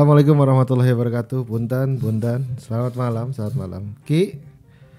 [0.00, 1.44] Assalamualaikum warahmatullahi wabarakatuh.
[1.44, 2.56] Punten, punten.
[2.56, 3.82] Selamat malam, selamat malam.
[4.08, 4.40] Ki,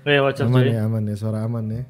[0.06, 1.82] Weh, what's up, aman ya, aman ya, suara aman ya.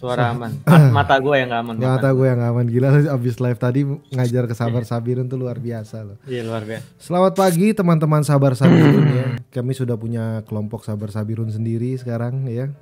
[0.00, 0.56] Suara aman.
[0.64, 1.74] Ma- Mata gue yang gak aman.
[1.76, 2.08] Gak mata.
[2.16, 6.16] gue yang aman gila abis live tadi ngajar ke Sabar Sabirun tuh luar biasa loh.
[6.24, 6.88] Iya, luar biasa.
[6.96, 9.26] Selamat pagi teman-teman Sabar Sabirun ya.
[9.52, 12.72] Kami sudah punya kelompok Sabar Sabirun sendiri sekarang ya.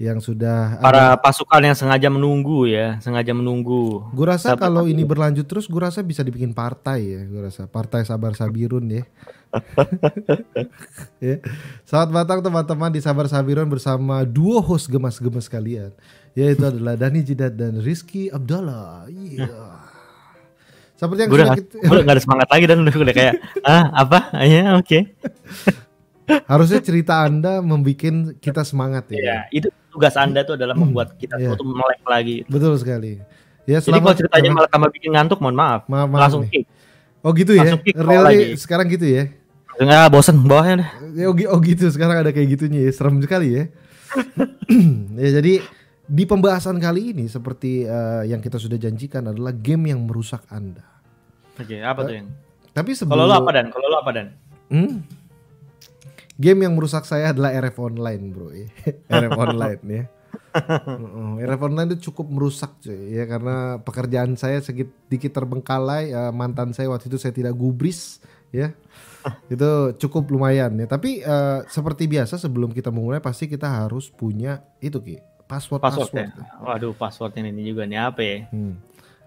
[0.00, 4.08] Yang sudah Para pasukan yang sengaja menunggu ya, sengaja menunggu.
[4.10, 7.20] Gue rasa Sabar kalau ini berlanjut terus gue rasa bisa dibikin partai ya.
[7.28, 9.04] Gue rasa partai Sabar Sabirun ya.
[11.22, 11.36] ya.
[11.84, 15.92] Selamat datang teman-teman di Sabar Sabirun bersama duo host gemas-gemas kalian.
[16.32, 19.06] Yaitu adalah Dani Jidat dan Rizky Abdallah.
[19.06, 19.92] Iya.
[21.02, 23.34] Seperti yang Gue udah, kita, udah gak ada semangat lagi dan udah, udah kayak,
[23.66, 24.18] ah apa?
[24.46, 24.98] Ya oke.
[26.26, 29.18] harusnya cerita Anda membuat kita semangat ya.
[29.18, 31.52] Ya, itu tugas anda tuh adalah membuat kita Iya.
[31.52, 32.36] tuh melek lagi.
[32.48, 33.20] Betul sekali.
[33.62, 35.86] Ya Jadi kalau ceritanya malah tambah bikin ngantuk, mohon maaf.
[35.86, 36.50] Maaf, maaf Langsung nih.
[36.50, 36.64] kick.
[37.22, 37.62] Oh gitu ya.
[37.62, 38.58] langsung kick bawah Really lagi.
[38.58, 39.24] sekarang gitu ya.
[39.78, 40.88] Enggak bosen bawahnya udah.
[41.14, 43.64] Ya, oh, oh gitu sekarang ada kayak gitunya ya serem sekali ya.
[45.22, 45.62] ya jadi
[46.02, 50.82] di pembahasan kali ini seperti eh, yang kita sudah janjikan adalah game yang merusak anda.
[51.54, 52.28] Oke, apa tuh yang?
[52.72, 53.66] Tapi sebelum Kalau lo apa dan?
[53.68, 54.26] Kalau lo apa dan?
[54.72, 55.04] Hmm?
[56.42, 58.66] Game yang merusak saya adalah RF online bro ya.
[59.06, 60.04] RF online ya.
[61.48, 66.92] RF online itu cukup merusak cuy ya karena pekerjaan saya sedikit terbengkalai eh, mantan saya
[66.92, 68.20] waktu itu saya tidak gubris
[68.52, 68.76] ya
[69.54, 74.60] itu cukup lumayan ya tapi eh, seperti biasa sebelum kita memulai pasti kita harus punya
[74.82, 75.16] itu ki
[75.48, 76.60] password Password password, ya?
[76.64, 78.36] Waduh, passwordnya ini juga nih apa ya?
[78.52, 78.76] Hmm.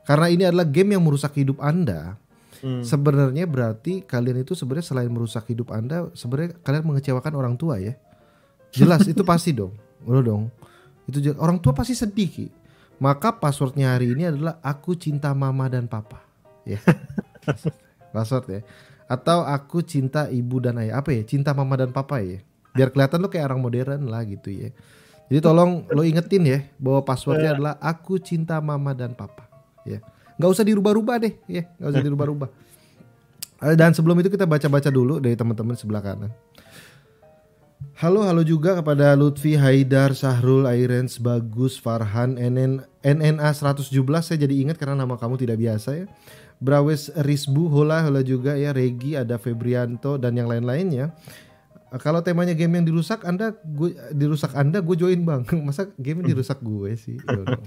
[0.05, 2.17] karena ini adalah game yang merusak hidup anda
[2.63, 2.83] Hmm.
[2.85, 7.95] sebenarnya berarti kalian itu sebenarnya selain merusak hidup anda sebenarnya kalian mengecewakan orang tua ya?
[8.71, 9.75] Jelas itu pasti dong.
[10.05, 10.43] Udah dong.
[11.07, 12.47] Itu je- orang tua pasti sedih Ki.
[12.95, 16.23] maka passwordnya hari ini adalah aku cinta mama dan papa.
[16.63, 16.79] Ya.
[18.15, 18.61] Password ya.
[19.11, 21.03] Atau aku cinta ibu dan ayah.
[21.03, 21.27] Apa ya?
[21.27, 22.39] Cinta mama dan papa ya?
[22.71, 24.71] Biar kelihatan lo kayak orang modern lah gitu ya.
[25.27, 29.43] Jadi tolong lo ingetin ya bahwa passwordnya adalah aku cinta mama dan papa.
[29.83, 29.99] Ya
[30.37, 31.33] nggak usah dirubah-rubah deh.
[31.47, 32.49] Ya nggak usah dirubah-rubah.
[33.65, 36.31] Eh, dan sebelum itu kita baca-baca dulu dari teman-teman sebelah kanan.
[37.95, 43.87] Halo, halo juga kepada Lutfi, Haidar, Sahrul, Airens, Bagus, Farhan, NN, NNA 117
[44.19, 46.05] Saya jadi ingat karena nama kamu tidak biasa ya.
[46.59, 48.75] Brawes Risbu, Hola, hola juga ya.
[48.75, 51.15] Regi, ada Febrianto dan yang lain-lainnya.
[51.95, 55.47] Eh, Kalau temanya game yang dirusak Anda gue dirusak Anda gue join Bang.
[55.67, 57.15] Masa game yang dirusak gue sih?
[57.23, 57.63] Ya udah.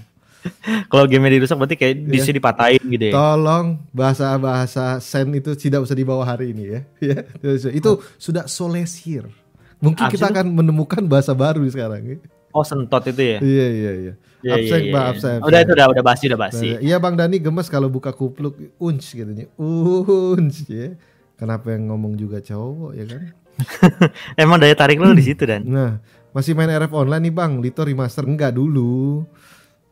[0.91, 3.13] Kalau game dirusak berarti kayak di sini dipatahin gitu ya.
[3.13, 6.79] Tolong bahasa-bahasa sen itu tidak usah dibawa hari ini ya.
[7.11, 7.17] ya.
[7.71, 9.27] Itu sudah solesir.
[9.79, 12.03] Mungkin Apa kita akan menemukan bahasa baru sekarang.
[12.03, 12.17] ya.
[12.49, 13.37] Oh sentot itu ya.
[13.39, 14.13] Iya iya iya.
[14.39, 15.11] Iya, Absen iya, Bang, iya.
[15.13, 15.37] absen.
[15.43, 16.67] Udah itu udah udah basi udah basi.
[16.79, 19.45] Iya Bang Dani gemes kalau buka kupluk unch katanya.
[19.59, 20.95] Unch ya.
[21.35, 23.21] Kenapa yang ngomong juga cowok ya kan?
[24.43, 25.67] Emang daya tarik lo di situ dan.
[25.67, 25.99] Nah,
[26.31, 29.27] masih main RF online nih Bang, Lito remaster enggak dulu.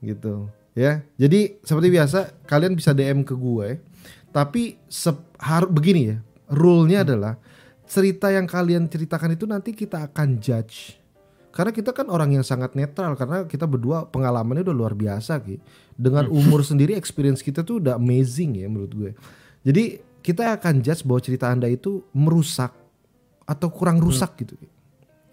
[0.01, 0.49] Gitu.
[0.77, 1.01] Ya.
[1.17, 3.81] Jadi seperti biasa kalian bisa DM ke gue.
[4.29, 4.77] Tapi
[5.41, 6.17] harus begini ya.
[6.47, 7.35] Rule-nya adalah
[7.87, 10.99] cerita yang kalian ceritakan itu nanti kita akan judge.
[11.49, 15.57] Karena kita kan orang yang sangat netral karena kita berdua pengalamannya udah luar biasa Ki.
[15.97, 19.11] Dengan umur sendiri experience kita tuh udah amazing ya menurut gue.
[19.65, 22.69] Jadi kita akan judge bahwa cerita Anda itu merusak
[23.49, 24.53] atau kurang rusak gitu.
[24.59, 24.76] Ki.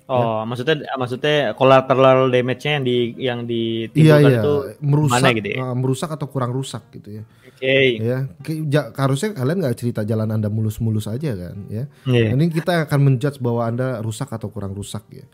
[0.04, 3.48] Oh, maksudnya maksudnya collateral damage-nya yang di yang Iya
[3.88, 4.52] ditimbulkan iya, itu
[4.84, 5.56] merusak, mana gitu ya?
[5.64, 7.22] eh, merusak atau kurang rusak gitu ya.
[7.48, 7.76] Oke.
[8.04, 11.88] Ya, Ki- ja- harusnya kalian nggak cerita jalan anda mulus-mulus aja kan, ya.
[12.04, 12.36] Iya.
[12.36, 15.24] Ini kita akan menjudge bahwa anda rusak atau kurang rusak ya.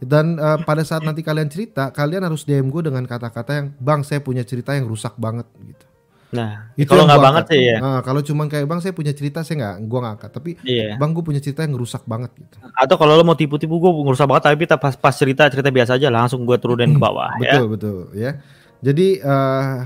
[0.00, 4.00] Dan eh, pada saat nanti kalian cerita, kalian harus DM gue dengan kata-kata yang, bang
[4.00, 5.84] saya punya cerita yang rusak banget gitu.
[6.32, 7.78] Nah, Itu kalau nggak banget sih ya.
[7.78, 10.30] Nah, kalau cuman kayak bang saya punya cerita saya nggak, gua nggak angkat.
[10.34, 10.96] Tapi Iya.
[10.96, 12.56] bang gue punya cerita yang rusak banget gitu.
[12.74, 16.08] Atau kalau lo mau tipu-tipu gue ngerusak banget tapi pas pas cerita cerita biasa aja
[16.10, 17.58] langsung gue turunin ke bawah ya.
[17.58, 18.40] Betul betul ya.
[18.82, 19.78] Jadi eh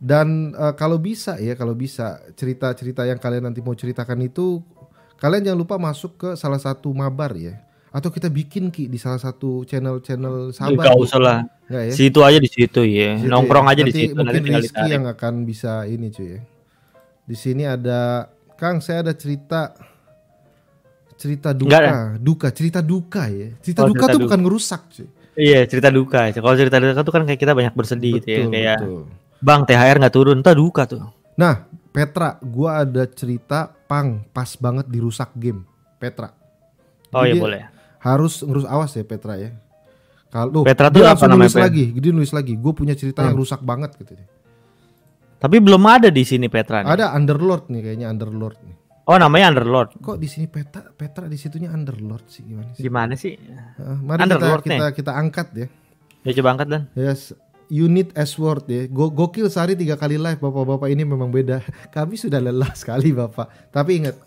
[0.00, 4.64] dan eh, kalau bisa ya kalau bisa cerita-cerita yang kalian nanti mau ceritakan itu
[5.20, 7.60] kalian jangan lupa masuk ke salah satu mabar ya.
[7.90, 10.86] Atau kita bikin ki di salah satu channel-channel sahabat.
[10.86, 11.02] Gak Ki.
[11.02, 11.38] usah lah.
[11.66, 11.92] Nggak ya?
[11.92, 13.18] Situ aja di situ ya.
[13.18, 13.70] Situ Nongkrong ya.
[13.74, 16.40] aja di Nanti situ nanti Mungkin tinggal Rizky yang akan bisa ini cuy ya.
[17.26, 18.00] Di sini ada
[18.54, 19.74] Kang saya ada cerita
[21.16, 23.48] cerita duka, Nggak duka, cerita duka ya.
[23.60, 24.26] Cerita Oh, duka cerita tuh duka.
[24.30, 25.08] bukan ngerusak cuy.
[25.34, 26.20] Iya cerita duka.
[26.30, 28.38] Kalau cerita duka tuh kan kayak kita banyak bersedih gitu ya.
[28.40, 29.02] Betul, Kayak betul.
[29.40, 31.02] bang THR nggak turun, entah duka tuh.
[31.34, 31.54] Nah,
[31.90, 35.64] Petra, gua ada cerita pang pas banget dirusak game.
[35.96, 36.30] Petra.
[37.10, 37.62] Oh Jadi iya dia boleh.
[38.00, 39.52] Harus ngurus awas ya Petra ya.
[40.30, 42.54] Kalau Petra tuh apa namanya, nulis lagi, dia nulis lagi.
[42.54, 44.16] Gue punya cerita yang rusak banget gitu.
[45.40, 46.90] Tapi belum ada di sini Petra nih.
[46.92, 48.76] Ada Underlord nih kayaknya Underlord nih.
[49.10, 49.96] Oh namanya Underlord.
[49.98, 52.82] Kok di sini Petra Petra di situnya Underlord sih gimana sih?
[52.84, 53.34] Gimana sih?
[53.34, 55.66] Heeh, mari kita Underlord kita kita angkat ya.
[56.22, 56.82] Ya coba angkat dan.
[56.92, 57.32] Yes,
[57.72, 58.84] unit S-word ya.
[58.86, 61.64] Go gokil sehari tiga kali live bapak-bapak ini memang beda.
[61.96, 63.72] Kami sudah lelah sekali bapak.
[63.72, 64.20] Tapi ingat,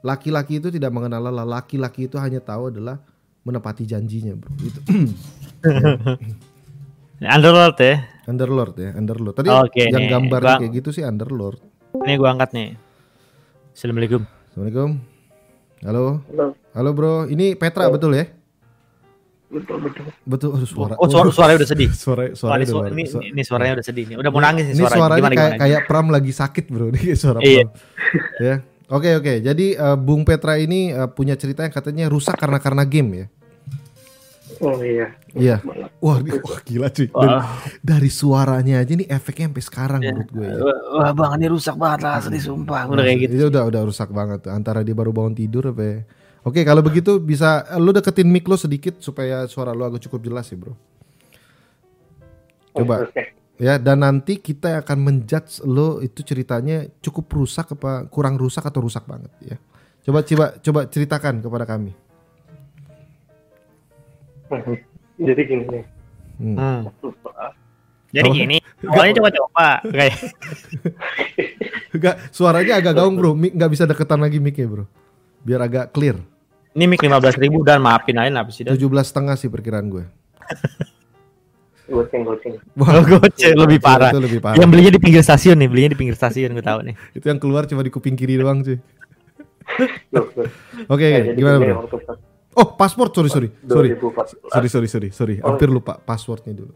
[0.00, 1.44] laki-laki itu tidak mengenal lelah.
[1.60, 2.96] Laki-laki itu hanya tahu adalah
[3.44, 4.50] menepati janjinya bro.
[4.58, 4.80] Itu
[7.24, 7.94] Underlord ya.
[8.24, 9.34] Underlord ya, Underlord.
[9.36, 10.10] Tadi Oke, yang nih.
[10.10, 11.60] gambarnya Gua- kayak gitu sih Underlord.
[11.94, 12.68] Ini gua angkat nih.
[13.70, 14.22] Assalamualaikum.
[14.50, 14.90] Assalamualaikum.
[15.80, 16.04] Halo.
[16.26, 18.26] Halo, Halo bro, ini Petra betul ya?
[19.46, 20.02] betul betul.
[20.26, 20.94] Betul, aduh, suara.
[20.98, 21.90] Oh suara suaranya udah sedih.
[22.02, 24.16] suara suara ini, udah suara, ini, su- ini suaranya udah sedih nih.
[24.18, 24.98] Udah mau nangis nih Ini suaranya.
[25.14, 25.62] Gimana, kayak gimana?
[25.62, 27.62] kayak Pram lagi sakit bro, ini suara Iya.
[27.62, 28.42] Pram.
[28.42, 28.54] ya.
[28.84, 32.82] Oke oke, jadi eh, Bung Petra ini eh, punya cerita yang katanya rusak karena karena
[32.82, 33.26] game ya.
[34.64, 35.12] Oh iya.
[35.36, 35.56] Iya.
[36.00, 37.12] Wah, wah gila cuy.
[37.12, 37.38] Dari,
[37.84, 40.46] dari suaranya aja nih efeknya sampai sekarang menurut gue.
[40.48, 40.56] ya.
[40.56, 42.88] Wah, wah bang ini rusak banget lah asli sumpah.
[42.88, 43.32] Udah kayak gitu.
[43.36, 44.52] Itu udah udah rusak banget tuh.
[44.56, 45.98] Antara dia baru bangun tidur apa ya.
[46.44, 50.48] Oke, kalau begitu bisa lu deketin mic lo sedikit supaya suara lu agak cukup jelas
[50.48, 50.76] ya, Bro.
[52.76, 53.08] Coba.
[53.08, 53.32] Oke.
[53.54, 58.82] Ya, dan nanti kita akan menjudge lo itu ceritanya cukup rusak apa kurang rusak atau
[58.82, 59.56] rusak banget ya.
[60.04, 61.94] Coba coba coba ceritakan kepada kami.
[65.28, 65.84] Jadi gini nih.
[66.34, 66.56] Hmm.
[66.56, 66.82] Hmm.
[68.10, 68.56] Jadi gini,
[68.86, 69.82] awalnya coba-coba.
[69.84, 70.14] Kayak
[71.94, 73.34] Enggak, suaranya agak gaung, Bro.
[73.34, 74.84] Mic nggak bisa deketan lagi mic-nya, Bro.
[75.40, 76.18] Biar agak clear.
[76.72, 78.66] ini mic 15 ribu dan maafin aja apa sih.
[78.66, 80.02] 17 setengah sih perkiraan gue.
[81.84, 82.56] Goceng goceng.
[82.74, 84.10] Wah, Goceng lebih parah.
[84.10, 84.56] Itu lebih parah.
[84.56, 86.94] Yang belinya di pinggir stasiun nih, belinya di pinggir stasiun gue tahu nih.
[87.12, 88.80] Itu yang keluar cuma di kuping kiri doang, cuy.
[90.10, 90.24] Loh.
[90.24, 91.06] Oke, Nah, oke.
[91.06, 91.74] jadi gimana, Bro?
[91.84, 91.96] waktu
[92.54, 93.48] Oh, paspor, sorry, sorry.
[93.64, 93.98] Sorry.
[93.98, 94.38] 2014.
[94.48, 95.36] Sorry, sorry, sorry, sorry.
[95.38, 95.50] Oh.
[95.50, 96.74] Hampir lupa passwordnya dulu.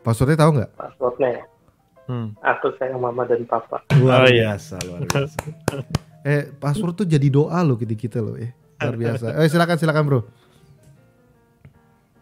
[0.00, 0.70] Passwordnya tahu nggak?
[0.74, 1.42] Passwordnya ya.
[2.04, 2.34] Hmm.
[2.38, 3.78] Aku sayang mama dan papa.
[3.94, 4.54] Luar Oh, iya.
[4.54, 5.38] biasa, luar biasa.
[6.22, 8.50] eh, password tuh jadi doa loh kita kita loh, ya.
[8.78, 9.26] Luar biasa.
[9.38, 10.20] Eh, silakan, silakan, bro.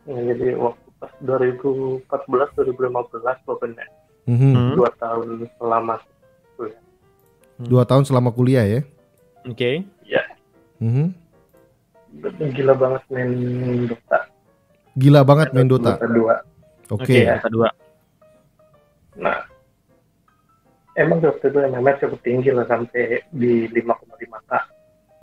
[0.05, 2.05] Nah, jadi waktu pas 2014
[2.55, 3.85] 2015 pokoknya
[4.23, 4.53] Mhm.
[4.53, 4.73] Hmm.
[4.77, 5.95] dua tahun selama
[6.55, 6.83] kuliah.
[7.57, 8.81] Dua tahun selama kuliah ya.
[9.43, 9.81] Oke.
[9.81, 9.81] Ya,
[10.81, 11.07] Mhm.
[12.57, 13.31] gila banget main
[13.87, 14.19] Dota.
[14.99, 15.95] Gila banget main Dota.
[15.95, 16.97] Dota 2.
[16.97, 17.05] Oke.
[17.07, 17.69] Oke, kedua.
[19.21, 19.47] Nah,
[20.99, 24.53] emang waktu itu MMR cukup tinggi lah sampai di 5,5 k.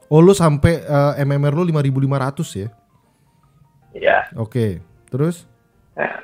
[0.07, 2.69] Oh, lu sampai eh, MMR lu 5500 ya?
[3.97, 4.79] Ya, Oke.
[5.11, 5.43] Terus?
[5.97, 6.23] Nah,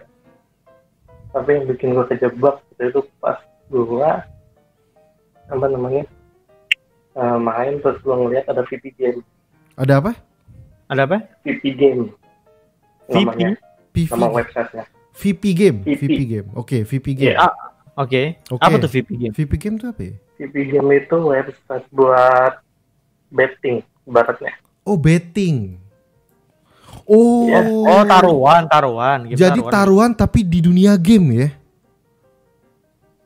[1.33, 4.11] tapi yang bikin gue kejebak itu pas gue
[5.49, 6.05] apa namanya
[7.13, 9.19] eh, main terus gue ngeliat ada VP game,
[9.73, 10.11] Ada apa?
[10.89, 11.17] Ada apa?
[11.41, 12.01] VP game
[13.09, 13.57] namanya,
[13.91, 14.85] PV, nama websitenya.
[15.13, 16.01] VP game, VP.
[16.01, 16.47] VP game.
[16.57, 17.35] Oke, VP game.
[17.37, 17.45] Iya.
[17.45, 17.53] Ah,
[17.93, 18.41] Oke.
[18.49, 18.63] Oke.
[18.65, 19.33] Apa tuh VP game?
[19.33, 20.15] VP game tuh apa ya?
[20.41, 22.57] VP game itu website buat
[23.29, 24.53] betting, baratnya.
[24.81, 25.77] Oh, betting.
[27.05, 27.45] Oh.
[27.45, 27.59] Iya.
[27.69, 29.19] Oh, taruhan, taruhan.
[29.29, 31.49] Game Jadi taruhan tapi di dunia game ya?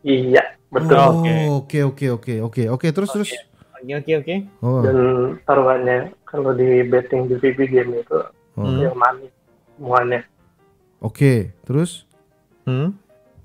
[0.03, 0.95] Iya, betul.
[0.99, 1.23] Oh.
[1.23, 1.79] Oh, Oke.
[1.79, 3.31] oke oke oke oke oke terus terus.
[3.77, 4.35] Oke, oke, oke.
[4.59, 4.81] Oh.
[4.81, 4.97] Dan
[5.43, 8.29] taruhannya kalau di betting di VP game itu oh.
[8.57, 8.77] Hmm.
[8.77, 9.27] real money
[9.73, 10.21] semuanya.
[10.97, 12.03] Oke, terus?
[12.63, 12.97] Hmm.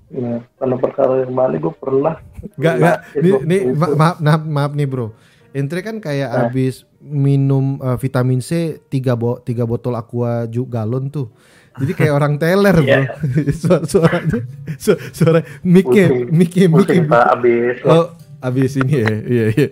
[0.09, 2.17] Nah, karena perkara yang money gue pernah
[2.51, 2.97] Enggak Nah, enggak.
[3.15, 5.07] Nih, nih maaf, maaf maaf nih, Bro.
[5.51, 6.39] Ente kan kayak Nah.
[6.43, 11.29] habis minum eh, vitamin C tiga bo tiga botol aqua ju galon tuh.
[11.73, 12.83] Jadi kayak orang teler, Bro.
[12.83, 13.01] Iya.
[13.61, 14.39] Suara suaranya
[14.75, 17.13] su- suara mic-nya mic-nya pusing mic-nya.
[17.13, 18.05] pak abis Oh,
[18.43, 19.07] habis ini ya.
[19.23, 19.67] Iya, iya.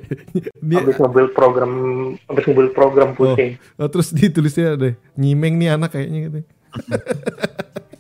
[0.63, 1.72] Dia, abis ngebuild program
[2.32, 6.40] abis ngebuild program pusing oh, terus ditulisnya ada nyimeng nih anak kayaknya gitu.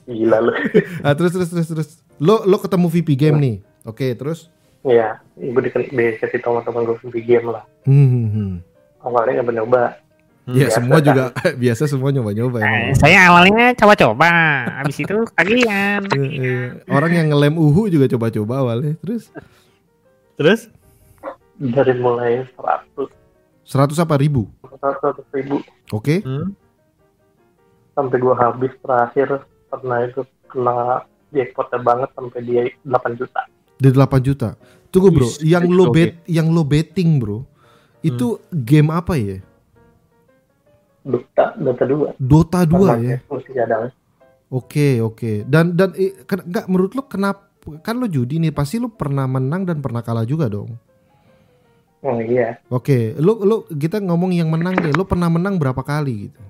[0.07, 0.51] gila lu
[1.05, 1.89] Ah, terus terus terus terus.
[2.23, 3.55] Lo lo ketemu VP game nih.
[3.83, 4.47] Oke, terus
[4.81, 8.51] ya gue di, dikasih tau sama temen gue VP game lah hmm, hmm, hmm.
[9.05, 9.83] awalnya nyoba nyoba
[10.49, 11.05] Ya Biasa semua kan.
[11.05, 11.23] juga
[11.63, 14.29] biasa semua nyoba-nyoba Eh, saya awalnya coba-coba,
[14.81, 16.01] habis itu tagihan.
[16.17, 16.57] Iya, iya.
[16.89, 18.97] Orang yang ngelem uhu juga coba-coba awalnya.
[19.05, 19.29] Terus
[20.41, 20.73] Terus?
[21.61, 23.13] dari mulai 100
[23.69, 24.49] 100 apa ribu?
[24.65, 25.61] 100 ribu
[25.93, 26.25] Oke.
[26.25, 26.57] Hmm.
[27.93, 33.41] sampai gue habis terakhir pernah itu kena jackpotnya banget sampai dia 8 juta
[33.77, 34.49] Di 8 juta.
[34.89, 37.45] Tunggu bro, Wih, yang lo bet, yang lo betting bro,
[38.01, 39.37] itu game apa ya?
[41.01, 43.17] Dota Dota 2 Dota 2 ya.
[43.25, 43.89] mesti cadang
[44.51, 45.45] Oke oke.
[45.47, 47.50] Dan dan eh, ken- nggak menurut lo kenapa?
[47.81, 50.73] Kan lo judi nih, pasti lo pernah menang dan pernah kalah juga dong.
[52.01, 54.89] oh iya Oke, lo lo kita ngomong yang menang deh.
[54.91, 56.41] Lo pernah menang berapa kali gitu?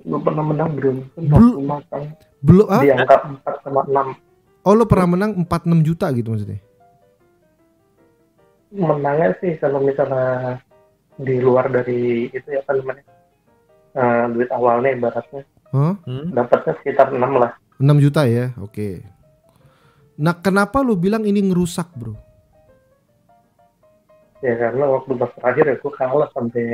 [0.00, 2.80] gue pernah menang belum Bel- matang Belum ah?
[2.80, 6.56] di angka 4 sama 6 Oh lo pernah menang 4-6 juta gitu maksudnya?
[8.70, 10.56] menangnya sih kalau misalnya
[11.18, 13.02] di luar dari itu ya apa namanya
[13.92, 15.94] eh, duit awalnya ibaratnya Hah?
[16.06, 16.32] Hmm?
[16.32, 19.00] dapatnya sekitar 6 lah 6 juta ya, oke.
[20.20, 22.12] Nah, kenapa lu bilang ini ngerusak, bro?
[24.40, 26.64] ya karena waktu pas terakhir ya gue kalah sampai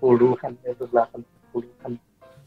[0.00, 1.20] puluhan itu delapan
[1.52, 1.92] puluhan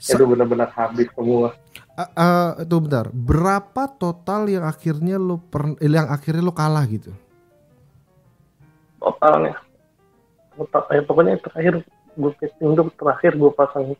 [0.02, 1.54] Sa- itu benar-benar habis semua
[1.94, 6.86] Ah, ah, itu bentar, berapa total yang akhirnya lu per, eh, yang akhirnya lu kalah
[6.90, 7.14] gitu?
[8.98, 9.54] totalnya
[10.58, 11.74] total eh, pokoknya terakhir
[12.18, 13.94] gue casting tuh terakhir gue pasang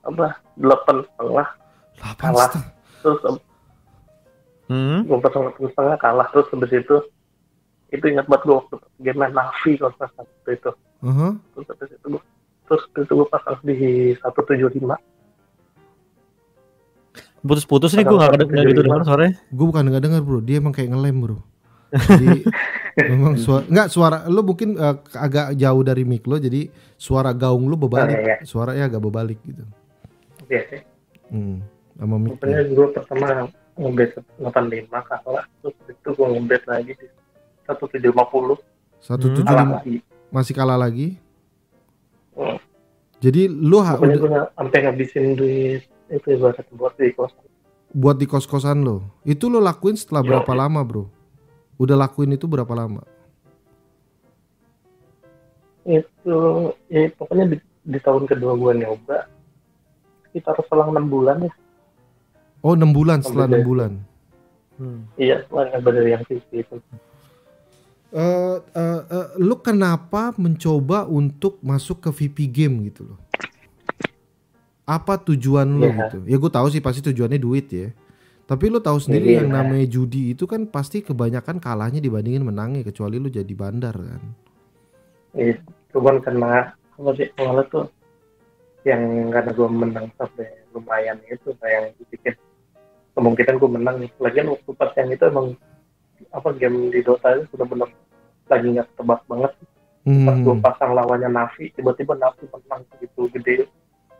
[0.00, 1.48] apa delapan setengah
[2.00, 2.48] 8 Kalah.
[2.48, 2.68] setengah.
[3.04, 3.20] terus
[4.64, 5.04] Hmm?
[5.04, 6.96] gue pasang delapan setengah kalah terus habis itu
[7.92, 10.70] itu ingat banget gue waktu game Navi kalau nggak salah waktu itu
[11.04, 11.28] Aha.
[11.52, 12.22] terus habis itu gue
[12.64, 13.78] terus itu gue pasang di
[14.24, 14.96] satu tujuh lima
[17.44, 19.36] Putus-putus nih gue nggak nggak gitu dengar sore.
[19.52, 21.38] Gue bukan nggak dengar bro, dia emang kayak ngelem bro.
[22.08, 22.40] Jadi
[23.04, 26.66] memang suara nggak suara lu mungkin eh, agak jauh dari mic lo, jadi
[26.96, 29.62] suara gaung lu berbalik, Oh, iya, suaranya agak berbalik gitu.
[30.42, 30.78] Oke, oke.
[31.30, 31.62] Hmm,
[32.00, 32.34] sama mic.
[32.34, 33.28] Pokoknya gue pertama
[33.74, 37.06] ngebet 85 kalah, terus itu gue ngebet lagi di
[37.64, 38.58] 1750
[38.98, 39.42] Satu Hmm.
[39.42, 39.96] kalah lagi.
[40.28, 41.18] masih kalah lagi.
[42.32, 42.56] Hmm.
[43.18, 47.42] Jadi lu ha- Pokoknya udah- gue sampai ngabisin duit itu ibarat buat di kosan.
[47.90, 50.60] buat di kos kosan lo, itu lo lakuin setelah Yo, berapa iya.
[50.60, 51.04] lama bro?
[51.74, 53.02] Udah lakuin itu berapa lama?
[55.84, 56.36] Itu
[56.88, 59.28] ya pokoknya di, di tahun kedua gue nyoba
[60.24, 61.52] sekitar selang 6 bulan ya.
[62.64, 63.92] Oh 6 bulan setelah Sampai 6 bulan.
[64.80, 65.00] Hmm.
[65.20, 66.76] Iya, setelah dari yang TV itu.
[68.14, 73.18] Eh, eh, eh, lu kenapa mencoba untuk masuk ke VP game gitu loh?
[74.88, 75.96] Apa tujuan lo Iya.
[76.08, 76.18] gitu?
[76.24, 77.92] Ya gue tahu sih pasti tujuannya duit ya.
[78.44, 79.44] Tapi lu tahu sendiri Iya.
[79.44, 84.22] yang namanya judi itu kan pasti kebanyakan kalahnya dibandingin menangnya kecuali lu jadi bandar kan.
[85.34, 85.58] Iya,
[85.90, 87.84] cuman karena apa sih awalnya tuh
[88.86, 89.02] yang
[89.32, 92.34] karena gue menang sampai lumayan itu kayak yang bikin
[93.14, 94.10] kemungkinan gue menang nih.
[94.18, 95.46] Lagian waktu pas yang itu emang
[96.30, 97.88] apa game di Dota itu sudah benar
[98.44, 99.52] lagi nggak tebak banget.
[100.04, 100.60] Pas gue Hmm.
[100.60, 103.64] pasang lawannya Navi, tiba-tiba Navi menang gitu gede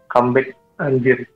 [0.08, 1.28] comeback anjir.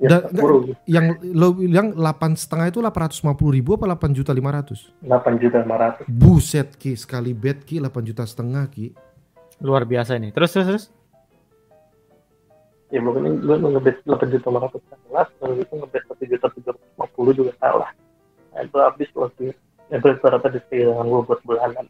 [0.00, 0.34] Ya, Dan-
[0.82, 4.90] Yang lo bilang 8 setengah itu 850 ribu apa 8 juta 500?
[4.98, 6.10] 8 juta 500.
[6.10, 8.90] Buset ki sekali bet ki 8 juta setengah ki.
[9.62, 10.34] Luar biasa ini.
[10.34, 10.84] Terus terus terus.
[12.92, 17.52] Ya pokoknya gue ngebet 8 juta 500 kelas, kalau itu ngebet 1 juta 750 juga
[17.56, 17.90] salah.
[18.52, 19.56] Nah, itu habis waktu
[19.88, 21.88] ya itu berapa di dengan gue buat bulanan.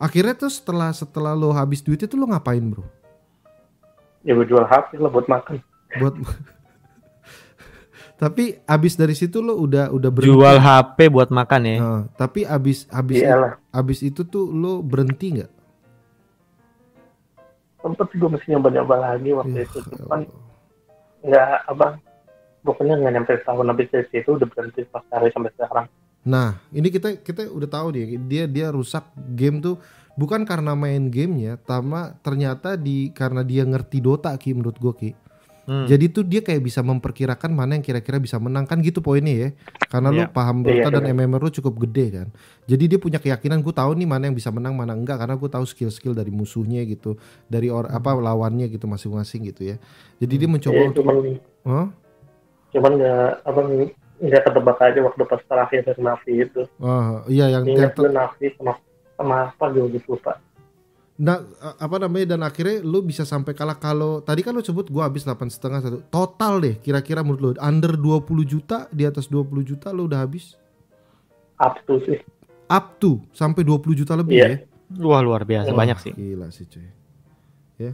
[0.00, 2.82] Akhirnya tuh setelah setelah lo habis duit itu lo ngapain bro?
[4.24, 5.60] Ya gue jual HP lah buat makan.
[6.00, 6.14] Buat
[8.22, 10.30] Tapi abis dari situ lo udah udah berhenti.
[10.30, 11.76] Jual HP buat makan ya.
[11.82, 13.52] Nah, tapi abis abis Iya lah.
[13.68, 15.50] abis itu tuh lo berhenti nggak?
[17.82, 19.78] Sempet sih gue mesti nyoba-nyoba lagi waktu Ya, itu.
[19.82, 20.20] ya Cuman
[21.22, 21.86] nggak apa
[22.62, 25.86] pokoknya nggak nyampe setahun habis dari situ udah berhenti pas hari sampai sekarang.
[26.22, 29.02] Nah, ini kita kita udah tahu nih dia dia rusak
[29.34, 29.82] game tuh
[30.14, 35.10] bukan karena main gamenya, tama ternyata di karena dia ngerti Dota ki menurut gue ki.
[35.62, 35.86] Hmm.
[35.86, 39.48] Jadi tuh dia kayak bisa memperkirakan mana yang kira-kira bisa menang kan gitu poinnya ya.
[39.86, 40.34] Karena lu Iya.
[40.34, 41.14] paham Dota Iya, dan iya.
[41.14, 42.28] MMR lu cukup gede kan.
[42.66, 45.46] Jadi dia punya keyakinan gue tahu nih mana yang bisa menang mana enggak karena gue
[45.46, 47.14] tahu skill-skill dari musuhnya gitu,
[47.46, 49.76] dari or apa lawannya gitu masing-masing gitu ya.
[50.18, 51.16] Jadi dia mencoba Iya, untuk cuman
[51.62, 51.86] Hah?
[52.72, 53.60] cuman nggak apa
[54.22, 56.62] nggak ketebak aja waktu pas terakhir dari Navi itu.
[56.78, 58.72] Ah, iya yang Ingat yang Navi sama
[59.14, 60.38] sama apa gitu lupa.
[61.22, 61.38] Nah,
[61.78, 65.22] apa namanya dan akhirnya lu bisa sampai kalah kalau tadi kan lu sebut gua habis
[65.22, 69.88] 8 setengah satu total deh kira-kira menurut lu under 20 juta di atas 20 juta
[69.88, 70.58] lu udah habis
[71.56, 72.18] Up to sih.
[72.66, 74.48] up to sampai 20 juta lebih Iya.
[74.48, 74.56] ya
[74.98, 75.78] Wah luar biasa Wah.
[75.78, 76.12] banyak sih.
[76.12, 76.90] gila sih cuy
[77.78, 77.92] ya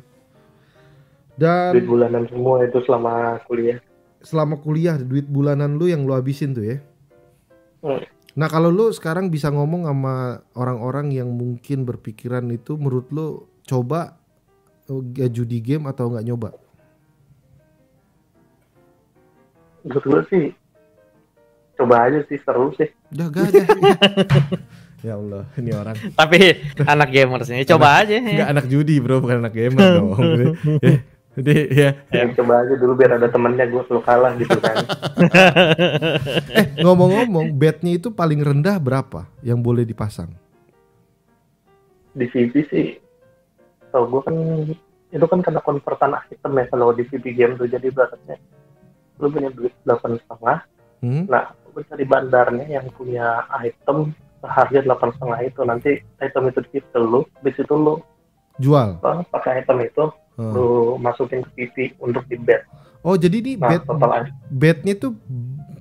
[1.36, 3.12] dan Duit bulanan semua itu selama
[3.44, 3.76] kuliah.
[4.18, 6.76] selama kuliah duit bulanan lu yang lu habisin tuh ya
[7.78, 8.02] Hmm.
[8.36, 14.18] Nah kalau lu sekarang bisa ngomong sama orang-orang yang mungkin berpikiran itu menurut lu coba
[14.90, 16.50] uh, judi game atau nggak nyoba
[19.88, 20.44] Menurut gue sih
[21.78, 22.90] coba aja sih seru sih.
[23.14, 23.62] Udah gak ada.
[25.06, 25.96] ya Allah, ini orang.
[26.12, 26.38] Tapi
[26.82, 28.18] anak gamers ini coba aja.
[28.18, 28.20] ya.
[28.20, 30.12] Enggak anak judi, Bro, bukan anak gamer dong.
[30.84, 30.98] ya.
[31.38, 31.90] Jadi ya.
[32.10, 34.76] Ya, coba aja dulu biar ada temennya gue selalu kalah gitu kan.
[36.58, 40.30] Eh, ngomong-ngomong, betnya itu paling rendah berapa yang boleh dipasang?
[42.14, 42.98] Di VP sih,
[43.94, 44.36] tau gue kan
[45.08, 48.36] itu kan karena konvertan item ya kalau di VP game tuh jadi berarti
[49.18, 50.58] lu punya duit delapan setengah
[50.98, 51.30] Hmm?
[51.30, 54.10] nah lu cari bandarnya yang punya item
[54.42, 58.02] harga delapan setengah itu nanti item itu di lu habis itu lu
[58.58, 58.98] Jual.
[59.30, 60.54] pakai item itu Hmm.
[60.54, 62.62] lu masukin ke PT untuk di bet
[63.02, 65.14] Oh, jadi di nah bed total bednya tuh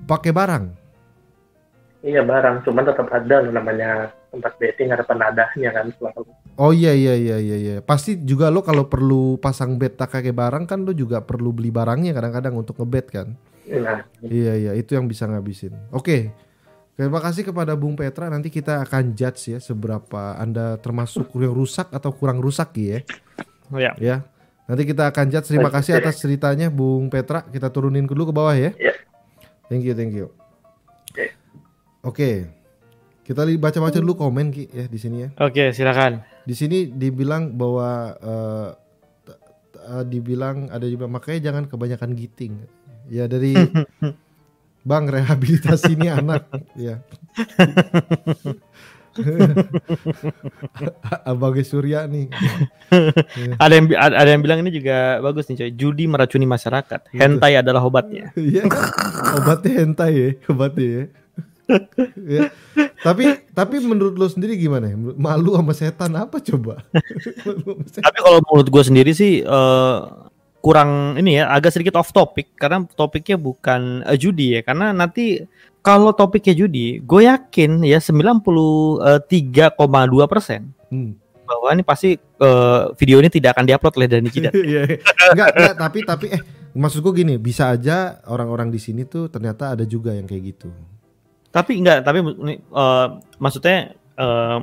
[0.05, 0.65] pakai barang.
[2.01, 6.89] iya barang cuman tetap ada lo namanya tempat betting ada penadahnya kan selalu Oh iya
[6.89, 7.75] iya iya iya iya.
[7.85, 11.69] Pasti juga lo kalau perlu pasang bet tak kayak barang kan lo juga perlu beli
[11.69, 13.27] barangnya kadang-kadang untuk ngebet kan.
[13.69, 15.77] nah Iya iya itu yang bisa ngabisin.
[15.93, 16.33] Oke.
[16.97, 18.25] Terima kasih kepada Bung Petra.
[18.25, 23.05] Nanti kita akan judge ya seberapa Anda termasuk yang rusak atau kurang rusak ya.
[23.77, 23.93] Ya.
[24.01, 24.17] Ya.
[24.67, 25.47] Nanti kita akan judge.
[25.47, 27.47] Terima kasih atas ceritanya Bung Petra.
[27.47, 28.75] Kita turunin dulu ke bawah ya.
[28.75, 28.93] Iya.
[29.71, 30.27] Thank you, thank you.
[31.11, 31.25] Oke.
[32.03, 32.31] Oke.
[33.23, 35.29] Kita baca-baca dulu komen Ki ya di sini ya.
[35.43, 36.23] Oke, silakan.
[36.47, 38.15] Di sini dibilang bahwa
[39.27, 39.39] t-
[39.75, 42.55] t- eh, dibilang ada juga makanya jangan kebanyakan giting.
[43.11, 43.51] Ya dari
[44.87, 46.47] Bang rehabilitasi ini anak
[46.79, 47.03] ya.
[51.29, 52.29] Abang Surya nih.
[53.63, 55.71] Ada yang ada yang bilang ini juga bagus nih coy.
[55.75, 57.11] Judi meracuni masyarakat.
[57.13, 58.31] Hentai adalah obatnya.
[58.37, 58.63] Iya.
[59.43, 61.03] Obatnya hentai ya, obatnya ya.
[62.15, 62.41] ya.
[63.03, 64.87] Tapi tapi menurut lo sendiri gimana?
[64.87, 64.95] ya?
[64.95, 66.79] Malu sama setan apa coba?
[67.91, 68.07] Setan.
[68.07, 69.97] Tapi kalau menurut gue sendiri sih eh,
[70.63, 75.43] kurang ini ya agak sedikit off topic karena topiknya bukan eh, judi ya karena nanti
[75.87, 78.99] kalau topiknya judi gue yakin ya 93,2
[80.27, 81.15] persen Hmm.
[81.43, 84.51] bahwa ini pasti eh, video ini tidak akan diupload oleh Dani Kidat.
[84.57, 84.99] Iya, iya.
[85.31, 86.41] enggak, enggak, tapi tapi eh
[86.73, 87.95] maksud gue gini, bisa aja
[88.25, 90.69] orang-orang di sini tuh ternyata ada juga yang kayak gitu.
[91.47, 93.77] tapi enggak tapi eh, maksudnya
[94.13, 94.59] eh,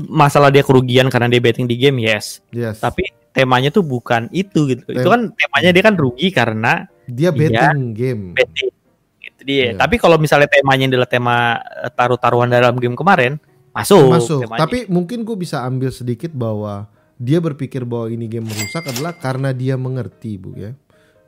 [0.00, 2.78] masalah dia kerugian karena dia betting di game yes Yes.
[2.78, 6.72] tapi temanya tuh bukan itu gitu itu Tem- kan temanya dia kan rugi karena
[7.04, 8.22] dia betting game.
[8.32, 8.70] betting
[9.38, 9.78] Iya.
[9.78, 11.36] tapi kalau misalnya temanya adalah tema
[11.82, 13.38] eh, taruh-taruhan dalam game kemarin
[13.70, 14.40] masuk Masuk.
[14.42, 14.60] temanya.
[14.66, 19.54] Tapi mungkin gue bisa ambil sedikit bahwa dia berpikir bahwa ini game merusak adalah karena
[19.54, 20.74] dia mengerti, Bu ya.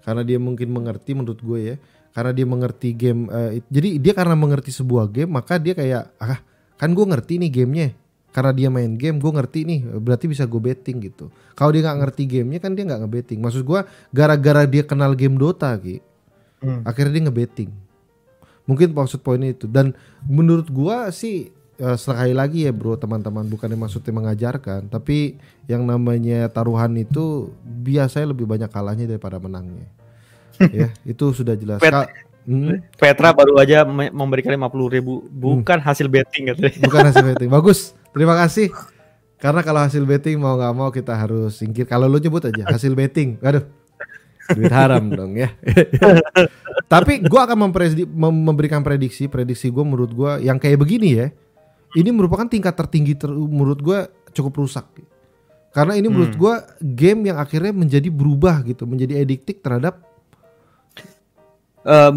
[0.03, 1.77] Karena dia mungkin mengerti menurut gue ya.
[2.11, 6.43] Karena dia mengerti game it- jadi dia karena mengerti sebuah game maka dia kayak ah
[6.75, 7.89] kan gue ngerti nih gamenya.
[8.31, 11.31] Karena dia main game gue ngerti nih berarti bisa gue betting gitu.
[11.55, 13.39] Kalau dia nggak ngerti gamenya kan dia nggak ngebetting.
[13.39, 15.99] Maksud gue gara-gara dia kenal game Dota Ki.
[16.63, 16.83] Hmm.
[16.83, 17.71] Akhirnya dia ngebetting.
[18.65, 19.65] Mungkin maksud poinnya itu.
[19.65, 19.93] Dan
[20.25, 23.47] menurut gua sih eh, sekali lagi ya bro teman-teman.
[23.47, 24.89] Bukannya maksudnya mengajarkan.
[24.89, 29.89] Tapi yang namanya taruhan itu biasanya lebih banyak kalahnya daripada menangnya.
[30.77, 31.81] Ya itu sudah jelas.
[31.81, 31.93] Pet.
[32.45, 35.25] Hmm, Petra baru aja me- memberikan 50 ribu.
[35.29, 36.77] Bukan hasil betting katanya.
[36.89, 37.49] Bukan hasil betting.
[37.49, 37.93] Bagus.
[38.13, 38.69] Terima kasih.
[39.41, 41.89] Karena kalau hasil betting mau nggak mau kita harus singkir.
[41.89, 43.41] Kalau lu nyebut aja hasil betting.
[43.41, 43.65] Aduh
[44.53, 45.55] duit haram dong ya.
[46.93, 51.29] Tapi gua akan mempredi- mem- memberikan prediksi prediksi gua menurut gua yang kayak begini ya.
[51.91, 54.87] Ini merupakan tingkat tertinggi ter- menurut gua cukup rusak.
[55.71, 56.41] Karena ini menurut Hmm.
[56.41, 60.03] gua game yang akhirnya menjadi berubah gitu menjadi ediktik terhadap
[61.81, 62.17] Em,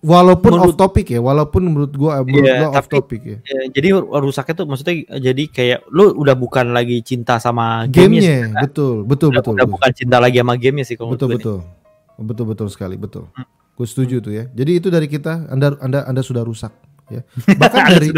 [0.00, 3.36] walaupun Menurut- off topic ya walaupun menurut gua menurut Iya, gua off tapi- topic ya.
[3.44, 8.64] eh, jadi rusaknya tuh maksudnya jadi kayak lu udah bukan lagi cinta sama gamenya gamenya
[8.64, 9.74] betul betul udah, betul udah betul.
[9.76, 11.58] bukan cinta lagi sama gamenya sih kalau betul menurut gue betul.
[12.16, 13.24] Betul betul sekali betul.
[13.30, 13.44] Hmm.
[13.74, 14.44] gue setuju tuh ya.
[14.48, 16.70] Jadi itu dari kita anda anda anda sudah rusak
[17.06, 17.20] ya.
[17.60, 18.08] Bahkan dari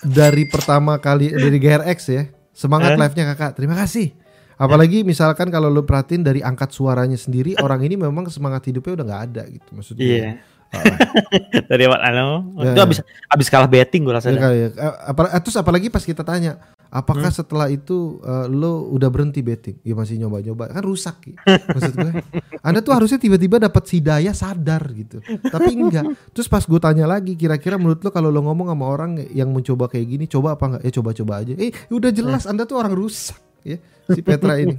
[0.00, 2.98] dari pertama kali dari GRX ya semangat Eh?
[2.98, 3.52] live nya kakak.
[3.54, 4.14] Terima kasih
[4.60, 9.06] apalagi misalkan kalau lu perhatiin dari angkat suaranya sendiri orang ini memang semangat hidupnya udah
[9.06, 10.30] nggak ada gitu maksudnya Iya.
[11.66, 12.54] Dari what anu.
[12.56, 12.86] Ya, itu ya.
[12.86, 14.30] abis abis kalah betting gue rasa.
[14.30, 14.68] ya ya.
[15.02, 17.34] Apal- terus apalagi pas kita tanya apakah Hmm.
[17.36, 21.34] setelah itu eh, lo udah berhenti betting ya masih nyoba-nyoba kan rusak ya.
[21.66, 22.12] maksud gue
[22.60, 27.34] anda tuh harusnya tiba-tiba dapat hidayah sadar gitu tapi enggak terus pas gue tanya lagi
[27.34, 30.82] kira-kira menurut lo kalau lo ngomong sama orang yang mencoba kayak gini coba apa enggak
[30.82, 33.74] ya coba-coba aja eh udah jelas anda tuh orang rusak ya
[34.12, 34.76] si Petra ini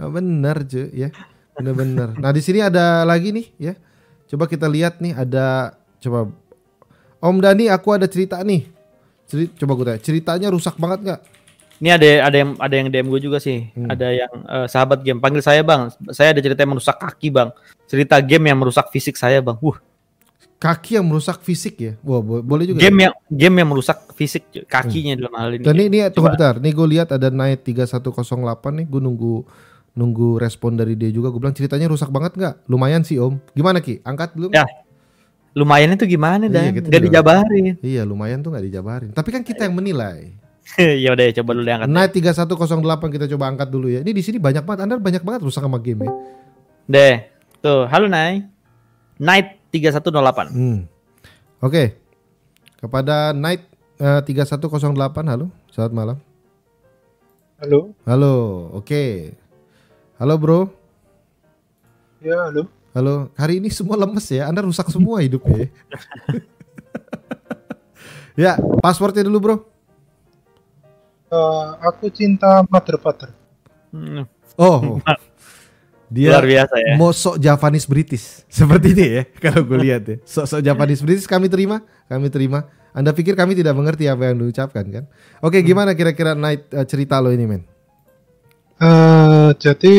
[0.00, 1.12] Nah, benar cuy ya
[1.52, 3.74] benar-benar nah di sini ada lagi nih ya
[4.32, 6.32] coba kita lihat nih ada coba
[7.20, 8.64] Om Dani aku ada cerita nih
[9.28, 11.20] Ceri- coba gue tanya ceritanya rusak banget nggak
[11.80, 13.72] Ini ada ada yang ada yang DM gue juga sih.
[13.72, 13.88] Hmm.
[13.88, 15.88] Ada yang eh, sahabat game panggil saya bang.
[16.12, 17.48] Saya ada cerita yang merusak kaki bang.
[17.88, 19.56] Cerita game yang merusak fisik saya bang.
[19.64, 19.80] Wah.
[20.60, 21.92] Kaki yang merusak fisik ya?
[22.00, 22.78] Wah bo- boleh juga.
[22.78, 25.64] Game yang game yang merusak fisik kakinya dalam hal ini.
[25.64, 26.54] dan ini, ini tunggu bentar.
[26.60, 28.04] Nih gue lihat ada Night 3108
[28.70, 28.86] nih.
[28.86, 29.34] Gue nunggu
[29.90, 31.28] nunggu respon dari dia juga.
[31.28, 32.54] Gue bilang ceritanya rusak banget nggak?
[32.66, 33.40] Lumayan sih om.
[33.50, 34.04] Gimana ki?
[34.04, 34.52] Angkat dulu.
[34.52, 34.68] Ya.
[35.50, 36.70] Lumayan itu gimana Iya, dan?
[36.70, 37.74] kita Gak juga- dijabarin.
[37.82, 39.10] iya lumayan tuh nggak dijabarin.
[39.10, 40.36] Tapi kan kita yang menilai.
[41.02, 41.88] Ya udah coba dulu diangkat.
[41.90, 42.78] Night 3108
[43.10, 44.04] kita coba angkat dulu ya.
[44.04, 44.80] Ini di sini banyak banget.
[44.86, 46.12] Anda banyak banget rusak sama game ya.
[46.86, 47.16] Deh.
[47.58, 48.46] Tuh, halo Nay.
[49.18, 50.50] Night 3108.
[50.50, 50.84] Hmm.
[51.62, 51.94] Oke.
[52.80, 53.66] Kepada Night
[54.00, 55.46] eh, 3108 halo.
[55.70, 56.16] Selamat malam.
[57.60, 58.34] Halo, Halo.
[58.72, 59.36] Oke.
[60.16, 60.60] Halo, Bro.
[62.20, 62.62] ya halo.
[62.96, 63.14] Halo.
[63.36, 64.48] Hari ini semua lemes ya.
[64.48, 65.68] Anda rusak semua hidupnya.
[65.68, 65.68] ya.
[68.48, 69.56] ya, passwordnya dulu, Bro.
[71.30, 73.30] Eh, aku cinta Mother Father.
[73.92, 74.24] Hmm,
[74.58, 74.98] Oh.
[76.10, 76.94] Dia luar biasa ya.
[76.98, 78.42] mau sok Japanese British.
[78.50, 80.16] Seperti ini ya kalau gue lihat ya.
[80.26, 82.66] Sok-sok Japanese British kami terima kami terima.
[82.90, 85.04] Anda pikir kami tidak mengerti apa yang diucapkan kan?
[85.38, 87.62] Oke gimana kira-kira night eh, cerita lo ini men?
[88.82, 89.96] Eh, jadi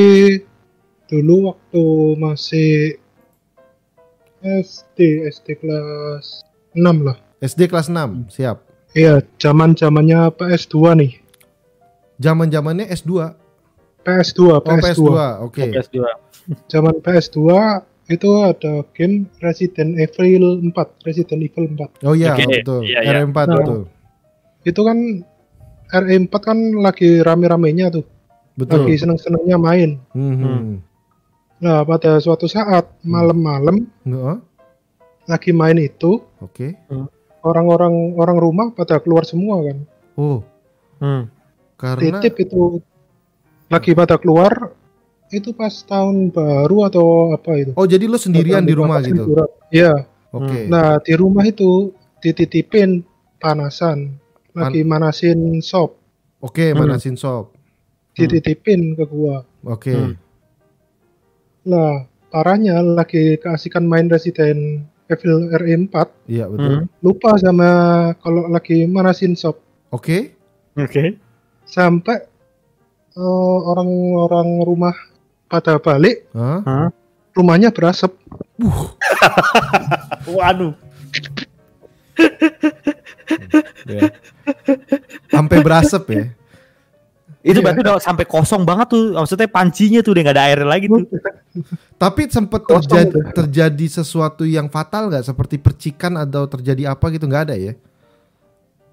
[1.08, 1.84] dulu waktu
[2.20, 3.00] masih
[4.42, 6.44] SD, SD kelas
[6.74, 7.16] 6 lah.
[7.40, 8.66] SD kelas 6 siap.
[8.92, 11.14] Iya, zaman zamannya PS2 nih.
[12.22, 13.34] zaman zamannya S2
[14.02, 14.82] PS2, oh PS2.
[14.82, 15.10] PS2
[15.46, 15.98] oke PS2.
[16.68, 17.40] Zaman PS2
[18.12, 22.06] itu ada game Resident Evil 4, Resident Evil 4.
[22.08, 23.24] oh iya Oke, betul iya, iya.
[23.24, 23.58] R4 Nah.
[23.62, 23.80] betul
[24.62, 24.98] Itu kan
[25.92, 28.06] RE4 kan lagi rame-ramenya tuh,
[28.56, 30.00] betul lagi seneng-senengnya main.
[30.16, 30.64] Hmm, hmm.
[31.62, 34.38] Nah, pada suatu saat malam-malam Nggak,
[35.28, 36.68] lagi main itu, oke
[37.44, 39.78] orang-orang orang rumah pada keluar semua kan.
[40.16, 40.40] oh
[41.02, 41.26] Hmm.
[41.82, 42.78] karena Titip itu
[43.72, 44.76] lagi pada keluar
[45.32, 47.72] itu pas tahun baru atau apa itu.
[47.72, 49.32] oh jadi lo sendirian di rumah gitu
[49.72, 50.06] Iya.
[50.30, 53.02] oke Nah, di rumah itu dititipin
[53.40, 54.20] panasan.
[54.52, 55.96] Lagi manasin sop,
[56.38, 56.84] oke Hmm.
[56.84, 57.56] manasin sop
[58.12, 59.48] dititipin ke gua.
[59.64, 60.14] oke Hmm.
[61.64, 65.96] Lah, parahnya lagi keasikan main Resident Evil RE4,
[66.28, 66.86] iya betul Hmm.
[67.00, 67.70] lupa sama
[68.20, 69.64] kalau lagi manasin sop.
[69.90, 70.36] oke
[70.74, 71.20] Oke.
[71.64, 72.31] Sampai
[73.16, 74.96] eh, orang-orang rumah
[75.48, 76.90] pada balik, Hah?
[77.36, 78.16] rumahnya berasap.
[80.32, 80.74] Waduh.
[83.88, 84.14] Ya.
[85.32, 86.26] sampai berasap ya
[87.42, 87.66] Itu Iya.
[87.66, 89.18] berarti udah sampai kosong banget tuh.
[89.18, 91.02] Maksudnya pancinya tuh udah gak ada air lagi tuh.
[91.98, 97.50] Tapi sempat terjadi terjadi sesuatu yang fatal nggak seperti percikan atau terjadi apa gitu nggak
[97.50, 97.74] ada ya?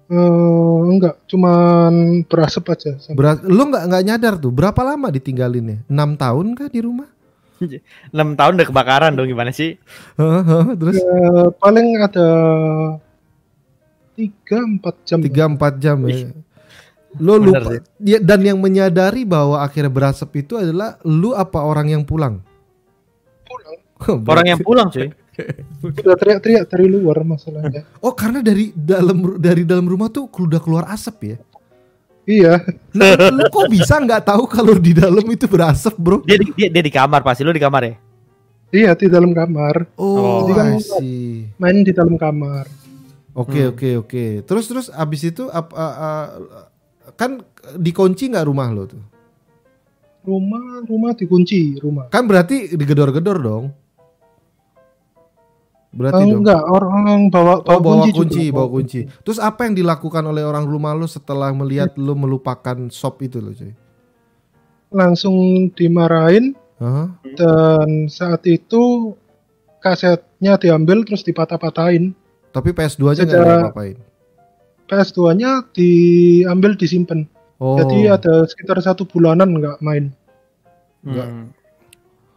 [0.09, 2.97] Eh, enggak, cuman berasap aja.
[3.13, 5.85] Berat, lu nggak nggak nyadar tuh berapa lama ditinggalinnya?
[5.85, 7.05] 6 tahun kah di rumah?
[8.17, 9.77] 6 tahun udah kebakaran dong gimana sih?
[10.17, 12.27] Heeh, Terus Eh, paling ada
[14.17, 15.17] 3-4 jam.
[15.21, 16.33] 3-4 jam ya.
[17.21, 21.93] Lu Bener lupa ya, dan yang menyadari bahwa akhirnya berasap itu adalah lu apa orang
[21.93, 22.41] yang pulang?
[23.45, 23.77] Pulang.
[24.31, 25.13] Orang yang pulang cuy.
[25.81, 27.83] Udah teriak-teriak dari luar masalahnya.
[28.05, 31.37] Oh karena dari dalam dari dalam rumah tuh udah keluar asap ya?
[32.23, 32.61] iya,
[32.93, 36.21] Nah, lu kok bisa nggak tahu kalau di dalam itu berasap bro?
[36.21, 37.95] Dia di, dia, dia di kamar pasti lu di kamar ya?
[38.69, 39.89] iya di dalam kamar.
[39.97, 40.53] Oh, Oh.
[40.53, 41.49] I see.
[41.57, 42.69] Main di dalam kamar.
[43.33, 43.71] Oke Hmm.
[43.73, 44.25] oke oke.
[44.45, 46.29] Terus terus abis itu ap- a- a-
[47.13, 47.41] kan
[47.73, 49.01] dikunci nggak rumah lo tuh?
[50.19, 52.11] Rumah, rumah dikunci, rumah.
[52.11, 53.65] Kan berarti digedor-gedor dong.
[55.89, 56.39] Berarti Oh, dong.
[56.39, 56.97] enggak, orang
[57.27, 58.55] bawa Oh bawa, bawa kunci, kunci, juga.
[58.55, 58.99] bawa kunci.
[59.19, 63.49] Terus apa yang dilakukan oleh orang rumah lo setelah melihat lo melupakan sop itu lo
[63.49, 63.73] cuy?
[64.89, 65.35] Langsung
[65.71, 67.09] dimarahin Hah?
[67.33, 69.13] dan saat itu
[69.79, 72.13] kasetnya diambil terus dipatah-patahin.
[72.49, 73.97] Tapi PS2 aja nggak Sejak- ada apain.
[74.85, 77.29] PS2-nya diambil disimpan.
[77.57, 77.77] Oh.
[77.77, 80.09] Jadi ada sekitar satu bulanan nggak main.
[81.01, 81.27] Enggak.
[81.27, 81.45] Hmm.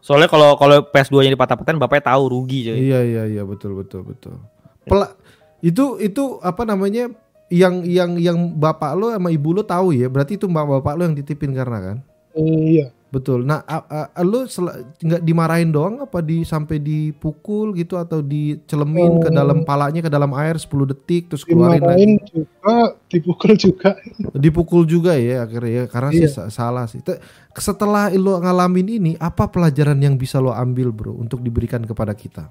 [0.02, 2.90] Soalnya kalau kalau PS2-nya dipatah-patahin bapaknya tahu rugi cuy.
[2.90, 4.34] Iya iya iya betul betul betul.
[4.82, 5.14] Pela
[5.62, 7.06] itu itu apa namanya
[7.46, 11.02] yang yang yang bapak lo sama ibu lo tahu ya berarti itu mbak bapak lo
[11.06, 11.96] yang ditipin karena kan
[12.32, 12.88] Iya.
[13.12, 13.84] Betul nah a-
[14.22, 19.34] lo sel- nggak dimarahin doang apa di sampai dipukul gitu atau dicelemin ke Oh.
[19.34, 22.74] dalam palanya ke dalam air 10 detik terus keluarin Dimarahin lagi juga,
[23.06, 23.90] dipukul juga.
[24.34, 26.32] dipukul juga ya akhirnya ya karena sih Iya.
[26.32, 27.20] sa- salah sih Te-
[27.54, 32.48] setelah lo ngalamin ini apa pelajaran yang bisa lo ambil bro untuk diberikan kepada kita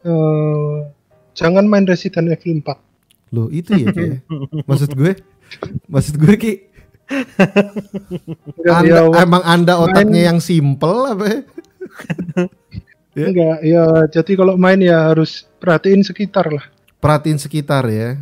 [0.00, 0.76] Eh,
[1.34, 2.72] jangan main Resident Evil 4.
[3.30, 4.16] Loh itu ya Ki, ya?
[4.68, 5.12] Maksud gue
[5.86, 6.52] Maksud gue Ki
[8.62, 11.40] anda, ya, Emang anda otaknya main- yang simple apa ya?
[13.18, 13.26] ya?
[13.26, 16.64] enggak, ya jadi kalau main ya harus perhatiin sekitar lah.
[16.96, 18.20] Perhatiin sekitar ya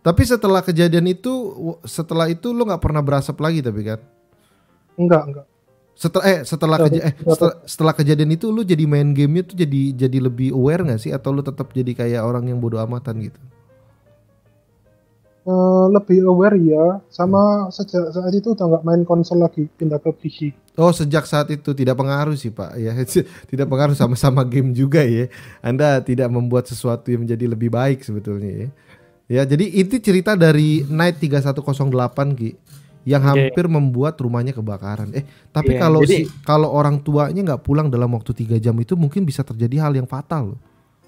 [0.00, 1.30] Tapi setelah kejadian itu
[1.80, 4.02] Setelah itu lo gak pernah berasap lagi tapi kan
[4.94, 5.46] Enggak, enggak.
[5.94, 7.30] setelah eh setelah Nggak, keja- eh, nggak.
[7.30, 11.14] setelah, setelah kejadian itu lu jadi main gamenya tuh jadi jadi lebih aware nggak sih
[11.14, 13.38] atau lu tetap jadi kayak orang yang bodoh amatan gitu
[15.44, 20.08] Eh, lebih aware ya, sama sejak saat itu udah nggak main konsol lagi, pindah ke
[20.16, 20.38] PC.
[20.74, 22.90] Oh sejak saat itu tidak pengaruh sih pak ya
[23.50, 25.30] tidak pengaruh sama-sama game juga ya
[25.62, 28.68] Anda tidak membuat sesuatu yang menjadi lebih baik sebetulnya ya
[29.24, 32.50] Ya, jadi itu cerita dari Night 3108 Ki
[33.08, 35.12] yang hampir membuat rumahnya kebakaran.
[35.16, 38.76] Eh, tapi Iya, kalau jadi- si kalau orang tuanya nggak pulang dalam waktu tiga jam
[38.80, 40.60] itu mungkin bisa terjadi hal yang fatal loh.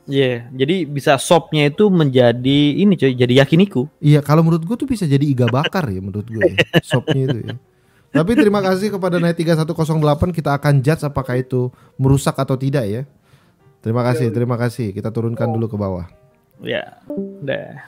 [0.07, 3.91] Iya, jadi bisa sopnya itu menjadi ini coy, jadi yakiniku.
[3.99, 6.43] Iya, kalau menurut gue tuh bisa jadi iga bakar ya menurut gue.
[6.47, 6.57] Ya.
[6.95, 7.55] Sopnya itu ya.
[8.15, 9.67] Tapi terima kasih kepada Night 3108
[10.31, 13.03] kita akan judge apakah itu merusak atau tidak ya.
[13.83, 14.95] Terima kasih, terima kasih.
[14.95, 16.07] Kita turunkan dulu ke bawah.
[16.63, 17.83] Ya, udah.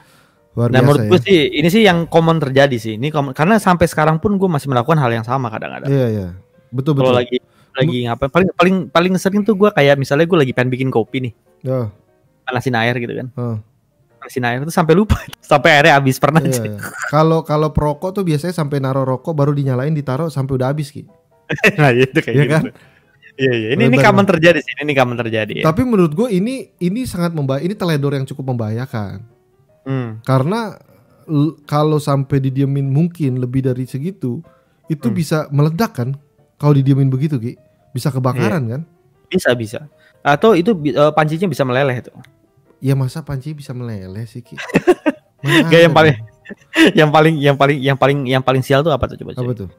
[0.59, 1.09] Luar Nah, biasa menurut ya.
[1.09, 2.93] gue sih ini sih yang common terjadi sih.
[2.99, 5.87] Ini common- karena sampai sekarang pun gue masih melakukan hal yang sama kadang-kadang.
[5.87, 6.27] Iya, iya.
[6.69, 7.23] Betul, Kalau betul.
[7.23, 7.37] lagi
[7.79, 11.29] lagi ngapain paling paling paling sering tuh gue kayak misalnya gue lagi pengen bikin kopi
[11.29, 11.33] nih,
[11.69, 11.87] Oh,
[12.49, 13.27] panasin air gitu kan.
[13.35, 13.57] oh.
[14.17, 15.15] Panasin air tuh sampai lupa.
[15.39, 16.81] sampai airnya habis pernah Iya, iya.
[17.07, 21.07] Kalau kalau perokok tuh biasanya sampai naruh rokok baru dinyalain ditaruh sampai udah habis Ki.
[21.79, 22.53] nah, itu kayak Iya gitu.
[22.53, 22.63] kan?
[23.39, 23.67] Iya, iya.
[23.79, 24.73] Ini ini common terjadi sih.
[24.75, 25.53] Ini common terjadi.
[25.61, 25.63] Ya.
[25.63, 27.63] Tapi menurut gue ini ini sangat membahaya.
[27.63, 29.23] Ini teledor yang cukup membahayakan.
[29.87, 30.19] Hmm.
[30.21, 30.75] Karena
[31.63, 34.43] kalau sampai didiemin mungkin lebih dari segitu,
[34.85, 35.15] itu Hmm.
[35.15, 36.09] bisa meledak kan?
[36.59, 37.55] Kalau didiemin begitu Ki,
[37.89, 38.71] bisa kebakaran Iya.
[38.75, 38.81] kan?
[39.31, 39.79] Bisa bisa.
[40.19, 42.17] Atau itu eh, pancinya bisa meleleh tuh.
[42.79, 44.55] Ya masa panci bisa meleleh sih Ki?
[45.71, 46.27] Gak yang paling dong?
[46.95, 49.31] yang paling yang paling yang paling yang paling sial tuh apa tuh coba?
[49.33, 49.53] apa coba.
[49.55, 49.69] tuh?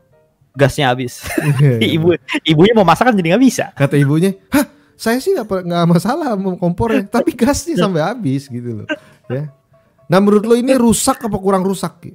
[0.52, 1.24] Gasnya habis.
[1.96, 3.64] Ibu ibunya mau masak kan jadi nggak bisa.
[3.72, 8.82] Kata ibunya, hah saya sih nggak nggak masalah mau kompornya, tapi gasnya sampai habis gitu
[8.82, 8.86] loh.
[9.26, 9.48] Ya.
[10.06, 12.02] Nah menurut lo ini rusak apa kurang rusak?
[12.02, 12.12] Ki?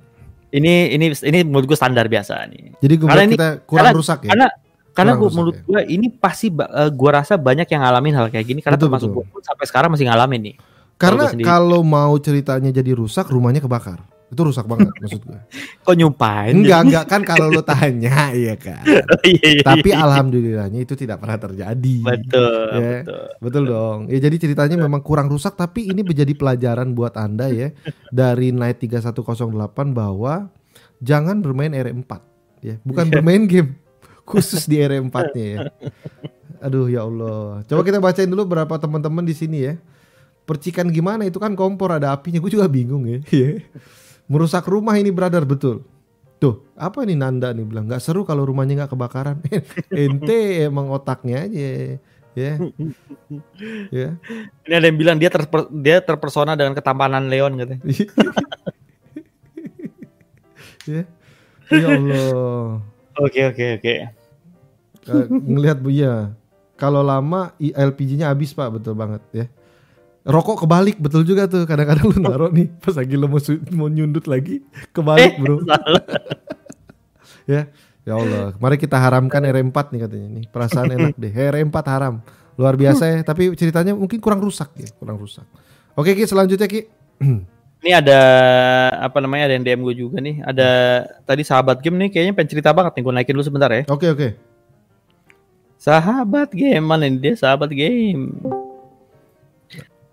[0.52, 2.78] Ini ini ini menurut gue standar biasa nih.
[2.78, 4.30] Jadi gue Karena buat ini- kita kurang karena- rusak ya.
[4.32, 4.48] Karena
[4.96, 5.64] karena gua, menurut ya.
[5.68, 8.88] gue ini pasti ba- eh, gua rasa banyak yang ngalamin hal kayak gini karena Betul,
[8.88, 10.56] termasuk gue pun sampai sekarang masih ngalamin nih.
[10.96, 14.00] Karena kalau mau ceritanya jadi rusak, rumahnya kebakar.
[14.26, 15.40] Itu rusak banget maksud gue.
[15.86, 16.56] Kok nyumpain?
[16.56, 18.82] Enggak enggak kan kalau lo tanya ya kan.
[19.26, 20.02] Iya, iya, Tapi iya.
[20.02, 21.96] alhamdulillahnya itu tidak pernah terjadi.
[22.02, 23.02] betul, Ya.
[23.06, 23.26] betul.
[23.42, 24.00] Betul dong.
[24.10, 27.70] Ya jadi ceritanya memang kurang rusak tapi ini menjadi pelajaran buat Anda ya
[28.10, 29.46] dari Night 3108
[29.94, 30.50] bahwa
[31.04, 32.12] jangan bermain R4
[32.64, 33.78] ya, bukan bermain game
[34.26, 35.60] khusus di R4-nya ya.
[36.64, 37.62] Aduh ya Allah.
[37.68, 39.76] Coba kita bacain dulu berapa teman-teman di sini ya.
[40.46, 42.38] Percikan gimana itu kan kompor ada apinya.
[42.38, 43.20] Gue juga bingung ya.
[43.36, 43.66] Iya.
[44.26, 45.86] Merusak rumah ini brother betul.
[46.42, 49.38] Tuh, apa ini Nanda nih bilang nggak seru kalau rumahnya nggak kebakaran.
[49.94, 51.98] Ente emang otaknya aja.
[52.36, 52.54] Ya.
[53.94, 54.10] Ya.
[54.68, 57.82] Ini ada yang bilang dia terper- dia terpersona dengan ketampanan Leon katanya.
[60.90, 61.04] ya.
[61.72, 62.82] Ya Allah.
[63.22, 63.94] Oke oke oke.
[65.32, 66.34] Ngelihat bu ya.
[66.76, 69.46] Kalau lama LPG-nya habis Pak, betul banget ya.
[70.26, 71.70] Rokok kebalik betul juga tuh.
[71.70, 73.38] Kadang-kadang lu naruh nih pas lagi lu mau,
[73.78, 75.62] mau nyundut lagi kebalik, Bro.
[77.54, 77.70] ya.
[78.06, 80.46] Ya Allah, mari kita haramkan R4 nih katanya nih.
[80.54, 81.34] Perasaan enak deh.
[81.34, 82.22] R4 haram.
[82.54, 85.42] Luar biasa ya, tapi ceritanya mungkin kurang rusak ya, kurang rusak.
[85.98, 86.86] Oke Ki, selanjutnya Ki.
[87.86, 88.20] Ini ada
[88.98, 90.42] apa namanya ada yang DM gue juga nih.
[90.42, 90.70] Ada
[91.26, 93.04] tadi sahabat game nih kayaknya pengen cerita banget nih.
[93.06, 93.86] Gue naikin dulu sebentar ya.
[93.90, 94.34] Oke oke.
[95.78, 98.42] Sahabat game mana ini dia sahabat game.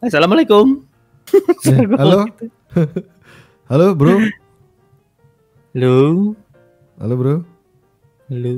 [0.02, 0.82] Assalamualaikum.
[1.62, 2.26] Ya, halo.
[3.70, 4.18] halo, Bro.
[5.72, 5.94] Halo.
[6.98, 7.34] Halo, Bro.
[8.26, 8.52] Halo.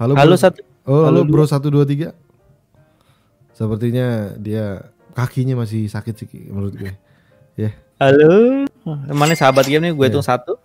[0.00, 0.40] Halo, Halo Bro.
[0.40, 0.60] satu.
[0.88, 2.16] Oh, halo, Halo, Bro 123.
[3.52, 6.92] Sepertinya dia kakinya masih sakit sih menurut gue.
[7.60, 7.76] Ya.
[8.00, 8.64] Halo.
[9.12, 9.92] Mana sahabat game nih?
[9.92, 10.16] Gue Iya.
[10.16, 10.56] hitung satu.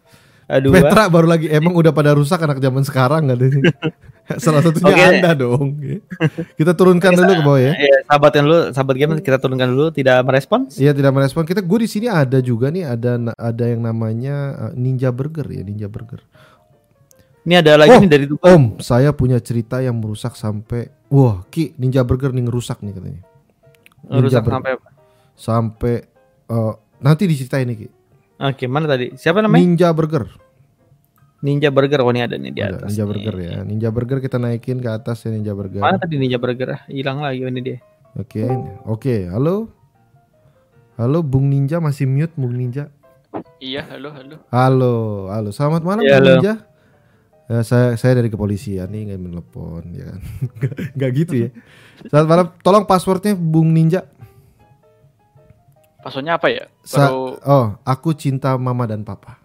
[0.50, 0.74] Eh, Dua.
[0.78, 3.64] Petra baru lagi emang udah pada rusak anak zaman sekarang nggak ada nih.
[4.42, 5.06] Salah satunya Oke.
[5.06, 5.78] Anda dong.
[6.58, 7.74] Kita turunkan dulu ke bawah ya.
[7.78, 10.82] Ya, sahabat yang lu, sahabat game kita turunkan dulu tidak merespons.
[10.82, 11.46] Iya tidak merespon.
[11.46, 15.62] Kita gue di sini ada juga nih ada ada yang namanya uh, Ninja Burger ya
[15.62, 16.26] Ninja Burger.
[17.46, 18.50] Ini ada lagi Oh, nih dari tukang.
[18.50, 23.22] Om, saya punya cerita yang merusak sampai wah Ki Ninja Burger nih ngerusak nih katanya.
[24.10, 24.90] rusak Ninja sampai apa?
[25.38, 25.96] Sampai
[26.50, 27.88] uh, nanti diceritain nih Ki.
[28.36, 29.16] Oke, mana tadi?
[29.16, 29.64] Siapa namanya?
[29.64, 30.28] Ninja Burger.
[31.40, 32.04] Ninja Burger.
[32.04, 32.90] Oh, ini ada nih di Ada, atas.
[32.92, 33.08] Ninja nih.
[33.08, 33.52] Burger ya.
[33.64, 35.80] Ninja Burger kita naikin ke atas ya Ninja Burger.
[35.80, 36.76] Mana tadi Ninja Burger?
[36.76, 37.78] Ah, Hilang lagi ini dia.
[38.16, 38.48] Oke,
[38.88, 39.68] oke, halo,
[40.96, 42.88] halo, Bung Ninja masih mute, Bung Ninja.
[43.60, 44.36] Iya, halo, halo.
[44.48, 44.96] Halo,
[45.28, 46.32] halo, selamat malam, Ya, Bung halo.
[46.40, 46.54] Ninja.
[47.46, 50.20] Ya, saya saya dari kepolisian nih nggak menelepon, ya kan?
[50.98, 51.50] Nggak gitu ya.
[52.08, 54.08] Selamat malam, tolong passwordnya Bung Ninja.
[56.06, 56.70] Passwordnya apa ya?
[56.86, 59.42] Sa- Baru oh, aku cinta Mama dan Papa.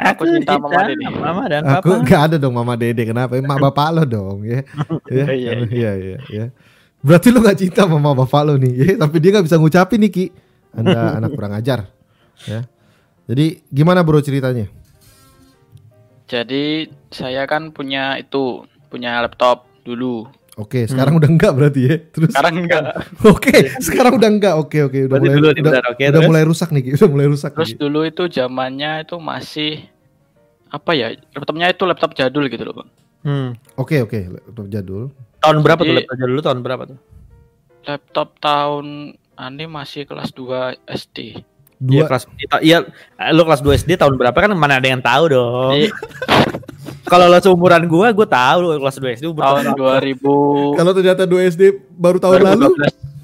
[0.00, 1.04] Aku cinta Mama Dede.
[1.04, 2.00] Mama dan Aku Papa.
[2.00, 3.36] nggak ada dong Mama Dede, kenapa?
[3.36, 4.64] Mak Bapak lo dong, ya.
[5.12, 6.44] Ya, Iya, iya, iya, ya.
[7.04, 8.92] Berarti lu nggak cinta sama Mama Bapak lo nih, ya?
[8.96, 10.26] Tapi dia nggak bisa ngucapin nih Ki.
[10.72, 11.92] Anda anak kurang ajar,
[12.48, 12.64] ya.
[13.28, 14.64] Jadi gimana bro ceritanya?
[16.24, 20.30] jadi saya kan punya itu, punya laptop dulu.
[20.60, 21.96] Oke, sekarang udah enggak berarti ya.
[22.12, 22.84] Terus Sekarang enggak.
[23.32, 24.54] Oke, sekarang udah enggak.
[24.60, 26.28] Oke, oke, udah Berarti mulai dulu udah, bentar, oke, udah terus?
[26.28, 27.78] mulai rusak nih, udah mulai rusak Terus nih.
[27.80, 29.72] dulu itu zamannya itu masih
[30.68, 31.16] apa ya?
[31.32, 32.90] Laptopnya itu laptop jadul gitu loh, Bang.
[33.24, 33.48] Hmm.
[33.80, 35.08] Oke, oke, laptop jadul.
[35.40, 36.98] Tahun berapa tuh laptop dulu tahun berapa tuh?
[37.88, 41.40] Laptop tahun Ane masih kelas 2 SD.
[41.80, 42.24] Iya Dua kelas
[42.60, 42.78] iya
[43.32, 45.72] lu kelas 2 SD tahun berapa kan mana ada yang tahu dong.
[45.72, 45.88] Jadi,
[47.10, 49.98] Kalau lo seumuran gua, gua tahu lu kelas 2 SD umur tahun berapa.
[50.04, 51.62] 2000 Kalau ternyata 2 SD
[51.96, 52.68] baru tahun lalu.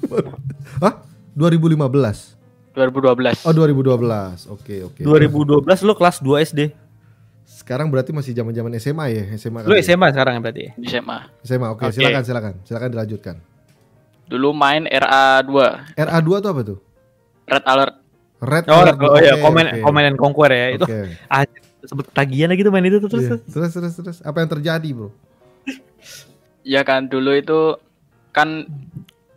[0.09, 0.81] 2012.
[0.83, 0.93] Hah?
[1.37, 2.37] 2015.
[2.73, 3.45] 2012.
[3.47, 4.53] Oh, 2012.
[4.53, 5.01] Oke, oke.
[5.05, 6.61] 2012 lu kelas 2 SD.
[7.47, 9.65] Sekarang berarti masih zaman-zaman SMA ya, SMA.
[9.65, 9.81] Lu ya?
[9.85, 10.65] SMA sekarang ya berarti.
[10.75, 11.17] di SMA.
[11.45, 11.67] SMA.
[11.73, 11.95] Oke, Oke.
[11.95, 12.53] silakan, silakan.
[12.65, 13.35] Silakan dilanjutkan.
[14.27, 15.51] Dulu main RA2,
[15.95, 16.77] RA2 itu apa tuh?
[17.47, 17.95] Red Alert.
[18.37, 18.97] Red Oh, Alert.
[19.01, 19.81] oh iya, Oke, komen oke.
[19.81, 20.67] komen and conquer ya.
[20.75, 20.99] Itu Oke.
[21.33, 21.41] ah,
[21.81, 23.23] sebut tagihan lagi tuh main itu tuh terus.
[23.23, 23.31] Iya.
[23.33, 23.39] tuh.
[23.49, 25.09] Terus terus terus apa yang terjadi, Bro?
[26.61, 27.79] Ya kan dulu itu
[28.29, 28.67] kan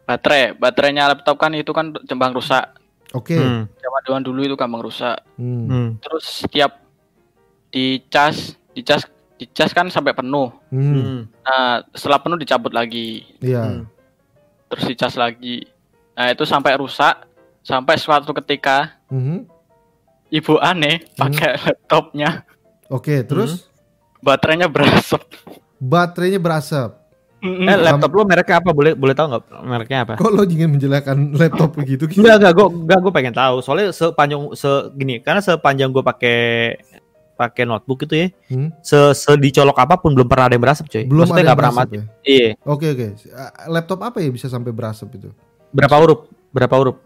[0.05, 2.77] baterai, baterainya laptop kan itu kan gampang rusak.
[3.13, 3.39] Oke.
[3.39, 3.71] Hmm.
[4.05, 5.17] Zaman dulu itu gampang rusak.
[5.39, 5.65] Hmm.
[5.65, 5.89] Hmm.
[6.03, 6.77] Terus setiap
[7.69, 10.51] dicas, dicas, dicas kan sampai penuh.
[10.69, 10.93] Hmm.
[10.93, 11.21] Hmm.
[11.41, 13.63] Nah, setelah penuh dicabut lagi, Iya.
[13.65, 13.83] Hmm.
[14.69, 15.65] terus dicas lagi.
[16.13, 17.30] Nah, itu sampai rusak
[17.61, 19.45] sampai suatu ketika Mhm.
[20.31, 22.45] ibu aneh pakai laptopnya,
[22.87, 23.69] Oke, terus
[24.19, 25.23] baterainya berasap.
[25.77, 26.99] baterainya berasap.
[27.41, 28.69] Eh laptop lu mereknya apa?
[28.69, 30.13] Boleh boleh tahu nggak mereknya apa?
[30.15, 32.05] Kok lo ingin menjelaskan laptop begitu?
[32.05, 32.21] Ki?
[32.21, 33.55] Enggak enggak gue enggak gue pengen tahu.
[33.61, 36.39] Soalnya sepanjang se gini, karena sepanjang gue pakai
[37.33, 38.69] pakai notebook gitu ya, Hmm?
[38.85, 41.09] se, se dicolok apa pun belum pernah ada yang berasap cuy.
[41.09, 41.97] Belum Maksudnya ada yang pernah berasap mati.
[41.97, 42.05] ya?
[42.29, 42.49] Iya.
[42.69, 43.07] Oke oke.
[43.67, 45.33] Laptop apa ya bisa sampai berasap itu?
[45.73, 46.21] Berapa huruf?
[46.53, 46.97] Berapa huruf?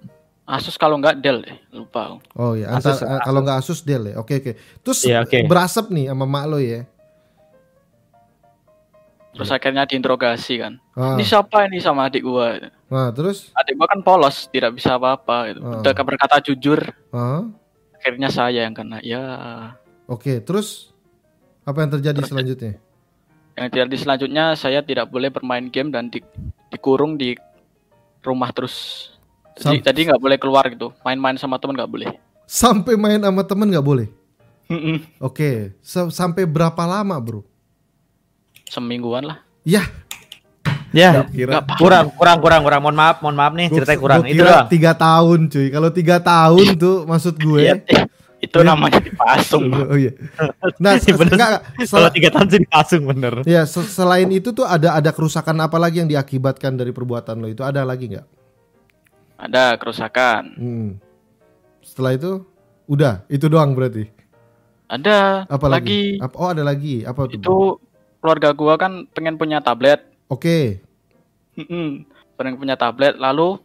[0.45, 2.21] Asus kalau nggak Dell deh, lupa.
[2.37, 4.21] Oh ya, Asus- antar, uh, kalau nggak Asus Dell ya.
[4.21, 4.53] Oke oke.
[4.85, 5.49] Terus Iya, oke.
[5.49, 6.85] berasap nih sama mak lo ya.
[9.35, 10.79] Terus akhirnya diinterogasi kan.
[10.95, 12.55] Ah, Ini siapa ini sama adik gua?
[12.87, 15.61] nah, terus Adik gua kan polos, tidak bisa apa-apa gitu.
[15.61, 15.83] Ah.
[15.83, 16.79] Udah berkata jujur,
[17.11, 17.43] ah,
[17.95, 19.03] akhirnya saya yang kena.
[19.03, 19.25] Ya,
[20.07, 20.39] oke.
[20.39, 20.95] Terus
[21.65, 22.75] apa yang terjadi Terus- selanjutnya?
[23.55, 26.27] yang terjadi selanjutnya saya tidak boleh bermain game dan di-
[26.69, 27.35] dikurung di
[28.21, 29.09] rumah terus.
[29.55, 30.91] Jadi Sam- jadi nggak boleh keluar gitu.
[31.01, 32.09] Main-main sama temen nggak boleh.
[32.45, 34.07] Sampai main sama temen nggak boleh.
[35.19, 37.41] Oke, sa- sampai berapa lama bro?
[38.67, 39.39] Semingguan lah.
[39.63, 39.87] Ya,
[40.91, 41.23] Ya.
[41.27, 41.63] kira.
[41.77, 42.81] Kurang kurang kurang kurang.
[42.81, 44.21] Mohon maaf, mohon maaf nih ceritanya kurang.
[44.21, 44.69] Gua Itu kira doang.
[44.69, 45.67] tiga tahun cuy.
[45.69, 47.61] Kalau tiga tahun tuh maksud gue.
[47.61, 48.03] Iya, eh,
[48.41, 48.67] itu Iya.
[48.67, 49.65] namanya dipasung.
[49.91, 50.13] Oh iya.
[50.79, 50.95] Nah,
[51.31, 51.51] enggak,
[51.85, 53.35] Kalau tiga tahun sih langsung bener.
[53.45, 57.47] ya se- selain itu tuh ada ada kerusakan apa lagi yang diakibatkan dari perbuatan lo
[57.47, 58.27] itu ada lagi nggak?
[59.35, 60.43] Ada kerusakan.
[60.57, 60.89] Hmm.
[61.83, 62.33] Setelah itu
[62.87, 64.09] udah itu doang berarti.
[64.89, 66.19] Ada Apa lagi?
[66.19, 66.23] lagi.
[66.23, 66.97] Apa, oh ada lagi.
[67.03, 67.41] Apa tuh?
[67.41, 67.59] Itu
[68.23, 70.01] keluarga gua kan pengen punya tablet.
[70.31, 70.81] Oke.
[71.59, 72.07] Mm-mm.
[72.39, 73.59] Pengen punya tablet lalu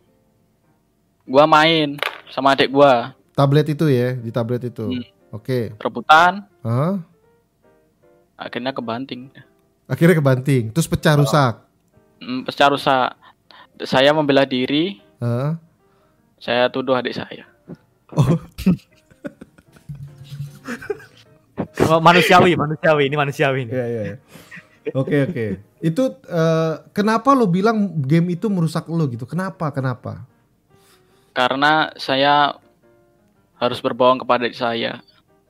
[1.29, 1.97] gua main
[2.29, 4.83] sama adik gua Tablet itu ya, di tablet itu.
[4.83, 5.05] Hmm.
[5.31, 5.77] Oke.
[5.77, 6.99] rebutan Hah?
[8.39, 9.29] akhirnya kebanting
[9.89, 11.65] Akhirnya kebanting, terus pecah rusak.
[12.21, 13.09] Mm, pecah rusak
[13.89, 15.57] saya membela diri Hah?
[16.41, 17.45] Saya tuduh adik saya
[21.89, 23.71] Oh, manusiawi, manusiawi ini manusiawi ini.
[23.73, 24.01] Iya iya.
[24.13, 24.15] iya.
[24.95, 25.45] Oke oke.
[25.83, 29.27] Itu eh, kenapa lo bilang game itu merusak lo gitu?
[29.27, 29.69] Kenapa?
[29.75, 30.23] Kenapa?
[31.39, 32.57] karena saya
[33.59, 34.99] harus berbohong kepada adik saya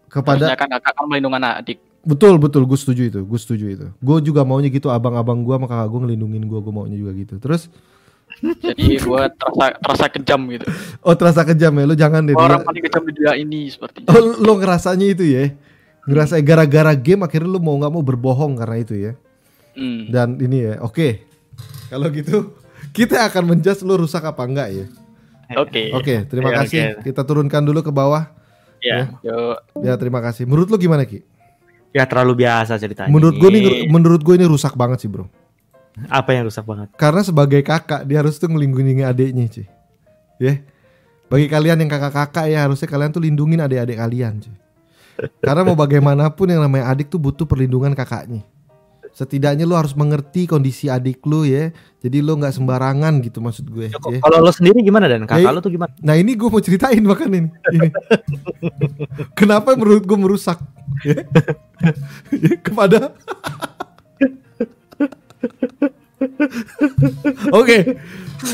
[0.09, 3.21] Kepada Harusnya kan kakak kan melindungi adik betul betul gue setuju itu.
[3.27, 3.87] Gue setuju itu.
[4.01, 6.59] Gue juga maunya gitu abang-abang gue sama kakak gue ngelindungin gue.
[6.63, 7.37] Gue maunya juga gitu.
[7.37, 7.69] Terus
[8.39, 10.65] jadi gua terasa terasa kejam gitu
[11.03, 11.83] oh terasa kejam ya.
[11.83, 12.35] Lo jangan deh.
[12.35, 15.51] orang paling kejam di dunia ini seperti Oh, lo ngerasanya itu ya?
[16.07, 19.11] Ngerasa gara-gara game akhirnya lo mau nggak mau berbohong karena itu ya?
[19.75, 20.09] Hmm.
[20.09, 21.23] Dan ini ya, oke.
[21.91, 22.55] Kalau gitu
[22.95, 24.85] kita akan menjudge lo rusak apa enggak ya?
[25.57, 26.79] oke Oke, terima Oke, kasih.
[26.97, 27.09] oke.
[27.09, 28.29] Kita turunkan dulu ke bawah.
[28.79, 29.19] Ya.
[29.25, 29.83] Yuk.
[29.83, 30.47] Ya, terima kasih.
[30.47, 31.25] Menurut lo gimana Ki?
[31.89, 33.09] Ya terlalu biasa ceritanya.
[33.09, 35.25] Menurut gue nih, menurut gue ini rusak banget sih bro.
[36.07, 36.87] Apa yang rusak banget?
[36.95, 39.67] Karena sebagai kakak dia harus tuh ngelindungin adiknya cuy.
[40.39, 40.53] Ya.
[41.27, 44.55] Bagi kalian yang kakak-kakak ya harusnya kalian tuh lindungin adik-adik kalian cuy.
[45.43, 48.39] Karena mau bagaimanapun yang namanya adik tuh butuh perlindungan kakaknya.
[49.09, 51.73] Setidaknya lu harus mengerti kondisi adik lu ya.
[51.99, 53.91] Jadi lu nggak sembarangan gitu maksud gue.
[53.91, 54.21] ya.
[54.23, 55.91] Kalau lo sendiri gimana dan kakak Ya, lo tuh gimana?
[55.99, 57.49] Nah ini gue mau ceritain bahkan ini.
[57.75, 57.89] ini.
[59.35, 60.61] Kenapa menurut gue merusak
[61.03, 61.19] ya?
[62.29, 63.15] Ya, kepada
[67.51, 67.77] Oke.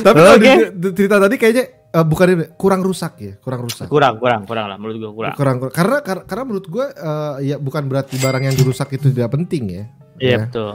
[0.01, 0.45] Tapi kalau Oke.
[0.45, 3.85] di- di- cerita tadi kayaknya eh, bukan kurang rusak ya, kurang rusak.
[3.87, 5.33] Kurang, kurang, kurang lah menurut gua kurang.
[5.35, 5.73] Kurang, kurang.
[5.73, 9.63] karena kar- karena menurut gue eh, ya bukan berarti barang yang dirusak itu tidak penting
[9.67, 9.83] ya.
[10.15, 10.37] Iya Ya.
[10.45, 10.71] betul.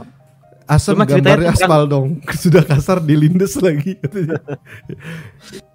[0.71, 2.07] Ceritanya gambarnya aspal dong.
[2.43, 3.99] Sudah kasar dilindes lagi.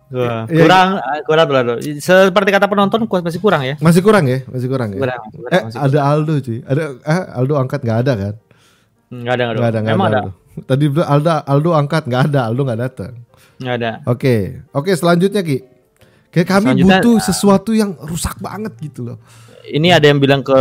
[0.09, 1.65] Wah, Iya, kurang eh, kurang kurang.
[1.99, 3.75] Seperti kata penonton kuat masih kurang ya.
[3.77, 4.41] masih kurang ya?
[4.49, 5.01] Masih kurang ya?
[5.03, 6.59] Kurang, kurang, Eh, masih ada Aldo cuy.
[6.63, 8.35] Ada eh, Aldo angkat nggak ada kan?
[9.09, 10.19] Enggak ada enggak Nggak ada, nggak Emang ada?
[10.19, 10.31] Aldo.
[10.59, 13.13] Tadi Aldo Aldo angkat nggak ada, Aldo nggak datang.
[13.57, 13.91] Enggak ada.
[14.05, 14.35] Oke,
[14.71, 15.59] oke selanjutnya Ki.
[16.29, 19.19] Kayak kami Selanjutnya- butuh sesuatu yang rusak banget gitu loh.
[19.65, 20.55] Ini ada yang bilang ke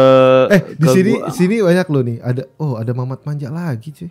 [0.50, 2.18] Eh di ke sini gua- sini banyak loh nih.
[2.20, 4.10] Ada oh ada Mamat Manja lagi cuy.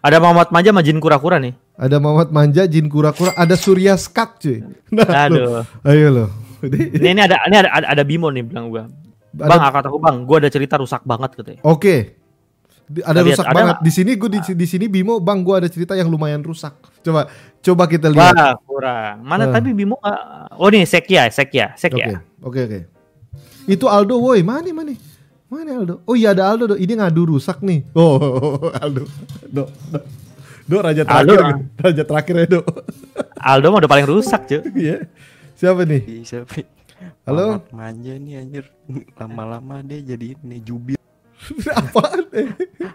[0.00, 1.52] ada Muhammad Manja majin kura-kura nih.
[1.74, 4.60] Ada Mamat Manja, Jin Kura-Kura, ada Surya Skak cuy.
[4.92, 5.64] Nah, Aduh.
[5.82, 6.26] ayo lo.
[6.60, 8.84] Ini, ini ada ini ada, ada ada Bimo nih bilang gua.
[9.32, 11.60] Ada- Bang, kata aku Bang, gua ada cerita rusak banget katanya.
[11.62, 11.94] Oke.
[11.96, 12.19] Di-
[12.92, 13.76] Ada Lihat, rusak ada banget.
[13.80, 16.74] Di sini gue di, di sini Bimo, Bang, gua ada cerita yang lumayan rusak.
[17.00, 18.34] Coba coba kita lihat.
[18.34, 19.22] Wah, kurang.
[19.22, 19.52] Mana Ah.
[19.52, 22.18] tapi Bimo nggak- Oh nih Sekia, Sekia, Oke, Sekia.
[22.40, 22.80] oke, oke.
[23.64, 24.98] Itu Aldo, woi, mana mana?
[25.46, 26.02] Mana Aldo?
[26.04, 26.76] Oh iya ada Aldo, do.
[26.76, 27.86] ini ngadu rusak nih.
[27.94, 29.06] Oh, Aldo.
[29.44, 29.98] Do, do.
[30.66, 32.60] Do raja Aldo, terakhir, raja terakhir ya, Do.
[33.36, 34.60] Aldo mah udah paling rusak, cuy.
[34.84, 35.06] Iya.
[35.54, 36.02] Siapa nih?
[36.02, 36.62] Bisa, Pi.
[37.24, 37.64] Halo?
[37.70, 38.64] Manja nih anjir.
[39.14, 40.99] Lama-lama dia jadi ini jubir.
[41.80, 42.24] Apaan?
[42.32, 42.48] eh?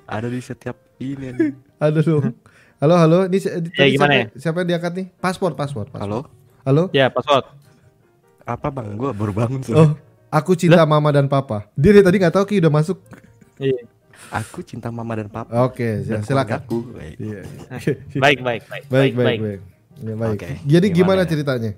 [0.06, 1.32] Ada di setiap ini.
[1.32, 1.52] nih.
[1.78, 2.34] Ada dong.
[2.78, 3.20] Halo, halo.
[3.26, 3.38] Ini
[3.72, 5.08] Ya, gimana siapa, siapa yang diangkat nih?
[5.18, 6.00] Paspor, paspor, paspor.
[6.00, 6.20] Halo?
[6.64, 6.84] Halo?
[6.92, 7.46] Ya, password.
[8.44, 8.94] Apa bang?
[8.94, 9.98] Gua baru bangun Oh, soalnya.
[10.30, 11.66] aku cinta mama dan papa.
[11.74, 12.98] Dia dari tadi nggak tahu Ki udah masuk.
[13.58, 13.90] Iya.
[14.32, 15.50] Aku cinta mama dan papa.
[15.64, 16.62] Oke, Dan silakan.
[16.62, 16.78] keluargaku.
[16.98, 17.42] Eh, Iya.
[18.16, 18.84] Baik, baik, baik.
[18.86, 19.60] Baik, baik, baik.
[19.96, 20.36] Ya, baik.
[20.36, 21.28] Oke, Jadi gimana gimana ya?
[21.28, 21.72] ceritanya?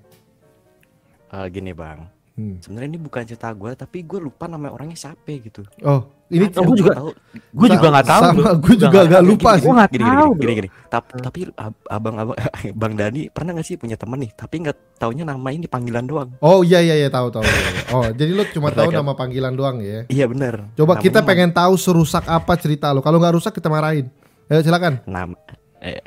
[1.29, 1.99] eh, gini bang.
[2.37, 2.61] Hmm.
[2.61, 5.65] Sebenarnya ini bukan cerita gue, tapi gue lupa nama orangnya siapa gitu.
[5.81, 7.09] Oh, ini Ada, gua gua juga- tahu.
[7.49, 8.23] Gue juga nggak tahu.
[8.29, 9.65] Sama, gue juga nggak lupa Gini, sih.
[9.65, 10.13] Gua nggak gini, tahu.
[10.13, 10.69] gini, gini, gini.
[10.87, 12.37] Tap- Tapi ab- abang-abang,
[12.77, 14.31] bang Dani pernah gak sih punya temen nih?
[14.31, 16.29] Tapi nggak taunya nama ini panggilan doang.
[16.37, 17.41] Oh iya iya iya tahu tahu.
[17.89, 20.05] Oh, jadi lo cuma tahu nama panggilan doang ya.
[20.05, 20.61] Iya bener.
[20.73, 23.01] Coba Namanya kita pengen tahu serusak apa cerita lo.
[23.01, 24.13] Kalau nggak rusak kita marahin.
[24.45, 25.01] Ayo silakan.
[25.03, 25.33] nama
[25.79, 26.05] eh,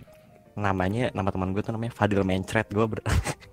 [0.52, 3.02] namanya nama teman gue tuh namanya Fadil Mencret gue ber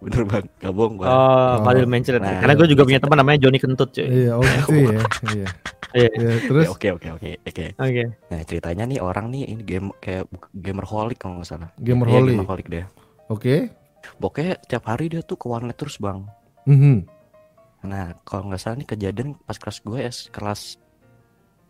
[0.00, 2.18] bener bang gak bohong gue Oh, Fadil Mencret.
[2.18, 4.04] Nah, Karena gue juga punya teman namanya Joni Kentut, cuy.
[4.04, 5.00] Iya, oh gitu ya.
[5.30, 5.48] Iya.
[5.90, 6.08] Iya.
[6.08, 8.02] Iya, terus oke oke oke oke Oke.
[8.24, 12.30] nah ceritanya nih orang nih ini game kayak bu- gamerholic kalau nggak salah Gamerholic.
[12.30, 12.84] Iya, gamerholic deh
[13.26, 13.54] oke.
[14.16, 16.22] pokoknya tiap hari dia tuh ke warnet terus bang
[16.62, 17.10] Mhm.
[17.82, 20.78] nah kalau nggak salah nih kejadian pas kelas gue es kelas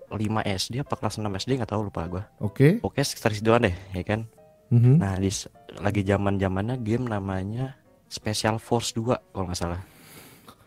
[0.07, 2.69] 5 SD apa kelas 6 SD nggak tahu lupa gue Oke.
[2.77, 4.29] pokoknya sekitar situan deh ya kan
[4.69, 5.01] Mhm.
[5.01, 5.33] nah di
[5.77, 7.80] lagi zaman zamannya game namanya
[8.11, 9.81] Special Force 2 kalau nggak salah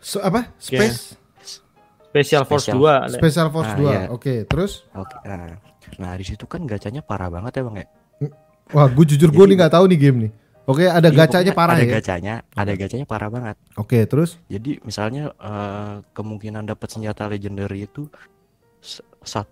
[0.00, 0.48] So, apa?
[0.56, 1.16] Space
[2.08, 2.78] Special Force Special.
[2.78, 3.10] 2.
[3.10, 3.16] Le.
[3.16, 3.84] Special Force Nah, 2.
[3.84, 4.00] iya.
[4.08, 5.58] Oke, terus Oke, nah,
[5.96, 7.86] nah di situ kan gacanya parah banget ya bang ya.
[8.70, 10.32] wah, gue jujur gue nih nggak tahu nih game nih.
[10.64, 11.92] Oke, ada Iya, gacanya parah ada ya.
[11.92, 13.56] gacanya, ada gacanya parah banget.
[13.74, 18.08] Oke, terus Jadi misalnya eh, kemungkinan dapat senjata legendary itu
[18.78, 19.44] s- sat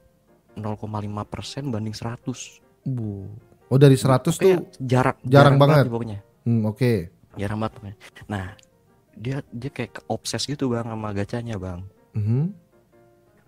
[0.54, 0.88] 0,5
[1.24, 2.60] persen banding 100.
[2.82, 3.28] Bu.
[3.68, 4.68] Oh, dari 100 Pokoknya tuh.
[4.78, 5.84] jarang, jarang banget.
[5.84, 6.18] nih pokoknya.
[6.42, 6.92] Hmm, oke.
[7.34, 7.96] Jarang banget pokoknya.
[8.26, 8.44] Nah
[9.12, 11.80] dia dia kayak obses gitu bang sama gacanya bang.
[12.12, 12.52] Mhm.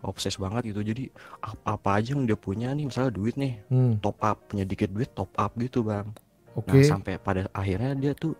[0.00, 0.84] Obses banget gitu.
[0.84, 1.08] Jadi
[1.40, 4.92] apa, apa aja yang dia punya nih misalnya duit nih Hmm, top up punya dikit
[4.92, 6.04] duit top up gitu bang.
[6.52, 6.68] oke.
[6.68, 8.36] Nah sampai pada akhirnya dia tuh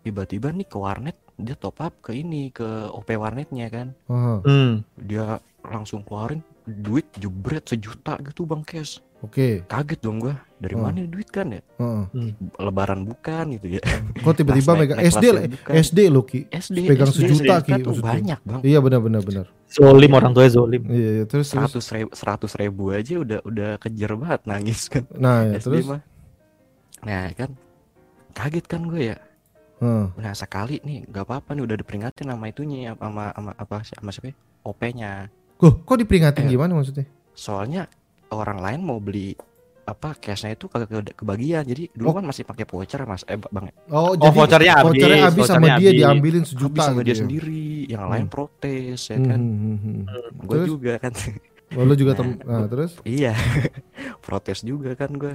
[0.00, 4.72] tiba-tiba nih ke warnet dia top up ke ini ke OP warnetnya kan Aha, Hmm.
[4.96, 6.40] dia langsung keluarin
[6.72, 9.60] duit jebret sejuta gitu bang cash Oke.
[9.64, 10.80] kaget dong gua dari Oh.
[10.80, 12.32] mana duit kan ya Heeh.
[12.56, 13.82] lebaran bukan gitu ya
[14.16, 15.72] Kok tiba-tiba megang naik SD lah, bukan.
[15.74, 16.40] SD lo Ki.
[16.46, 18.08] SD Pegang SD, sejuta, SD Ki, tuh maksudnya.
[18.08, 19.46] banyak bang Iya benar benar benar.
[19.66, 20.82] Zolim orang tuanya Zolim.
[20.84, 25.44] Iya, iya, terus seratus ribu seratus ribu aja udah udah kejer banget nangis kan Nah,
[25.46, 25.86] ya, SD terus.
[25.86, 26.00] mah
[27.00, 27.50] nah kan
[28.30, 29.16] kaget kan gue ya
[29.78, 30.06] Heeh.
[30.14, 33.94] nah sekali nih nggak apa-apa nih udah diperingatin sama itunya ya, sama sama apa sih
[33.94, 34.36] sama siapa ya?
[34.62, 35.12] OP-nya
[35.60, 36.50] Kok kok diperingatin Eh.
[36.50, 37.06] gimana maksudnya?
[37.30, 37.88] soalnya
[38.28, 39.32] orang lain mau beli
[39.82, 42.14] apa cashnya itu kagak ke, kebagian jadi dulu Oh.
[42.14, 45.74] kan masih pakai voucher mas eh bang Oh, Oh, vouchernya habis, vouchernya habis sama vouchernya
[45.74, 45.98] dia habis.
[45.98, 47.18] diambilin habis sejuta sama gitu dia ya.
[47.18, 48.32] sendiri yang lain Hmm.
[48.32, 50.02] protes ya Hmm, kan hmm, hmm, hmm.
[50.38, 50.66] gue Terus?
[50.68, 51.12] juga kan
[51.70, 52.92] Oh, lo juga Nah, tem nah, terus?
[53.04, 53.32] iya
[54.20, 55.34] protes juga kan gue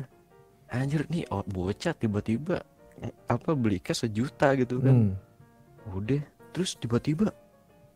[0.67, 2.61] anjir nih oh, bocah tiba-tiba
[3.26, 5.13] apa beli cash sejuta gitu kan Hmm.
[5.91, 7.34] udah terus tiba-tiba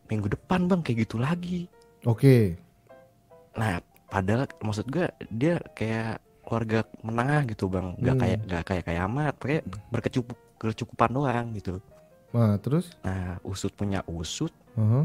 [0.06, 1.70] minggu depan bang kayak gitu lagi
[2.02, 2.56] Oke.
[3.50, 8.22] nah padahal maksud gue dia kayak keluarga menengah gitu bang nggak Hmm.
[8.22, 11.82] kayak nggak kayak kayak amat kayak berkecukup berkecukupan doang gitu
[12.30, 12.94] Nah, terus?
[13.00, 15.02] nah usut punya usut Aha.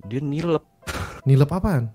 [0.00, 0.62] dia nilep
[1.26, 1.90] Nilep apaan?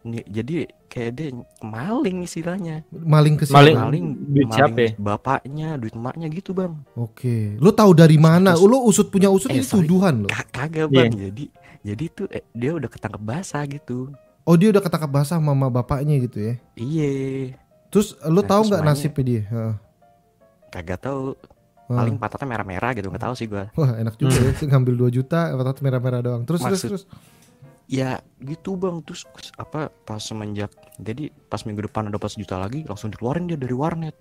[0.00, 1.28] Ni- jadi kayak dia
[1.58, 3.74] maling istilahnya Maling ke Maling.
[3.74, 3.82] siapa?
[3.82, 4.90] maling duit maling siapa ya?
[4.94, 7.56] bapaknya duit emaknya gitu bang Oke.
[7.56, 8.52] Lo tahu dari mana?
[8.52, 9.84] Terus- Lo usut punya usut Eh, ini sorry.
[9.84, 10.28] tuduhan lo.
[10.28, 11.44] Ka- kagak bang jadi
[11.80, 14.10] jadi tuh eh, dia udah ketangkep basah gitu
[14.42, 16.54] Oh, dia udah ketangkap basah mama bapaknya gitu ya.
[16.74, 17.52] iye
[17.88, 19.42] Terus lu Nah, tahu terus nggak nasibnya dia?
[19.44, 19.74] Heeh.
[20.68, 21.36] Kagak tahu.
[21.88, 21.96] Heeh.
[21.96, 23.68] Paling patatnya merah-merah gitu nggak tahu sih gua.
[23.74, 26.42] Wah enak juga ya, sih ngambil 2 juta, otot merah-merah doang.
[26.44, 27.04] Terus terus Maksud- terus.
[27.88, 29.04] Ya gitu bang.
[29.04, 29.24] Terus
[29.56, 34.16] apa pas semenjak jadi pas minggu depan dapat sejuta lagi langsung dikeluarin dia dari warnet.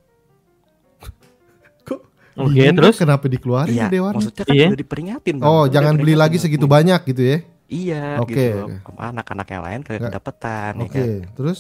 [2.38, 3.88] Oke, Bingung terus kenapa dikeluarin Iya.
[3.90, 4.18] di warnet?
[4.22, 4.68] Maksudnya kan Iya.
[4.68, 5.36] udah diperingatin.
[5.38, 5.48] Bang.
[5.48, 7.38] Oh, Udah jangan beli lagi segitu banyak gitu ya.
[7.68, 8.80] Iya Oke, gitu.
[8.96, 11.10] Anak-anak yang lain kayak Nggak- kedapetan ya Oke, kan.
[11.34, 11.60] terus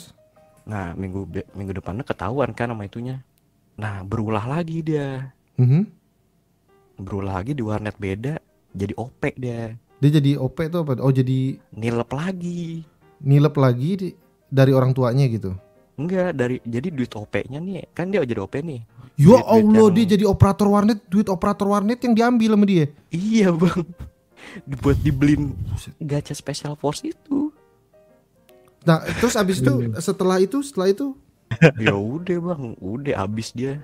[0.67, 3.23] Nah minggu minggu depannya ketahuan kan sama itunya.
[3.75, 5.31] Nah berulah lagi dia.
[5.55, 5.87] Mhm.
[6.97, 8.35] Berulah lagi di warnet beda.
[8.71, 9.73] Jadi OP dia.
[9.97, 10.99] dia jadi OP tuh apa?
[10.99, 12.85] Oh, jadi Nilep lagi.
[13.17, 14.15] nilep lagi di-
[14.45, 15.57] dari orang tuanya gitu.
[15.95, 18.85] Enggak dari jadi duit OP-nya nih kan dia jadi OP nih.
[19.17, 22.85] Ya Allah, yang- dia jadi operator warnet, duit operator warnet yang diambil sama dia.
[23.09, 23.81] Iya bang.
[24.63, 25.57] Dibuat dibeliin
[25.99, 27.49] gacha special force itu.
[28.81, 31.17] Nah, terus abis itu setelah itu setelah itu
[31.81, 33.81] ya udah bang, udah habis dia.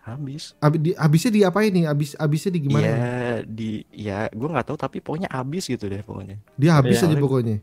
[0.00, 0.56] Habis.
[0.58, 1.84] abis di, abisnya di apa ini?
[1.84, 2.80] Abis abisnya di gimana?
[2.82, 3.04] Ya
[3.42, 6.40] di ya gue nggak tahu tapi pokoknya habis gitu deh pokoknya.
[6.54, 7.08] Dia habis Iya.
[7.08, 7.56] aja pokoknya.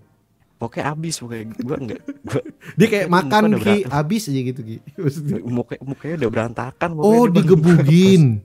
[0.55, 2.41] Pokoknya habis pokoknya gue nggak gua,
[2.79, 4.77] Dia kayak makan udah ki habis aja gitu ki.
[4.95, 5.35] Maksudnya.
[5.43, 6.89] muka mukanya udah berantakan.
[6.95, 8.39] Oh, digebugin.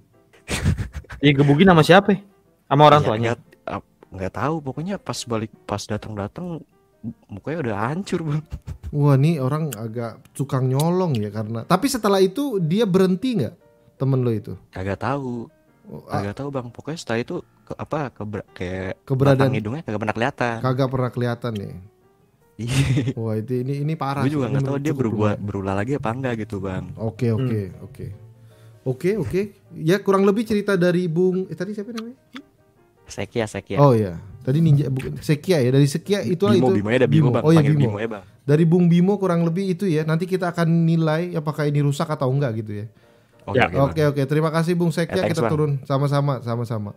[1.23, 2.19] dia gebukin sama siapa?
[2.67, 3.31] Sama orang Ya, tuanya.
[4.11, 6.59] nggak tahu pokoknya pas balik pas datang-datang
[7.31, 8.43] mukanya udah hancur bang.
[8.91, 11.63] Wah, nih orang agak tukang nyolong ya karena.
[11.63, 13.55] Tapi setelah itu dia berhenti nggak
[13.97, 14.59] temen lo itu?
[14.71, 15.47] Kagak tahu,
[15.87, 16.67] Oh, ah, kagak tahu bang.
[16.71, 17.35] Pokoknya setelah itu
[17.65, 20.57] ke, apa keber, kayak keberadaan hidungnya kagak pernah kelihatan.
[20.59, 21.71] kagak pernah kelihatan nih.
[21.71, 21.79] Iya.
[23.21, 24.25] Wah, itu ini ini parah.
[24.25, 26.91] Gue juga nggak tahu dia berubah berulah lagi apa enggak gitu bang.
[26.97, 28.07] Oke, oke, oke.
[28.81, 29.41] Oke, oke.
[29.77, 32.17] Ya kurang lebih cerita dari Bung eh tadi siapa namanya?
[33.11, 33.79] Sekia Sekia.
[33.83, 35.71] Oh ya, tadi Ninja bukan Sekia ya.
[35.75, 36.81] Dari Sekia itu Bimo, itu.
[36.81, 37.43] Bimo ya ada Bimo, bang.
[37.45, 37.91] Oh ya Bimo.
[37.91, 38.25] Bimo ya bang.
[38.47, 40.07] Dari Bung Bimo kurang lebih itu ya.
[40.07, 42.87] Nanti kita akan nilai apakah ini rusak atau enggak gitu ya.
[43.45, 43.91] Oke, Ya, oke, Bang.
[43.91, 44.23] Oke, oke.
[44.31, 45.13] Terima kasih Bung Sekia.
[45.13, 45.53] Ya, thanks, kita Bang.
[45.53, 46.93] turun sama-sama, sama-sama.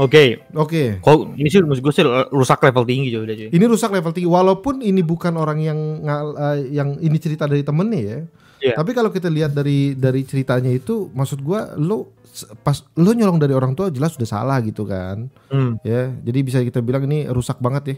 [0.00, 0.48] Oke.
[0.56, 0.96] Oke.
[0.98, 3.48] Kok ini sih menurut gue sih rusak level tinggi juga udah cuy.
[3.52, 7.60] Ini rusak level tinggi walaupun ini bukan orang yang ngal- eh, yang ini cerita dari
[7.60, 8.18] temennya ya.
[8.60, 8.74] Iya.
[8.76, 12.12] Tapi kalau kita lihat dari dari ceritanya itu maksud gua lo
[12.60, 15.28] pas lo nyolong dari orang tua jelas sudah salah gitu kan.
[15.48, 15.76] Hmm.
[15.80, 17.96] Ya, jadi bisa kita bilang ini rusak banget ya.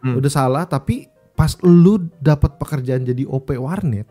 [0.00, 0.14] Hmm.
[0.16, 4.06] Udah salah tapi pas lu dapat pekerjaan jadi OP warnet,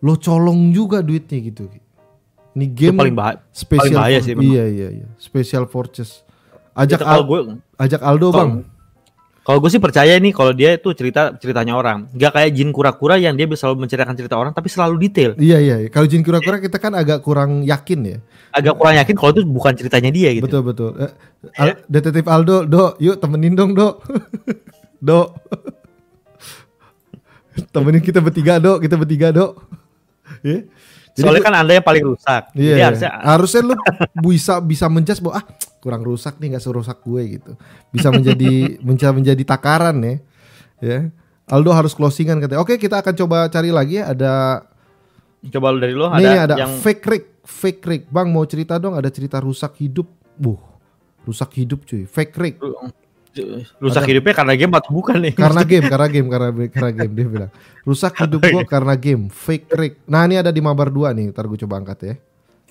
[0.00, 1.70] lo colong juga duitnya gitu.
[2.52, 3.38] Ini Itu game paling bahaya.
[3.48, 4.48] spesial bahaya for- sih memang.
[4.48, 5.06] Iya, iya, iya.
[5.16, 6.25] Special Forces.
[6.76, 7.40] Ajak Al- gue
[7.76, 8.52] ajak Aldo, kalau- Bang.
[9.40, 12.04] kalau gue sih percaya nih kalau dia itu cerita ceritanya orang.
[12.12, 15.30] Gak kayak Jin kura-kura yang dia bisa selalu menceritakan cerita orang tapi selalu detail.
[15.38, 15.88] Iya iya, iya.
[15.88, 18.18] kalau Jin kura-kura kita kan agak kurang yakin ya.
[18.52, 20.44] Agak kurang yakin kalau itu bukan ceritanya dia gitu.
[20.44, 20.90] Betul betul.
[20.98, 21.12] Eh,
[21.56, 24.02] Al- Detektif Aldo, Do, yuk temenin dong, Do.
[25.00, 25.32] do.
[27.70, 28.76] temenin kita bertiga, Do.
[28.76, 29.56] Kita bertiga, Do.
[30.44, 30.66] Ya.
[31.16, 32.42] Jadi Soalnya gua- kan anda yang paling rusak.
[32.52, 33.74] Iya, Jadi harusnya harusnya lu
[34.20, 35.44] bisa bisa menjas bahwa ah
[35.80, 37.52] kurang rusak nih nggak serusak gue gitu.
[37.88, 38.52] Bisa menjadi
[38.86, 40.14] bisa menjadi takaran ya.
[40.78, 40.98] Ya.
[41.48, 42.60] Aldo harus closingan katanya.
[42.60, 44.66] Oke, kita akan coba cari lagi ya ada
[45.46, 48.02] coba lu dari lu ada, Nih ada yang fake Rick, fake Rick.
[48.12, 50.04] Bang mau cerita dong ada cerita rusak hidup.
[50.36, 50.60] Buh.
[51.24, 52.04] Rusak hidup cuy.
[52.04, 52.60] Fake Rick.
[53.78, 55.34] Rusak Ada- hidupnya karena game atau bukan nih?
[55.36, 57.52] Karena game, karena game, karena karena game dia bilang.
[57.86, 59.28] Rusak hidup gua karena game.
[59.28, 59.94] Fake Rick.
[60.08, 61.30] Nah, ini ada di Mabar 2 nih.
[61.30, 62.14] Ntar gue coba angkat ya.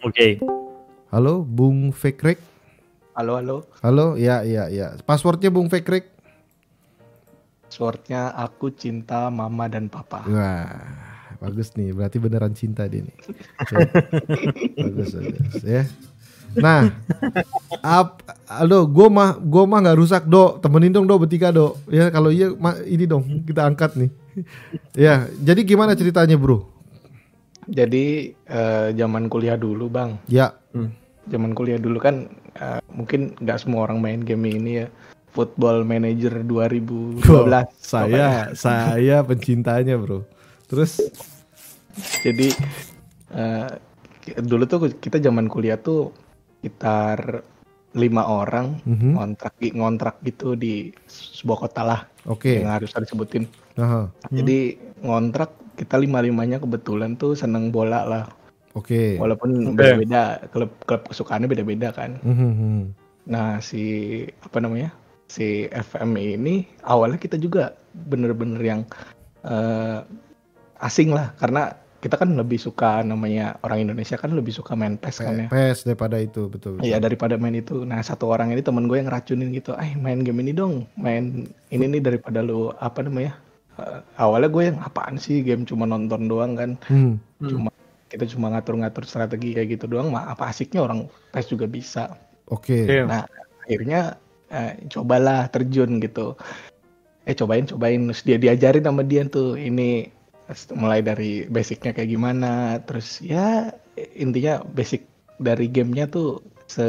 [0.04, 0.44] Oke.
[1.14, 2.40] Halo, Bung Fake Rick.
[3.16, 3.58] Halo, halo.
[3.80, 5.00] Halo, ya, ya, ya.
[5.08, 6.06] Passwordnya Bung Fake Rick.
[7.66, 10.24] Passwordnya aku cinta mama dan papa.
[10.28, 10.68] Wah,
[11.40, 11.96] bagus nih.
[11.96, 13.16] Berarti beneran cinta dia nih.
[14.84, 15.64] Bagus, bagus.
[15.64, 15.84] Ya.
[16.56, 16.92] Nah,
[17.84, 21.76] ap, aduh, gue mah, gue mah nggak rusak do, temenin dong do bertiga do.
[21.92, 24.12] Ya kalau iya, ma, ini dong kita angkat nih.
[24.96, 26.68] ya, jadi gimana ceritanya bro?
[27.66, 30.54] Jadi eh, zaman kuliah dulu bang, Ya,
[31.30, 34.88] zaman kuliah dulu kan eh, mungkin nggak semua orang main game ini ya.
[35.36, 37.20] Football Manager 2012.
[37.76, 40.24] saya, saya pencintanya bro.
[40.72, 41.04] Terus,
[42.24, 42.56] Jadi
[43.36, 43.68] eh,
[44.40, 46.16] dulu tuh kita zaman kuliah tuh
[46.66, 47.46] sekitar
[47.94, 53.46] lima orang mhm, ngontrak ngontrak gitu di sebuah kota lah oke, yang harus disebutin.
[53.78, 58.26] Aha, Jadi ngontrak kita lima limanya kebetulan tuh seneng bola lah.
[58.74, 59.22] oke.
[59.22, 62.18] Walaupun beda-beda klub klub kesukaannya beda-beda kan.
[62.26, 62.78] Mhm, mhm.
[63.30, 64.90] Nah si apa namanya
[65.30, 67.78] si FM ini awalnya kita juga
[68.10, 68.82] bener-bener yang
[69.46, 70.02] eh,
[70.82, 75.26] asing lah karena kita kan lebih suka namanya orang Indonesia kan lebih suka main PES
[75.26, 75.48] kan ya.
[75.50, 76.78] PS daripada itu betul.
[76.86, 77.82] Iya daripada main itu.
[77.82, 81.50] Nah satu orang ini temen gue yang racunin gitu, eh main game ini dong, main
[81.74, 83.34] ini nih daripada lu apa namanya
[83.82, 87.18] eh, awalnya gue yang apaan sih game cuma nonton doang kan Hmm.
[87.42, 87.74] cuma
[88.06, 92.14] kita cuma ngatur-ngatur strategi kayak gitu doang mah apa asiknya orang PES juga bisa
[92.54, 92.86] Oke.
[92.86, 93.10] Iya.
[93.10, 93.26] Nah,
[93.66, 94.22] akhirnya
[94.54, 96.38] eh, cobalah terjun gitu.
[97.26, 100.14] Eh cobain cobain terus dia diajarin sama dia tuh ini
[100.72, 103.74] mulai dari basicnya kayak gimana, terus ya
[104.14, 106.86] intinya basic dari gamenya tuh se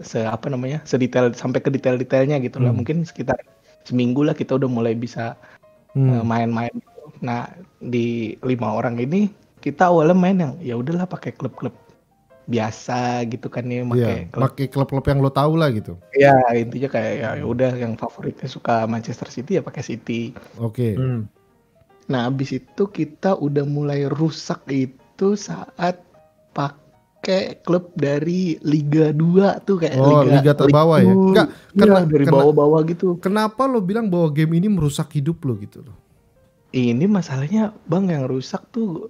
[0.00, 2.80] se apa namanya sedetail sampai ke detail-detailnya gitu lah Hmm.
[2.80, 3.36] mungkin sekitar
[3.84, 5.36] seminggu lah kita udah mulai bisa
[5.92, 6.24] eh, Hmm.
[6.24, 7.08] main-main gitu.
[7.24, 7.48] Nah
[7.80, 11.72] di lima orang ini kita awalnya main yang ya udahlah pakai klub-klub
[12.46, 15.98] biasa gitu kan ya Iya, pakai klub pakai klub-klub yang lo tahu lah gitu.
[16.14, 20.30] ya intinya kayak ya udah yang favoritnya suka Manchester City ya pakai City.
[20.62, 20.94] Oke.
[20.94, 21.26] Hmm.
[22.06, 25.98] Nah habis itu kita udah mulai rusak itu saat
[26.52, 31.04] pakai klub dari Liga 2 tuh kayak Oh, liga terbawah ya?
[31.04, 33.06] Liga Enggak, Iya, kena- dari bawah-bawah gitu.
[33.18, 35.96] Kenapa lo bilang bahwa game ini merusak hidup lo gitu loh?
[36.70, 39.08] Ini masalahnya bang yang rusak tuh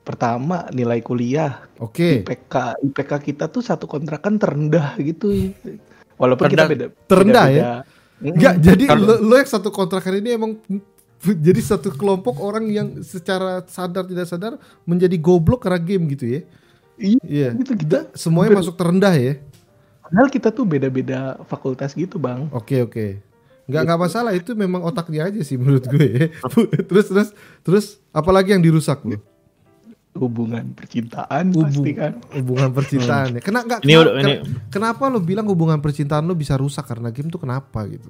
[0.00, 2.22] pertama nilai kuliah Oke.
[2.22, 5.34] IPK IPK kita tuh satu kontrakan terendah gitu
[6.14, 7.64] walaupun kita beda Terendah beda, ya?
[8.16, 10.52] Enggak, jadi Kalau- lo, lo yang satu kontrakan ini emang
[11.46, 14.52] jadi satu kelompok orang yang secara sadar tidak sadar
[14.82, 16.40] menjadi goblok karena game gitu ya.
[16.96, 17.48] Iya, Iya.
[17.56, 19.36] gitu kita Semuanya ber- masuk terendah ya.
[20.00, 23.06] padahal kita tuh beda-beda fakultas gitu bang Oke, oke.
[23.66, 26.26] Nggak nggak masalah itu memang otaknya aja sih menurut gue ya.
[26.88, 27.28] terus terus
[27.60, 29.18] terus apalagi yang dirusak lo?
[30.14, 33.40] hubungan percintaan Hubung- pasti kan Hubungan percintaan ya.
[33.42, 34.32] Kena nggak kenapa, ini
[34.70, 38.08] kenapa lo bilang hubungan percintaan lo bisa rusak karena game tuh kenapa gitu?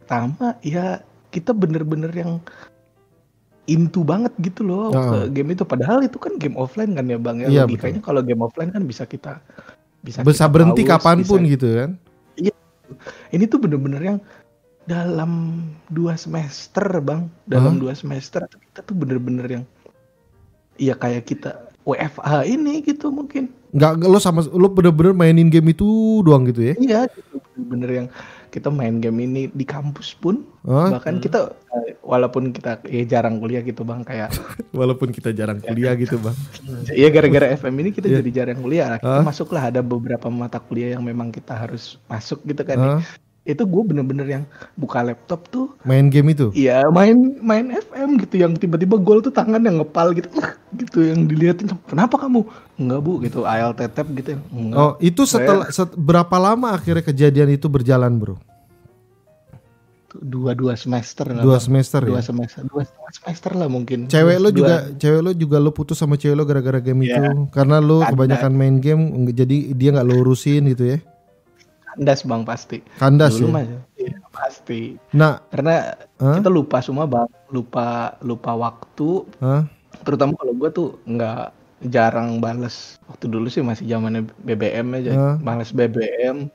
[0.00, 2.40] pertama ya kita bener-bener yang
[3.64, 5.28] into banget gitu loh Ah.
[5.28, 8.20] ke game itu padahal itu kan game offline kan ya bang ya Iya, logikanya kalau
[8.20, 9.44] game offline kan bisa kita
[10.00, 11.90] bisa Bisa kita berhenti pause, kapan pun bisa- gitu kan?
[13.28, 14.18] ini tuh bener-bener yang
[14.84, 17.80] dalam dua semester bang dalam Hah?
[17.82, 19.64] dua semester kita tuh bener-bener yang
[20.74, 21.50] ya kayak kita
[21.84, 25.84] WFH ini gitu mungkin Nggak lo sama lo bener-bener mainin game itu
[26.22, 26.74] doang gitu ya?
[26.78, 28.08] iya gitu bener-bener yang
[28.48, 30.96] kita main game ini di kampus pun Hah?
[30.96, 34.32] bahkan kita eh, walaupun kita ya jarang kuliah gitu bang kayak
[34.78, 36.36] Walaupun kita jarang kuliah gitu bang.
[36.98, 38.20] Iya gara-gara FM ini kita Iya.
[38.20, 38.96] jadi jarang kuliah.
[38.96, 39.24] Kita Hah?
[39.24, 42.76] masuklah ada beberapa mata kuliah yang memang kita harus masuk gitu kan.
[42.76, 42.88] ya.
[42.96, 43.02] Hah?
[43.48, 44.44] Itu gue bener-bener yang
[44.76, 46.52] buka laptop tuh, Main game itu?
[46.52, 50.28] iya main main FM gitu yang tiba-tiba gol tuh tangan yang ngepal gitu,
[50.76, 51.72] gitu yang diliatin.
[51.84, 52.44] Kenapa kamu?
[52.76, 53.42] Enggak bu, gitu.
[53.42, 54.36] AL tetep gitu.
[54.50, 54.76] Enggak.
[54.76, 58.36] Oh itu setelah set- berapa lama akhirnya kejadian itu berjalan bro?
[60.10, 61.40] Dua dua semester lah.
[61.40, 61.62] Dua Bang.
[61.62, 62.24] semester dua ya?
[62.24, 64.08] semester, dua semester lah mungkin.
[64.08, 67.16] Cewek lo Dua- juga, cewek lo juga lo putus sama cewek lo gara-gara game Iya.
[67.32, 70.98] itu karena lo kebanyakan main game, nggak- jadi dia nggak lo urusin gitu ya?
[71.98, 72.78] Kandas bang pasti.
[73.02, 73.54] Kandas Dulu ya.
[73.58, 73.62] mah
[73.98, 74.94] iya, pasti.
[75.10, 76.38] Nah, Karena Hah?
[76.38, 79.66] kita lupa semua bang, lupa lupa waktu, Hah?
[80.06, 81.50] terutama kalau gue tuh nggak
[81.90, 85.36] jarang bales waktu dulu sih masih zamannya BBM aja Hah?
[85.42, 86.50] males BBM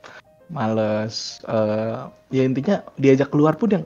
[0.52, 3.84] males eh, ya intinya diajak keluar pun yang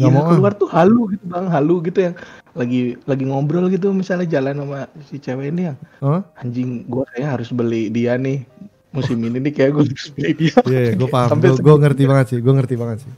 [0.00, 0.28] ya mau, ah.
[0.32, 2.14] keluar tuh halu gitu bang halu gitu yang
[2.54, 6.22] lagi lagi ngobrol gitu misalnya jalan sama si cewek ini yang Hah?
[6.40, 8.46] anjing gue kayaknya harus beli dia nih
[8.92, 11.40] musim ini nih kayak gue harus beli dia Iya, gue paham.
[11.40, 12.38] Gue ngerti banget sih.
[12.38, 13.12] Gue ngerti banget sih.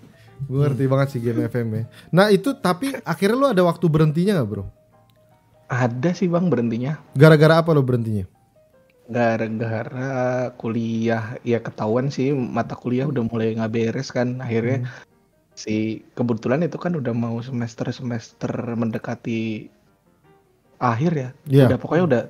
[0.44, 1.82] Gue ngerti banget sih game FM ya.
[2.10, 4.64] Nah itu tapi akhirnya lo ada waktu berhentinya nggak bro?
[5.64, 8.28] ada sih bang berhentinya Gara-gara apa lo berhentinya?
[9.04, 10.12] gara-gara
[10.56, 14.92] kuliah ya ketahuan sih mata kuliah udah mulai nggak beres kan akhirnya Hmm.
[15.52, 15.74] si
[16.12, 19.68] kebetulan itu kan udah mau semester semester mendekati
[20.76, 21.64] akhir ya Iya.
[21.68, 22.22] udah pokoknya udah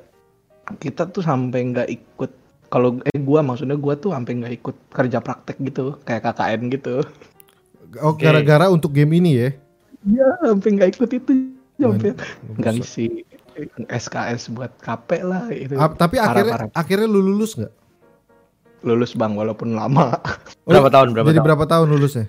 [0.76, 2.32] kita tuh sampai nggak ikut
[2.74, 7.06] kalau eh gua maksudnya gua tuh sampai nggak ikut kerja praktek gitu kayak KKN gitu
[8.02, 8.26] Oh Oke.
[8.26, 9.48] gara-gara untuk game ini ya?
[10.02, 11.32] Iya sampai nggak ikut itu
[11.78, 12.10] sampai
[12.58, 13.22] nggak ngisi
[13.86, 16.68] SKS buat KP lah itu Ap- tapi Parah, akhirnya parah.
[16.74, 17.70] akhirnya lu lulus nggak?
[18.82, 20.18] lulus bang walaupun lama
[20.66, 21.46] berapa tahun berapa Jadi tahun?
[21.46, 22.26] berapa tahun lulusnya?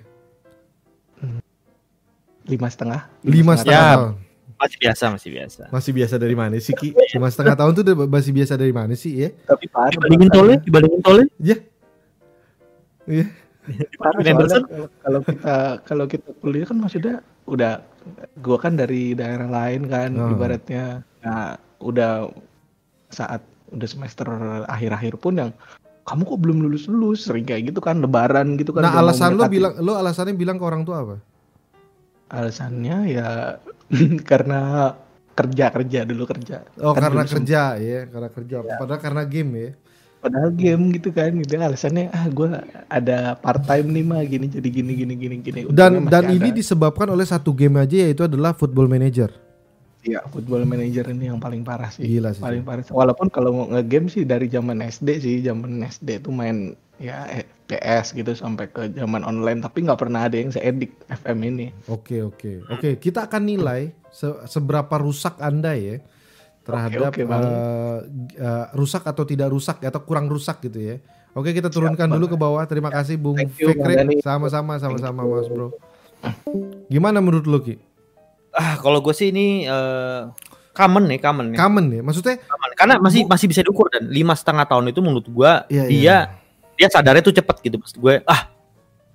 [2.46, 3.90] lima setengah Lima setengah Ya.
[3.92, 4.12] tahun.
[4.56, 5.62] Masih biasa masih biasa.
[5.68, 6.90] Masih biasa dari mana sih Ki?
[7.12, 9.28] Lima setengah tahun tuh udah masih biasa dari mana sih ya?
[9.44, 11.26] tapi parah Dibandingin tolnya, dibandingin tolnya.
[13.06, 13.26] Iya.
[13.96, 14.62] parah Anderson.
[14.62, 17.82] soalnya kalau- kita kalau kita kuliah kan maksudnya udah
[18.36, 20.30] gua kan dari daerah lain kan Oh.
[20.32, 20.84] ibaratnya
[21.20, 22.30] nah udah
[23.08, 24.26] saat udah semester
[24.64, 25.50] akhir-akhir pun yang
[26.02, 29.46] kamu kok belum lulus lulus sering kayak gitu kan lebaran gitu kan Nah alasan lo
[29.46, 31.16] bilang lo alasannya bilang ke orang tua apa?
[32.28, 33.28] Alasannya ya
[34.30, 34.58] karena
[35.36, 38.56] kerja kerja dulu kerja Oh Kan karena kerja ya, karena kerja.
[38.74, 39.70] Padahal karena game ya.
[40.16, 42.48] padahal game gitu kan gitu alasannya ah gue
[42.90, 46.50] ada part time nih mah gini jadi gini gini gini gini Dan Untungnya dan ini
[46.50, 46.58] ada.
[46.58, 49.30] disebabkan oleh satu game aja yaitu adalah Football Manager.
[50.06, 52.06] Iya, football manager ini yang paling parah sih.
[52.06, 52.38] Gila sih.
[52.38, 52.86] Paling parah.
[52.86, 56.56] Walaupun kalau mau nge-game sih dari zaman SD sih, zaman SD tuh main
[57.02, 61.38] ya eh, PS gitu sampai ke zaman online tapi nggak pernah ada yang seedik FM
[61.44, 61.66] ini.
[61.86, 65.98] Oke oke oke kita akan nilai se- seberapa rusak anda ya
[66.62, 67.42] terhadap Oke, oke, Bang.
[67.42, 67.98] eh,
[68.38, 70.96] eh, rusak atau tidak rusak atau kurang rusak gitu ya.
[71.30, 72.64] Oke kita turunkan dulu ke bawah.
[72.64, 74.18] Terima kasih Bung Thank you, Bang Fikri.
[74.18, 75.74] Sama-sama sama-sama Mas Bro.
[76.86, 77.76] Gimana menurut lu Ki?
[78.50, 80.20] Ah, kalau gue sih ini eh,
[80.72, 81.58] common nih, common nih.
[81.60, 82.02] Common ya?
[82.02, 82.70] Maksudnya Common.
[82.74, 86.18] Karena masih masih bisa diukur dan lima setengah tahun itu menurut gua Iya, dia iya.
[86.76, 87.76] Dia sadarnya tuh cepet gitu.
[87.76, 88.52] Maksud gue ah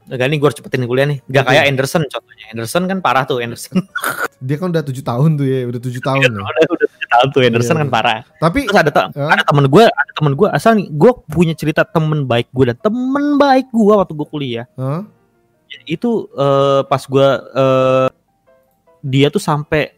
[0.04, 1.22] Gak nih gue harus cepetin kuliah nih.
[1.24, 2.46] Gak kayak Anderson contohnya.
[2.52, 3.80] Anderson kan parah tuh Anderson.
[4.44, 6.42] dia kan udah tujuh tahun tuh ya, udah tujuh tahun ya.
[6.42, 7.94] udah udah tujuh tahun tuh Anderson Iya, kan iya.
[7.94, 8.20] parah.
[8.36, 11.86] Tapi Terus ada te- ada temen gue, ada temen gue asal nih, gue punya cerita
[11.86, 14.66] temen baik gue dan temen baik gue waktu gue kuliah.
[14.74, 15.06] Hah?
[15.86, 18.08] Itu eh, pas gue eh,
[19.02, 19.96] dia tuh sampai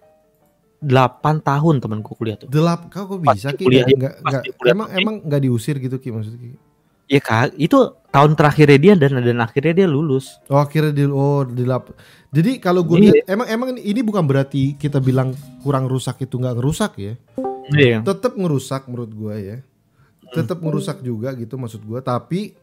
[0.80, 0.93] 8
[1.41, 2.51] tahun temen gue kuliah tuh.
[2.51, 3.64] delap kau kok Pas bisa Ki?
[3.64, 3.95] kuliah pas
[4.30, 6.51] nggak- di kuliah emang emang nggak diusir gitu Ki maksudnya Ki?
[7.06, 7.78] Ya kak, itu
[8.10, 10.39] tahun terakhirnya dia dan dan akhirnya dia lulus.
[10.47, 11.91] Oh akhirnya di oh dilap.
[12.30, 13.12] Jadi kalau gue Iya.
[13.12, 17.14] lihat emang emang ini bukan berarti kita bilang kurang rusak itu nggak ngerusak ya.
[17.70, 18.01] Iya.
[18.01, 19.58] Tetap ngerusak menurut gue ya.
[20.32, 21.99] Tetap ngerusak juga gitu maksud gue.
[21.99, 22.56] Tapi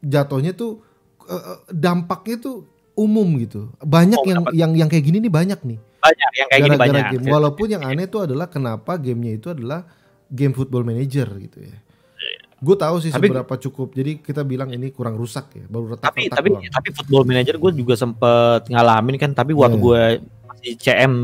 [0.00, 0.82] jatuhnya tuh
[1.22, 2.56] eh, eh, dampaknya tuh
[2.94, 3.70] umum gitu.
[3.78, 4.52] Banyak Oh, yang dapat.
[4.52, 5.78] yang yang kayak gini nih banyak nih.
[5.98, 7.04] Banyak yang kayak gini Gara-gara banyak.
[7.14, 7.24] game.
[7.30, 9.86] Walaupun yang aneh tuh adalah kenapa gamenya itu adalah
[10.26, 11.76] game football manager gitu ya.
[12.62, 13.90] Gue tahu sih Tapi- seberapa cukup.
[13.90, 15.66] Jadi kita bilang ini kurang rusak ya.
[15.66, 16.62] Baru retak tapi retak tapi doang.
[16.70, 19.82] tapi football manager gue juga sempet ngalamin kan tapi waktu Iya.
[19.82, 20.00] gue
[20.46, 21.14] masih CM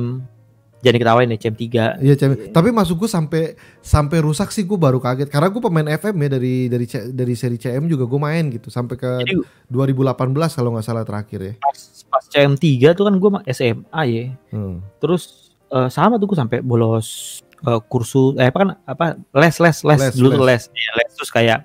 [0.78, 2.30] jadi ketawain ya CM 3 Iya, Cem.
[2.50, 3.42] tapi masuk gue sampai
[3.78, 7.54] sampai rusak sih gue baru kaget karena gue pemain FM ya dari dari dari seri
[7.56, 10.14] CM juga gue main gitu sampai ke Jadi 2018
[10.52, 11.52] kalau nggak salah terakhir ya.
[11.56, 14.78] pas, pas CM 3 tuh kan gue SMA ya Hmm.
[14.98, 19.04] terus eh, sama tuh gue sampai bolos eh, kursus eh apa kan apa
[19.34, 20.46] les les les, Les, dulu les.
[20.46, 21.58] les Iya, les terus kayak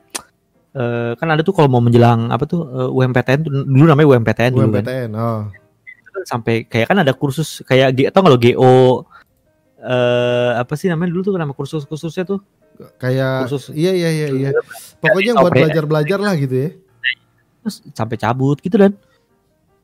[0.74, 4.52] eh, kan ada tuh kalau mau menjelang apa tuh eh, UMPTN tuh dulu namanya UMPTN
[4.52, 5.10] dulu kan UMPTN.
[5.14, 5.42] Oh.
[6.24, 9.04] sampai kayak kan ada kursus kayak G- atau kalau GO
[9.78, 12.40] eh apa sih namanya dulu tuh nama kursus-kursusnya tuh
[12.98, 13.70] Kayak Khusus.
[13.70, 14.50] iya iya iya iya.
[14.98, 16.70] Pokoknya Tahu buat belajar-belajar lah gitu ya.
[17.62, 18.98] terus sampai cabut gitu dan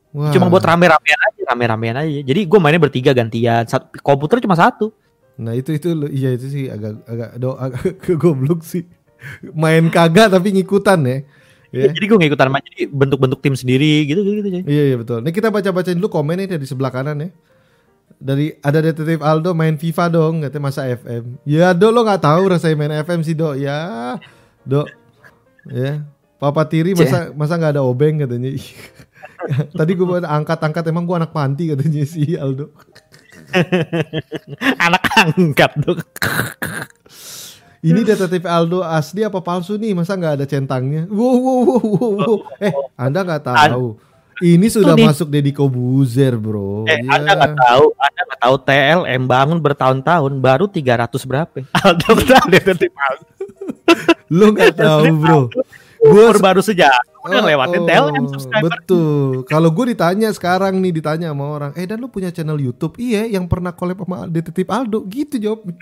[0.09, 0.33] Wah.
[0.33, 4.89] cuma buat rame-ramean aja rame-ramean aja jadi gue mainnya bertiga gantian satu, komputer cuma satu
[5.39, 8.83] Nah, itu itu iya itu sih agak agak do agak kegoblok sih.
[9.55, 11.17] Main kagak tapi ngikutan ya.
[11.69, 11.85] Ya.
[11.93, 14.65] jadi gue ngikutan main jadi bentuk-bentuk tim sendiri gitu gitu, gitu.
[14.65, 15.21] Iya iya betul.
[15.21, 17.29] Nih kita baca-bacain dulu komennya dari sebelah kanan ya.
[18.19, 21.39] Dari ada detektif Aldo main FIFA dong, katanya masa FM.
[21.47, 23.53] Ya Do lo nggak tahu rasanya main FM sih Do.
[23.55, 24.17] Ya
[24.65, 24.83] Do.
[25.69, 26.03] Ya.
[26.41, 28.49] Papa tiri masa masa nggak ada obeng katanya.
[29.79, 32.73] Tadi gue angkat-angkat emang gue anak panti katanya si Aldo.
[34.85, 35.97] anak angkat tuh
[37.79, 39.95] Ini detektif Aldo asli apa palsu nih?
[39.95, 41.07] Masa nggak ada centangnya?
[41.07, 42.35] Wow, wow, wow, wow, wow.
[42.59, 43.95] Eh, Anda nggak tahu.
[44.39, 46.87] Ini sudah masuk Deddy Kobuzer, bro.
[46.87, 47.19] eh Ya.
[47.19, 52.09] anda nggak tahu anda nggak tahu TLM bangun bertahun-tahun baru 300 berapa Aldo
[52.47, 53.27] detektif Aldo
[54.39, 55.39] Lo nggak tahu, bro.
[55.99, 59.43] Gue baru sejarah udah lewatin TLM subscriber Oh, Betul.
[59.45, 62.95] Kalau gue ditanya sekarang nih ditanya sama orang, eh dan lu punya channel YouTube?
[62.95, 65.03] Iya, yang pernah collab sama detektif Aldo.
[65.11, 65.75] Gitu jawabnya.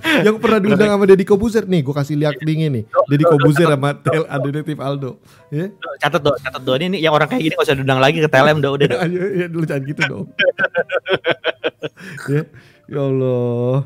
[0.26, 2.84] yang pernah diundang sama Deddy Kobuzer nih, gue kasih lihat linknya nih.
[2.88, 5.20] Deddy Kobuzer sama Tel detektif Aldo.
[5.52, 5.68] Ya,
[6.00, 8.64] catat dong catat dong ini, yang orang kayak gini gak usah diundang lagi ke TLM
[8.64, 8.98] udah udah udah.
[9.04, 10.24] Ayo, ya, lu jangan gitu dong.
[12.32, 12.42] ya,
[12.88, 13.84] ya Allah.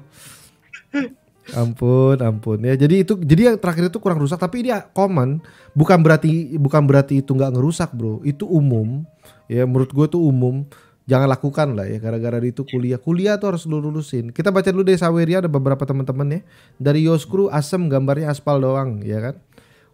[1.53, 2.73] Ampun, ampun ya.
[2.73, 5.45] Jadi itu jadi yang terakhir itu kurang rusak tapi dia common,
[5.77, 8.25] bukan berarti bukan berarti itu nggak ngerusak, Bro.
[8.25, 9.05] Itu umum.
[9.45, 10.65] Ya menurut gue itu umum.
[11.05, 12.97] Jangan lakukan lah ya gara-gara itu kuliah.
[12.97, 14.33] Kuliah tuh harus lu lulusin.
[14.33, 16.41] Kita baca dulu dari Saweria ada beberapa teman-teman ya.
[16.81, 19.37] Dari Yoskru asem gambarnya aspal doang, ya kan?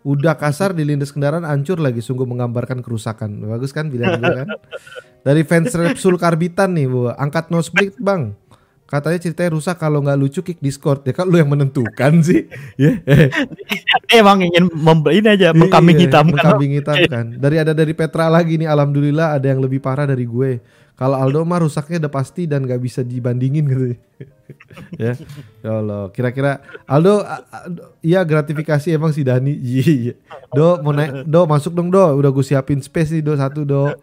[0.07, 3.43] Udah kasar dilindas kendaraan hancur lagi sungguh menggambarkan kerusakan.
[3.43, 4.49] Bagus kan pilihan gue kan?
[5.27, 7.11] Dari fans Repsul Karbitan nih, Bu.
[7.11, 8.39] Angkat no split, Bang.
[8.91, 11.07] Katanya ceritanya rusak kalau nggak lucu kick Discord.
[11.07, 12.51] Ya kan lu yang menentukan sih.
[12.75, 12.99] Ya.
[14.19, 17.27] Emang ingin mem- ini aja mengkambing Iya, hitam Mengkambing hitam kan.
[17.39, 20.59] Dari ada dari Petra lagi nih, alhamdulillah ada yang lebih parah dari gue.
[20.99, 23.85] Kalau Aldo mah rusaknya udah pasti dan nggak bisa dibandingin gitu.
[25.07, 25.15] ya.
[25.63, 27.23] Ya Allah, kira-kira Aldo
[28.03, 29.55] iya gratifikasi emang si Dani.
[29.71, 29.87] Iya.
[29.87, 30.15] iya.
[30.51, 32.03] Do mau naik, Do masuk dong Do.
[32.19, 33.95] Udah gue siapin space nih Do satu Do.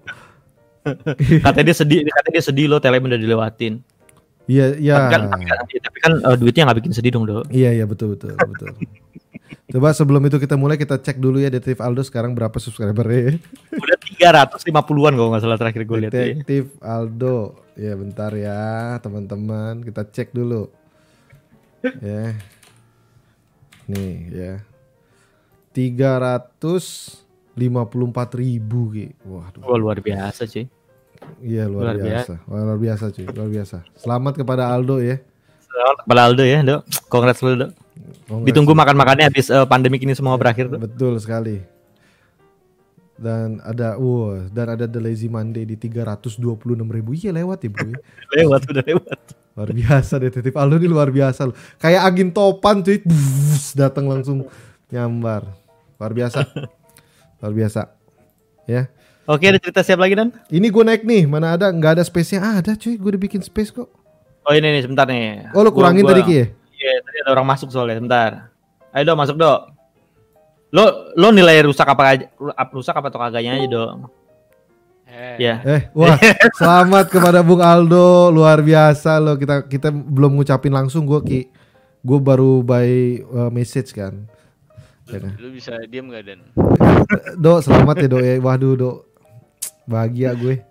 [1.43, 3.83] katanya dia sedih katanya dia sedih loh TLM udah dilewatin
[4.47, 4.95] Iya, iya.
[4.95, 7.85] tapi kan tapi kan, tapi kan, eh, duitnya nggak bikin sedih dong dong Iya iya
[7.85, 8.71] betul betul betul.
[9.67, 13.35] Coba sebelum itu kita mulai kita cek dulu ya Detektif Aldo sekarang berapa subscribernya.
[13.83, 16.13] Udah 350-an kalau nggak salah terakhir gue lihat.
[16.15, 16.23] ya.
[16.31, 17.67] Detektif Aldo.
[17.75, 20.71] Ya bentar ya teman-teman kita cek dulu.
[21.99, 22.31] ya.
[23.91, 24.53] Nih ya.
[25.75, 27.59] 354
[28.39, 29.07] ribu Ki.
[29.27, 29.61] Waduh.
[29.67, 30.63] Wah, luar biasa cuy.
[31.43, 32.34] Iya luar, Luar biasa.
[32.49, 33.78] Wah, luar biasa cuy, luar biasa.
[33.95, 35.21] Selamat kepada Aldo ya.
[35.67, 36.82] Selamat kepada Aldo ya, Dok.
[37.05, 37.71] Congrats dulu, Dok.
[38.49, 40.82] Ditunggu makan-makannya habis eh, pandemik ini semua berakhir, Dok.
[40.89, 41.61] Betul sekali.
[43.17, 46.41] Dan ada wow, dan ada The Lazy Monday di 326
[46.86, 47.17] ribu.
[47.17, 47.88] Iya lewat ya bro.
[47.89, 47.97] ya.
[48.41, 49.19] Lewat, udah lewat.
[49.57, 51.57] Luar biasa detektif Aldo ini luar biasa loh.
[51.82, 53.01] Kayak angin topan cuy.
[53.01, 54.45] Bus, datang langsung
[54.93, 55.49] nyambar.
[55.97, 56.45] Luar biasa.
[57.41, 57.82] Luar biasa.
[58.69, 58.89] Ya.
[59.28, 60.32] Oke, ada cerita siap lagi, Dan?
[60.47, 61.28] Ini gue naik nih.
[61.28, 62.39] Mana ada nggak ada space-nya?
[62.39, 62.95] Ah, ada cuy.
[62.95, 63.91] Gue udah bikin space kok.
[64.47, 65.51] Oh, ini nih, sebentar nih.
[65.51, 66.45] Oh, lo kurangin gua- tadi Ki ya?
[66.71, 68.47] Iya, tadi ada orang masuk soalnya, sebentar.
[68.95, 69.59] Ayo, Dok, masuk, Dok.
[70.67, 72.28] Lo lo nilai rusak apa aja
[72.71, 73.91] rusak apa atau kagaknya aja, Dok.
[75.07, 75.55] Eh, Ya.
[75.65, 76.15] Eh, wah,
[76.59, 79.36] selamat kepada Bung Aldo, luar biasa loh.
[79.36, 81.41] Kita kita belum ngucapin langsung gue ki,
[81.99, 82.88] gue baru by
[83.25, 84.23] uh, message kan.
[85.07, 85.36] Ya kan?
[85.36, 86.39] Lu bisa diam gak Dan?
[87.36, 88.36] Do, selamat ya Do ya.
[88.38, 88.91] Waduh Do,
[89.88, 90.61] bahagia gue.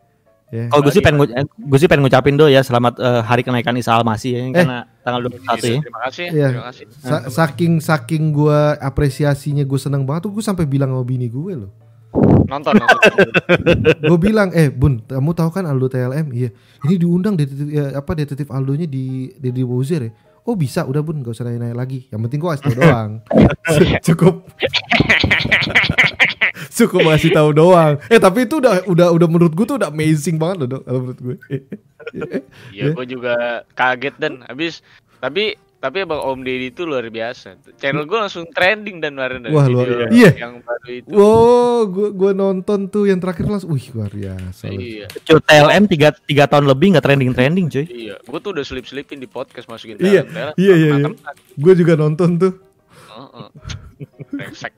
[0.54, 0.70] Ya.
[0.70, 3.74] Kalau gue sih pengen eh, gue sih pengen ngucapin do ya selamat eh, hari kenaikan
[3.74, 5.78] Isa Al-Masih ya karena tanggal 21 ya.
[5.82, 6.26] Terima kasih.
[6.30, 6.48] Iya.
[6.54, 6.84] Terima kasih.
[7.02, 11.66] Sa- saking saking gue apresiasinya gue seneng banget tuh gue sampai bilang sama bini gue
[11.66, 11.72] loh.
[12.46, 13.28] Nonton, nonton.
[14.10, 16.30] Gue bilang, eh Bun, kamu tahu kan Aldo TLM?
[16.30, 16.54] Iya.
[16.86, 20.10] Ini diundang detektif ya, apa detektif Aldonya di di di Wozer ya.
[20.46, 22.06] Oh bisa, udah Bun, gak usah nanya-nanya lagi.
[22.06, 23.10] Yang penting gue tau doang.
[24.06, 24.46] Cukup.
[26.72, 27.98] Cukup kasih tahu doang.
[28.06, 31.00] Eh tapi itu udah udah udah menurut gue tuh udah amazing banget loh, Dok, kalau
[31.02, 31.36] menurut gue.
[32.70, 33.34] Iya, gue juga
[33.74, 34.78] kaget dan habis
[35.18, 37.60] tapi tapi abang Om Deddy itu luar biasa.
[37.78, 39.44] Channel gue langsung trending dan kemarin.
[39.52, 40.32] Wah, luar- iya.
[40.34, 41.08] Yang baru itu.
[41.12, 44.72] wow, gue gue nonton tuh yang terakhir langsung, wih luar biasa.
[44.72, 47.84] Iya, Cuy, TLM 3 3 tahun lebih nggak trending-trending, cuy.
[47.86, 48.16] iya.
[48.18, 50.24] Gue tuh udah selip-selipin di podcast masukin Iya,
[50.56, 51.08] iya, iya, iya.
[51.54, 52.52] Gue juga nonton tuh.
[53.12, 53.48] Heeh.
[54.32, 54.72] Brengsek.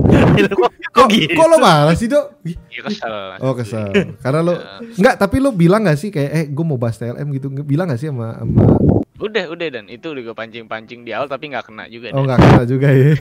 [0.60, 1.34] kok, kok gitu?
[1.34, 2.40] Kok lo marah sih dok?
[2.42, 3.14] Iya kesel.
[3.40, 3.90] Oh kesel.
[4.18, 4.54] Karena lo
[4.96, 7.46] Enggak, tapi lo bilang gak sih kayak eh gue mau bahas TLM gitu.
[7.62, 8.64] Bilang gak sih sama sama
[9.20, 12.08] Udah, udah dan itu udah gue pancing-pancing di awal tapi nggak kena juga.
[12.10, 12.24] Oh Dan.
[12.24, 13.12] enggak kena juga ya.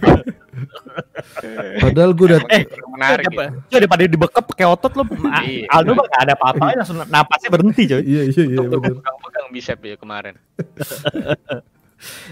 [1.78, 3.26] Padahal gue udah Eh, menarik.
[3.28, 3.60] Coba, gitu.
[3.68, 5.68] coy, daripada dibekep pakai otot lo ah, Iya.
[5.68, 8.00] Aldo mah nggak ada apa-apa langsung napasnya berhenti, coy.
[8.00, 10.40] Iya iya iya pegang-pegang bicep ya kemarin.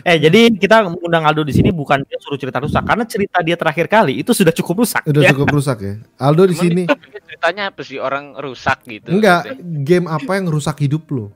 [0.03, 3.59] Eh, jadi kita undang Aldo di sini bukan dia suruh cerita rusak karena cerita dia
[3.59, 5.03] terakhir kali itu sudah cukup rusak.
[5.03, 5.29] Udah ya.
[5.35, 5.93] cukup rusak ya.
[6.15, 6.83] Aldo di sini
[7.27, 9.13] ceritanya apa sih orang rusak gitu?
[9.13, 9.83] enggak maksudnya.
[9.85, 11.29] game apa yang rusak hidup lo?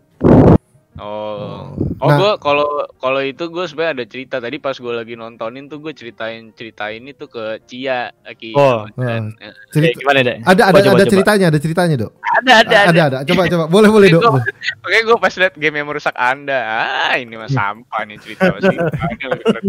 [0.94, 1.72] Oh.
[1.72, 1.72] Oh.
[1.98, 2.18] Oh, Nah.
[2.18, 2.68] gue kalau
[2.98, 7.00] kalau itu gue sebenarnya ada cerita tadi pas gue lagi nontonin tuh gue ceritain ceritain
[7.00, 8.52] itu ke Cia Aki.
[8.54, 8.84] Oh.
[8.92, 10.38] Dan, eh, Eh, Cerita gimana deh?
[10.42, 11.12] ada ada Coba, coba, ada coba.
[11.12, 12.12] ceritanya, ada ceritanya, Dok.
[12.12, 12.90] ada ada ada.
[12.90, 13.18] Ada ada.
[13.24, 13.64] Coba coba.
[13.68, 14.24] Boleh boleh, Dok.
[14.82, 18.76] Oke gue pas liat game yang merusak anda, ah ini mah sampah nih cerita pasti.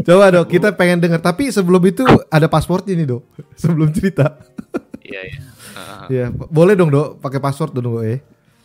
[0.03, 0.47] Coba, Dok.
[0.49, 1.21] Kita pengen dengar.
[1.21, 3.23] Tapi sebelum itu ada passwordnya nih, Dok.
[3.63, 4.41] Sebelum cerita.
[5.01, 5.39] Iya iya.
[6.05, 7.21] Iya, boleh dong, Dok.
[7.21, 8.17] Pakai password dong, Dok, ya.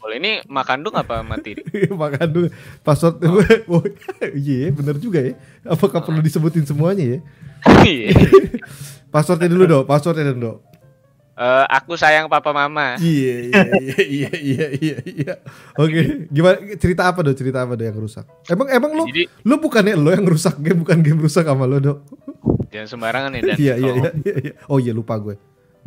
[0.07, 1.51] Boleh ini makandung apa mati?
[1.91, 2.47] Makan dulu.
[2.79, 3.83] Password oh,
[4.39, 5.35] iya bener juga ya.
[5.67, 7.19] Apakah perlu disebutin semuanya ya?
[7.83, 8.15] Iya.
[9.11, 10.57] passwordnya dulu dong passwordnya dong dok.
[11.35, 12.95] Eh, aku sayang papa mama.
[13.03, 14.95] iya iya iya iya iya iya.
[15.03, 15.33] Iya
[15.75, 17.35] oke gimana cerita apa dok?
[17.35, 18.23] Cerita apa dok yang rusak?
[18.47, 21.83] Emang emang lu Jadi lu bukannya lo yang rusak game bukan game rusak sama lo
[21.83, 22.07] dok?
[22.71, 23.57] Jangan sembarangan ya dan.
[23.59, 24.53] iya iya kalau- iya iya iya.
[24.71, 25.35] oh iya lupa gue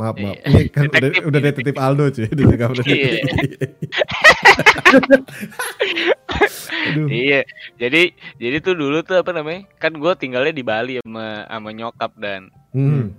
[0.01, 0.49] maaf maaf Iya.
[0.49, 1.63] ini kan udah Detektif, udah detektif.
[1.63, 3.21] detektif Aldo cuy udah udah udah Iya.
[6.81, 7.07] Aduh.
[7.07, 7.41] Iya,
[7.77, 9.65] jadi jadi tuh dulu tuh apa namanya?
[9.77, 13.11] Kan gue tinggalnya di Bali sama sama nyokap dan Hmm,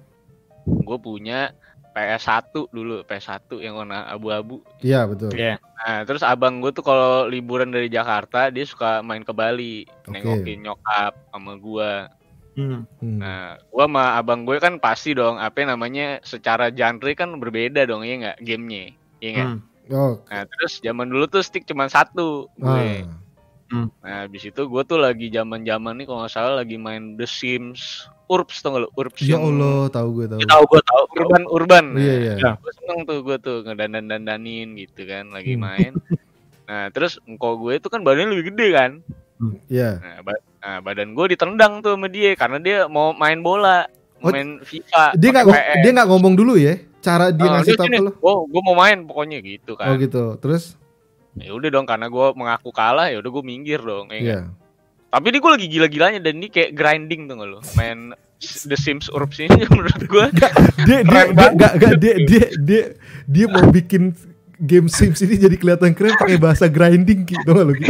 [0.64, 1.52] gue punya
[1.92, 4.60] PS1 dulu, PS1 yang warna abu-abu.
[4.80, 5.28] iya betul.
[5.32, 5.58] Iya.
[5.78, 10.10] Nah, terus abang gue tuh kalau liburan dari Jakarta, dia suka main ke Bali, Oke.
[10.14, 12.08] nengokin nyokap sama gua.
[12.52, 12.84] Hmm.
[12.98, 13.18] Hmm.
[13.18, 18.02] Nah, gua sama abang gue kan pasti dong, apa namanya, secara genre kan berbeda dong,
[18.02, 19.50] ya nggak gamenya, iya nggak?
[19.50, 19.60] Hmm.
[19.90, 23.04] Oh, Nah, terus zaman dulu tuh stick cuma satu, gue.
[23.04, 23.20] ah.
[23.72, 23.88] Nah,
[24.24, 28.04] habis itu gue tuh lagi zaman zaman nih kalau nggak salah lagi main The Sims,
[28.28, 28.90] Urbs tau gak lo?
[28.94, 30.40] Urbs Ya yang Allah, tahu gue tahu.
[30.44, 31.04] Tahu gue tahu.
[31.18, 31.86] urban urban.
[31.96, 32.34] Iya iya.
[32.36, 32.52] Ya.
[32.56, 35.64] gue seneng tuh gue tuh ngedandan dandanin gitu kan lagi Hmm.
[35.64, 35.94] main
[36.64, 38.92] nah terus engkau gue itu kan badannya lebih gede kan
[39.68, 40.00] Iya.
[40.00, 43.90] nah, ba- nah, badan gue ditendang tuh sama dia karena dia mau main bola
[44.22, 45.46] Oh, main FIFA Dia nggak
[45.82, 46.78] dia nggak ngomong dulu ya.
[47.02, 48.12] Cara dia Oh, ngasih tahu lo.
[48.22, 50.38] oh gue mau main pokoknya gitu Oh kan gitu.
[50.38, 50.78] Terus
[51.34, 54.40] ya udah dong karena gue mengaku kalah ya udah gue minggir dong ya iya.
[54.46, 54.54] kan?
[55.12, 58.14] Tapi ini gue lagi gila-gilanya dan ini kayak grinding tuh lo main
[58.70, 60.26] The Sims Urbs ini menurut gue
[60.86, 61.00] dia
[61.98, 62.84] dia dia dia
[63.26, 64.14] dia mau bikin
[64.62, 67.90] game Sims ini jadi kelihatan keren pakai bahasa grinding gitu lo gitu.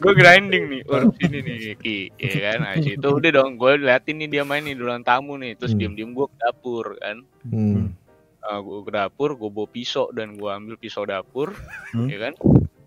[0.00, 4.24] gue grinding nih Urbs ini nih Ki ya kan nah itu udah dong gue liatin
[4.24, 5.84] nih dia main nih di ruang tamu nih terus Hmm.
[5.84, 7.92] diem-diem gue ke dapur kan Hmm.
[8.40, 11.52] gue ke dapur gue bawa pisau dan gue ambil pisau dapur
[11.92, 12.08] Hmm.
[12.08, 12.32] ya kan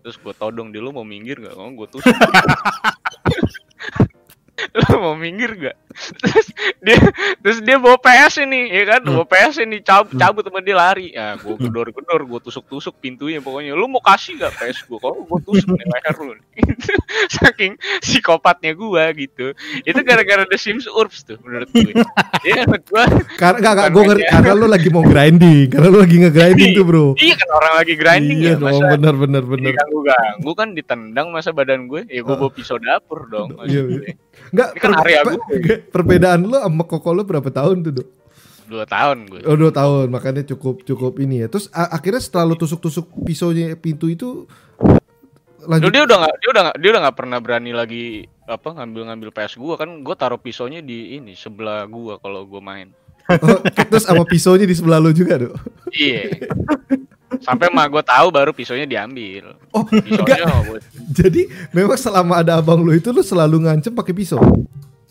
[0.02, 2.10] terus gue todong di lu mau minggir gak gue tusuk
[4.76, 5.76] lu mau minggir gak?
[5.96, 6.46] Terus
[6.84, 6.98] dia
[7.40, 9.00] terus dia bawa PS ini ya kan?
[9.04, 11.12] Bawa PS ini cabut cabut sama dia lari.
[11.12, 13.72] Ya gue gedor gedor gue tusuk tusuk pintunya pokoknya.
[13.72, 16.32] Lu mau kasih gak PS gue kalau gue tusuk nih leher lu
[17.36, 19.46] saking psikopatnya gue gitu.
[19.84, 21.92] Itu gara-gara The Sims Urbs tuh menurut gue
[22.44, 23.04] ya menurut gue
[23.40, 26.84] Karena nggak Bukan gue ngerti karena lu lagi mau grinding karena lu lagi nge-grinding tuh
[26.86, 27.06] bro.
[27.20, 29.70] iya kan orang lagi grinding iya ya dong masa benar benar benar.
[29.72, 34.00] diganggu ganggu kan ditendang masa badan gue ya gue bawa pisau dapur dong Iya, iya.
[34.48, 35.34] Nggak Ini kan area gue.
[35.38, 38.08] per- perbedaan lu sama koko lu berapa tahun tuh dok?
[38.66, 41.46] dua tahun gue Oh dua tahun makanya cukup cukup ini ya.
[41.46, 44.50] Terus akhirnya setelah lu tusuk-tusuk pisaunya pintu itu
[45.62, 45.86] lanjut.
[45.88, 48.04] dia udah nggak dia udah nggak dia udah nggak pernah berani lagi
[48.42, 52.58] apa ngambil ngambil PS gua kan gua taruh pisaunya di ini sebelah gua kalau gua
[52.60, 52.90] main
[53.26, 53.58] Oh,
[53.90, 55.58] terus sama pisaunya di sebelah lu juga dok.
[55.90, 56.30] iya
[57.38, 62.78] sampai mah gua tahu baru pisaunya diambil Oh pisaunya gua, jadi memang selama ada abang
[62.78, 64.38] lu itu lu selalu ngancem pakai pisau.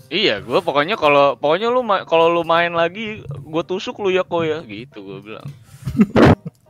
[0.07, 4.41] iya gua pokoknya kalau pokoknya lu kalau lu main lagi gua tusuk lu ya kok
[4.41, 5.47] ya gitu gua bilang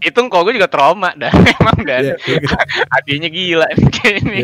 [0.00, 2.38] itu kok gue juga trauma dah emang dan Iya, iya.
[2.92, 4.40] adiknya gila kayak ini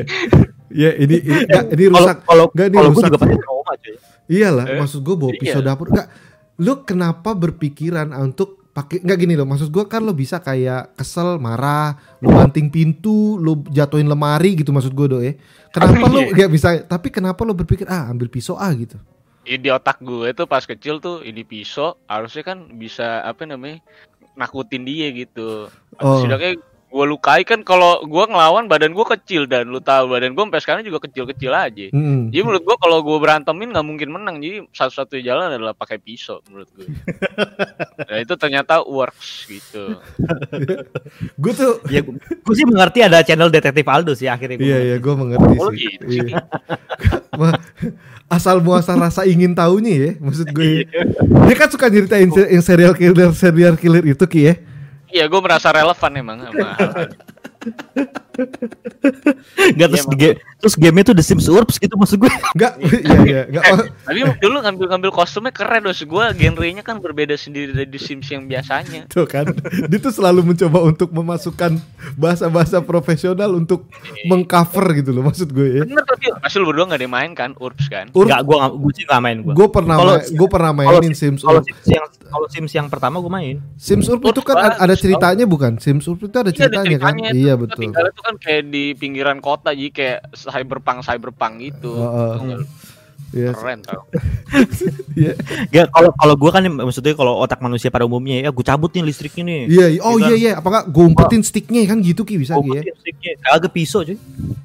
[0.69, 2.17] Ya ini ini nggak, ini rusak.
[2.25, 3.07] kalau Nggak, ini gue rusak.
[3.07, 3.95] juga pasti trauma cuy.
[4.31, 5.67] Iyalah, Eh, maksud gue bawa pisau iya.
[5.67, 6.09] dapur enggak.
[6.57, 9.47] Lu kenapa berpikiran untuk pakai enggak gini loh.
[9.47, 14.71] Maksud gue kan lo bisa kayak kesel, marah, lu banting pintu, lu jatuhin lemari gitu
[14.71, 15.35] maksud gue do ya.
[15.71, 16.33] Kenapa lu Iya.
[16.35, 18.97] nggak bisa tapi kenapa lu berpikir ah ambil pisau ah gitu.
[19.43, 23.81] Ya, di otak gue tuh pas kecil tuh ini pisau harusnya kan bisa apa namanya
[24.37, 25.67] nakutin dia gitu.
[25.99, 26.23] Oh.
[26.23, 26.61] Setidaknya
[26.91, 30.59] gue lukai kan kalau gue ngelawan badan gue kecil dan lu tahu badan gue sampai
[30.59, 31.87] sekarang juga kecil-kecil aja.
[31.95, 32.35] Mm-mm.
[32.35, 34.43] Jadi menurut gue kalau gue berantemin nggak mungkin menang.
[34.43, 36.91] Jadi satu-satunya jalan adalah pakai pisau menurut gue.
[38.11, 40.03] nah itu ternyata works gitu.
[41.43, 44.59] Gue tuh Ya gue sih mengerti ada channel detektif Aldo sih akhirnya.
[44.59, 45.95] gua Iya iya gue mengerti Oh, sih.
[45.95, 46.43] gitu Iya.
[48.31, 50.87] asal muasal rasa ingin tahunya ya maksud gue.
[50.87, 51.03] Iya.
[51.47, 54.55] Dia kan suka nyeritain yang serial killer serial killer itu ki ya.
[55.11, 56.71] Iya gue merasa relevan emang sama
[58.43, 58.71] hal-hal.
[59.71, 62.31] Nggak terus Iya, game terus game itu The Sims Urbs gitu maksud gue.
[62.53, 63.65] Enggak, iya iya, enggak.
[63.67, 65.93] Oh, Tapi dulu ngambil-ngambil kostumnya keren loh.
[65.93, 69.07] Gue genrenya kan berbeda sendiri dari The Sims yang biasanya.
[69.07, 69.49] Tuh kan,
[69.87, 71.77] dia tuh selalu mencoba untuk memasukkan
[72.15, 73.89] bahasa-bahasa profesional untuk
[74.25, 75.83] mengcover gitu loh maksud gue ya.
[75.83, 78.57] Bener tapi pasti lu berdua gak ada yang main kan Urbs kan Ur- Enggak, gue
[78.57, 79.53] gue sih nggak main gue.
[79.53, 81.63] Gue pernah main, gue pernah mainin Sims Kalau.
[81.63, 83.57] Sims yang kalau Sims yang pertama gue main.
[83.75, 85.77] Sims Urb itu kan ada ceritanya bukan?
[85.77, 87.15] Sims Urb itu ada Iya, ceritanya kan?
[87.19, 87.81] Iya betul.
[87.83, 92.67] tinggal itu kan kayak di pinggiran kota jadi kayak cyberpunk cyberpunk gitu nggak lu?
[93.31, 94.11] Iya, keren tau
[95.15, 95.39] iya,
[95.71, 99.07] Gak kalau kalau gue kan maksudnya kalau otak manusia pada umumnya ya gue cabut nih
[99.07, 99.61] listriknya nih.
[99.69, 100.01] iya, iya.
[100.03, 100.35] oh Iya iya kan?
[100.37, 102.83] iya, apakah gue umpetin sticknya kan gitu ki bisa Oh, ki ya?
[102.85, 104.19] listriknya kagak pisau cuy.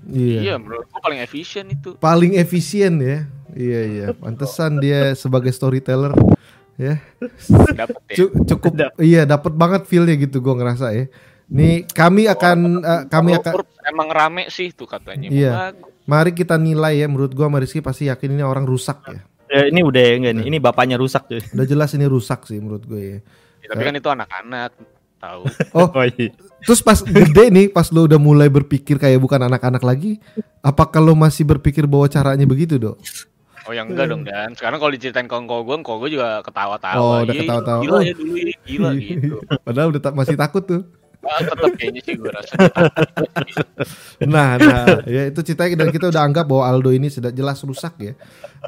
[0.08, 0.40] Iya.
[0.42, 3.30] iya menurut gua paling efisien itu Paling efisien ya.
[3.54, 6.18] Iya iya, pantesan dia sebagai storyteller
[6.76, 6.98] ya.
[7.72, 11.06] dapet ya Cu- cukup iya dapat banget feelnya gitu gue ngerasa ya.
[11.48, 15.52] Nih kami akan eh, kami Kalau akan emang rame sih tuh katanya Iya.
[15.70, 15.94] Bagus.
[16.06, 19.22] mari kita nilai ya menurut gua sama Rizky pasti yakin ini orang rusak ya.
[19.48, 20.46] Ya, ini udah enggak nih.
[20.48, 21.38] Ini bapaknya rusak cuy.
[21.40, 23.18] Udah jelas ini rusak sih menurut gue ya.
[23.62, 24.72] Ya, tapi kan itu anak-anak
[25.16, 25.42] tahu
[25.78, 26.30] Oh, iya.
[26.60, 30.18] terus pas gede nih pas lo udah mulai berpikir kayak bukan anak-anak lagi,
[30.60, 32.98] apakah lo masih berpikir bahwa caranya begitu, Dok?
[33.64, 36.98] Oh yang enggak dong Dan Sekarang kalau diceritain ke kongko gue Kongko gue juga ketawa-tawa
[36.98, 37.82] Oh, udah Iya, ketawa-tawa.
[37.82, 38.02] Gila Oh.
[38.02, 40.82] ya dulu ya Gila gitu Padahal udah ta- masih takut tuh.
[41.26, 42.54] Tetep kayaknya sih gue rasa
[44.34, 47.94] Nah, nah, ya itu ceritanya dan kita udah anggap bahwa Aldo ini sudah jelas rusak
[47.98, 48.14] ya.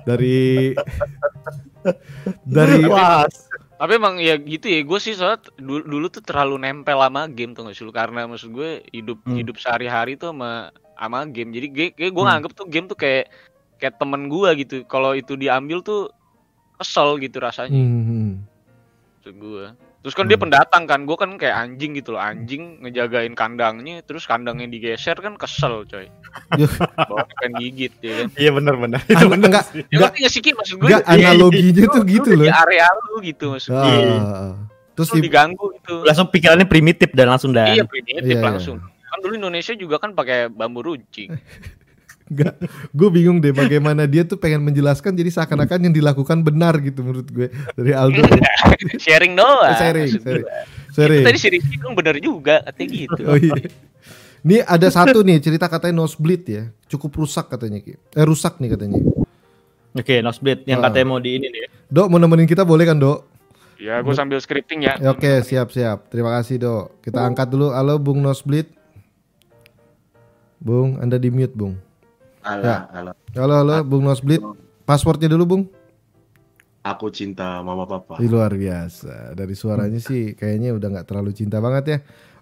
[0.04, 0.74] Dari
[2.58, 3.26] dari Wah,
[3.78, 7.54] Tapi emang ya gitu ya, gue sih soalnya dulu, dulu tuh terlalu nempel sama game
[7.54, 9.38] tuh gak sih karena maksud gue hidup Hmm.
[9.38, 11.54] hidup sehari-hari tuh sama sama game.
[11.54, 12.26] Jadi gue gue Hmm.
[12.26, 13.30] nganggep tuh game tuh kayak
[13.78, 14.76] kayak temen gue gitu.
[14.90, 16.10] Kalau itu diambil tuh
[16.82, 18.42] kesel gitu rasanya Hmm,
[19.22, 19.66] maksud gue.
[19.98, 20.46] Terus kan dia Hmm.
[20.46, 25.36] pendatang kan, gue kan kayak anjing gitu loh, anjing ngejagain kandangnya, terus kandangnya digeser kan
[25.36, 26.08] kesel coy.
[26.54, 26.70] Ya.
[26.96, 28.28] Bawa pengen gigit ya kan.
[28.34, 29.02] Iya benar-benar.
[29.04, 30.88] An- enggak Ya enggak ngerti gak sih Ki maksud gue?
[30.88, 32.46] enggak analoginya tuh gitu loh.
[32.46, 33.84] Di area lu gitu maksud gue.
[33.84, 34.54] Ah,
[34.94, 35.96] terus Lu di, diganggu gitu.
[36.02, 37.74] Langsung pikirannya primitif dan langsung dan.
[37.74, 38.44] Iya primitif Iya, iya.
[38.44, 38.78] langsung.
[38.80, 41.34] Kan dulu Indonesia juga kan pakai bambu runcing.
[42.28, 42.60] Enggak,
[42.92, 47.28] gue bingung deh bagaimana dia tuh pengen menjelaskan jadi seakan-akan yang dilakukan benar gitu menurut
[47.28, 48.20] gue dari Aldo.
[49.06, 49.72] sharing doang.
[49.80, 50.60] sharing, sharing, gua.
[50.92, 51.24] sharing.
[51.24, 53.22] Tadi si Rizky kan bener juga katanya gitu.
[53.24, 53.56] Oh iya.
[54.44, 57.96] Ini ada satu nih cerita katanya nosebleed ya, cukup rusak katanya Ki.
[57.96, 59.00] Eh rusak nih katanya.
[59.92, 60.92] Oke, nosebleed yang Ah.
[60.92, 61.64] katanya mau di ini nih.
[61.88, 63.24] Dok mau nemenin kita boleh kan dok?
[63.78, 65.00] Ya, gue sambil scripting ya.
[65.00, 66.12] Ya, Oke siap siap.
[66.12, 67.00] Terima kasih dok.
[67.00, 67.72] Kita angkat dulu.
[67.72, 68.68] Halo Bung Nosebleed.
[70.58, 71.78] Bung, Anda di mute Bung.
[72.48, 72.88] Ya.
[72.96, 73.14] alah.
[73.36, 74.40] Halo halo Bung Nosebleed.
[74.88, 75.64] Passwordnya dulu Bung.
[76.88, 78.16] Aku cinta mama papa.
[78.24, 79.36] Ih, luar biasa.
[79.36, 81.98] Dari suaranya sih kayaknya udah nggak terlalu cinta banget ya.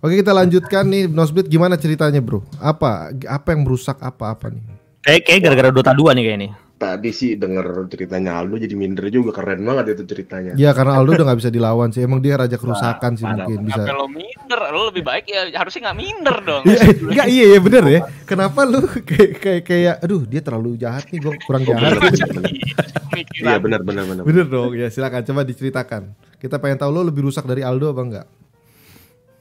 [0.05, 2.45] Oke kita lanjutkan nih Nosebleed gimana ceritanya bro?
[2.61, 4.61] Apa apa yang merusak apa apa nih?
[5.01, 6.49] Kayak kayak gara-gara Dota 2 nih kayak ini.
[6.75, 10.59] Tadi sih denger ceritanya Aldo jadi minder juga keren banget itu ceritanya.
[10.59, 12.03] Ya karena Aldo udah nggak bisa dilawan sih.
[12.03, 13.81] Emang dia raja kerusakan sih parah, mungkin bisa.
[13.95, 14.59] Lo minder?
[14.75, 16.63] Lo lebih baik ya harusnya nggak minder dong.
[16.67, 17.99] Iya, eh, enggak iya ya bener ya.
[18.27, 21.95] Kenapa lu kayak kayak kayak aduh dia terlalu jahat nih gua kurang jahat.
[21.95, 22.43] bener, bener.
[23.07, 23.47] Pemikiran.
[23.47, 24.23] Iya benar benar benar.
[24.27, 26.01] bener dong ya silakan coba diceritakan.
[26.43, 28.27] Kita pengen tahu lo lebih rusak dari Aldo apa enggak?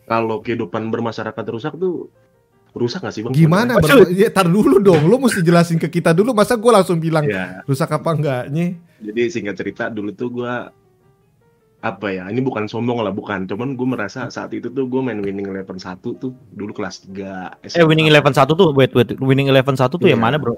[0.06, 2.14] Kalau kehidupan bermasyarakat rusak tuh
[2.74, 3.30] rusak gak sih bang?
[3.32, 3.78] Gimana?
[3.78, 5.06] Ber- ya, tar dulu dong.
[5.06, 6.34] Lo mesti jelasin ke kita dulu.
[6.34, 8.74] Masa gua langsung bilang Ya, rusak apa enggaknya?
[8.98, 10.74] jadi singkat cerita dulu tuh gua
[11.78, 12.26] apa ya?
[12.26, 13.44] Ini bukan sombong lah, bukan.
[13.44, 17.70] Cuman gue merasa saat itu tuh gue main winning eleven satu tuh dulu kelas 3
[17.70, 20.24] Eh winning eleven satu tuh wait wait winning eleven satu tuh yang Iya.
[20.24, 20.56] mana bro?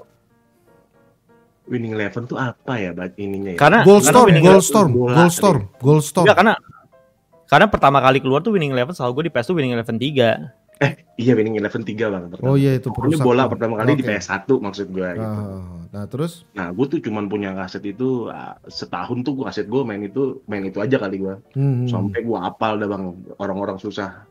[1.67, 3.59] Winning eleven tuh apa ya bat ininya ya?
[3.59, 6.23] Karena Gold Storm, Gold Storm, Gold Storm, Gold Storm.
[6.23, 6.53] Enggak karena
[7.43, 10.55] karena pertama kali keluar tuh winning eleven selalu gue di PS tuh winning eleven tiga.
[11.15, 12.23] Iya winning eleven 3 bang.
[12.29, 12.45] pertama.
[12.45, 13.25] Oh iya itu Pokoknya perusak.
[13.25, 14.13] bola pertama kali di Oke.
[14.13, 15.41] PS1 maksud gue gitu.
[15.41, 19.81] Ah, nah terus Nah, gue tuh cuman punya kaset itu ah, setahun tuh kaset gue
[19.81, 21.35] main itu main itu aja kali gue.
[21.51, 23.03] hmm, Sampai gue apal dah bang
[23.35, 24.29] orang-orang susah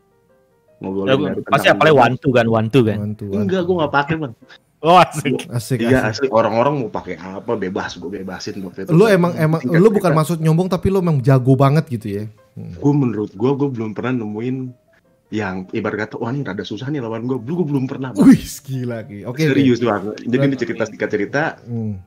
[0.79, 2.97] ngobrolin Ya, pasti apalnya one two kan one two kan.
[3.03, 4.33] bantu, Enggak, gue nggak pakai bang.
[4.77, 5.49] Oh asik.
[5.49, 6.29] Asik, Iya asik.
[6.29, 8.93] orang-orang mau pakai apa bebas gue bebasin waktu itu.
[8.93, 12.23] Lu emang emang lu bukan maksud nyombong tapi lu emang jago banget gitu ya.
[12.55, 14.86] Gue menurut gue gue belum pernah nemuin
[15.27, 17.35] yang ibarat kata wah ini rada susah nih lawan gue.
[17.35, 18.15] Belum gue belum pernah.
[18.15, 19.27] Wih, gila ki.
[19.27, 19.43] Oke.
[19.43, 19.51] oke.
[19.51, 20.03] Serius bang.
[20.23, 21.43] Jadi ini cerita singkat cerita.
[21.67, 21.99] Hmm.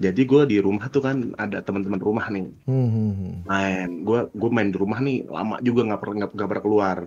[0.00, 3.34] Jadi gue di rumah tuh kan ada teman-teman rumah nih Hmm, hmm, hmm.
[3.44, 3.88] main.
[4.04, 6.98] Gue gue main di rumah nih lama juga nggak pernah nggak pernah keluar.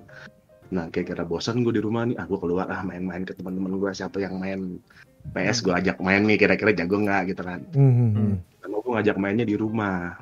[0.74, 2.18] Nah kayak kira bosan gue di rumah nih.
[2.18, 4.82] Ah gue keluar ah main-main ke teman-teman gue siapa yang main
[5.34, 7.62] PS gue ajak main nih kira-kira jago nggak gitu kan.
[7.74, 8.36] Hmm, hmm, hmm.
[8.66, 10.14] Gue ngajak mainnya di rumah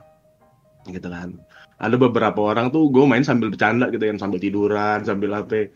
[0.88, 1.36] gitu kan.
[1.84, 5.70] Ada beberapa orang tuh gue main sambil bercanda gitu kan sambil tiduran sambil apa.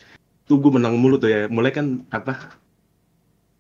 [0.47, 1.39] Tuh gue menang mulu tuh ya.
[1.51, 1.85] Mulai kan
[2.17, 2.31] apa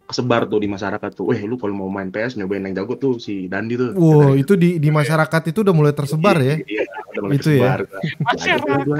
[0.07, 1.29] kesebar tuh di masyarakat tuh.
[1.29, 3.91] Weh lu kalau mau main PS nyobain yang jago tuh si Dandi tuh.
[3.91, 6.55] Wow, itu di di masyarakat itu udah mulai tersebar ya.
[6.63, 7.59] Iya, udah mulai Itu ya.
[7.59, 7.79] kesebar.
[8.39, 8.97] Diajak gua.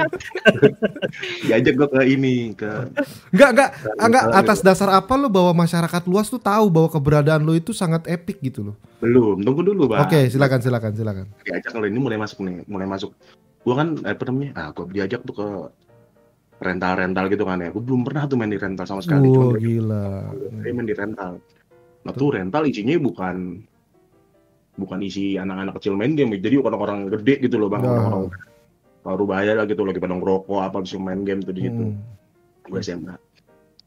[1.47, 2.69] Diajak gue ke ini ke
[3.31, 7.41] Enggak, enggak, enggak Misalnya atas dasar apa lu bahwa masyarakat luas tuh tahu bahwa keberadaan
[7.41, 8.75] lu itu sangat epic gitu loh.
[8.99, 10.03] belum tunggu dulu bang.
[10.03, 11.25] Oke, silakan silakan silakan.
[11.45, 13.13] diajak kalau ini mulai masuk nih mulai masuk
[13.61, 15.47] gua kan eh, apa namanya ah gua diajak tuh ke
[16.57, 17.69] rental rental gitu kan ya.
[17.69, 20.05] Gua belum pernah tuh main di rental sama sekali Wow, cuma gila.
[20.61, 21.31] saya main di rental.
[22.03, 23.35] Nah tuh rental isinya bukan
[24.77, 26.33] bukan isi anak-anak kecil main game.
[26.37, 27.81] Jadi orang-orang gede gitu loh bang.
[27.81, 27.93] Nah.
[27.93, 28.23] orang-orang
[29.07, 31.83] baru bayar lah gitu lagi pada ngerokok apa bisa main game tuh di situ.
[31.87, 32.01] Hmm.
[32.67, 33.15] gua SMA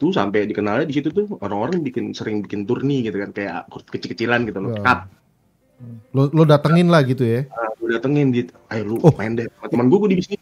[0.01, 4.49] tuh sampai dikenalnya di situ tuh orang-orang bikin sering bikin turni gitu kan kayak kecil-kecilan
[4.49, 5.13] gitu loh cup
[6.17, 7.45] Lo lo datengin lah gitu ya.
[7.53, 8.53] Ah, gue datengin gitu.
[8.69, 9.13] Ayo lu Oh.
[9.17, 9.49] main deh.
[9.65, 10.37] Teman gue gue di sini.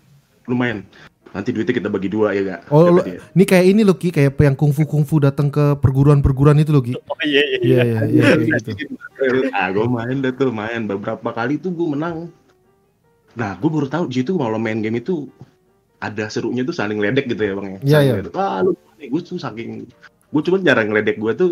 [0.46, 0.82] Lu main
[1.28, 3.20] nanti duitnya kita bagi dua ya gak Oh, lu- dia.
[3.30, 6.96] Ini kayak ini loh Ki, kayak yang kungfu kungfu datang ke perguruan-perguruan itu loh Ki.
[6.96, 7.58] Oh iya iya.
[7.58, 8.70] Iya iya iya kayak gitu.
[9.50, 12.30] ah gue main deh tuh main beberapa kali tuh gue menang
[13.34, 15.26] nah gue baru tahu di situ kalau main game itu
[15.98, 18.30] ada serunya tuh saling ledek gitu ya bang ya Iya, iya.
[18.30, 19.86] wah lu gue tuh saking
[20.28, 21.50] gue cuma jarang ledek gue tuh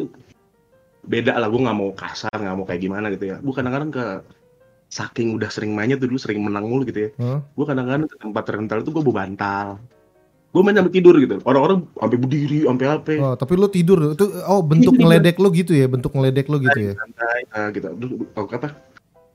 [1.02, 4.04] beda lah gue nggak mau kasar nggak mau kayak gimana gitu ya gue kadang-kadang ke
[4.86, 7.10] saking udah sering mainnya tuh dulu sering menang mulu gitu ya.
[7.18, 7.40] Hah?
[7.42, 9.66] gue kadang-kadang ke tempat rental itu gue bawa bantal.
[10.54, 11.36] Gue main sampai tidur gitu.
[11.44, 13.12] Orang-orang sampai berdiri sampai apa.
[13.20, 14.16] Oh, tapi lo tidur.
[14.16, 16.92] Itu oh bentuk ngeledek lo gitu ya, bentuk ngeledek lo gitu ya.
[16.96, 17.40] santai.
[17.52, 17.92] Ah, gitu.
[17.92, 18.72] Dulu, oh, apa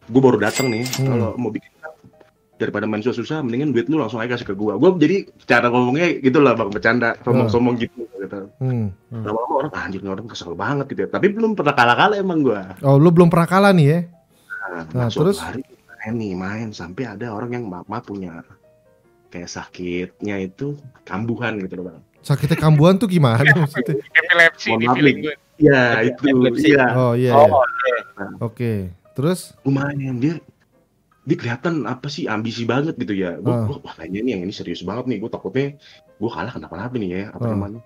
[0.10, 0.84] gue baru datang nih.
[0.98, 1.08] Hmm.
[1.14, 1.70] kalau mau bikin
[2.62, 5.18] daripada main susah-susah mendingan duit lu langsung aja kasih ke gue gue jadi
[5.50, 6.70] cara ngomongnya gitu lah bang.
[6.70, 8.40] Bercanda sombong-sombong gitu gitu.
[8.62, 8.94] Hmm.
[9.10, 11.10] lama-lama orang anjir orang kesel banget gitu ya.
[11.10, 14.00] Tapi belum pernah kalah-kalah emang gue Oh, lo belum pernah kalah nih ya?
[14.72, 15.38] Nah, Nah, masuk terus?
[15.38, 18.42] hari main nih main sampai ada orang yang maaf punya
[19.28, 20.74] kayak sakitnya itu
[21.04, 23.98] kambuhan gitu loh bang Sakitnya kambuhan tuh gimana maksudnya?
[23.98, 25.36] Epilepsi di feeling gue.
[25.58, 26.68] Iya itu epilepsi.
[26.70, 27.34] iya Oh iya.
[27.34, 27.50] Oh,
[27.82, 27.98] iya.
[28.40, 28.74] Oke.
[29.12, 29.58] Terus?
[29.62, 30.38] lumayan dia
[31.22, 33.66] dia kelihatan apa sih ambisi banget gitu ya gue Ah.
[33.66, 35.78] wah kayaknya nih yang ini serius banget nih gue takutnya
[36.16, 37.52] gue kalah kenapa-napa nih ya apa Ah.
[37.52, 37.82] namanya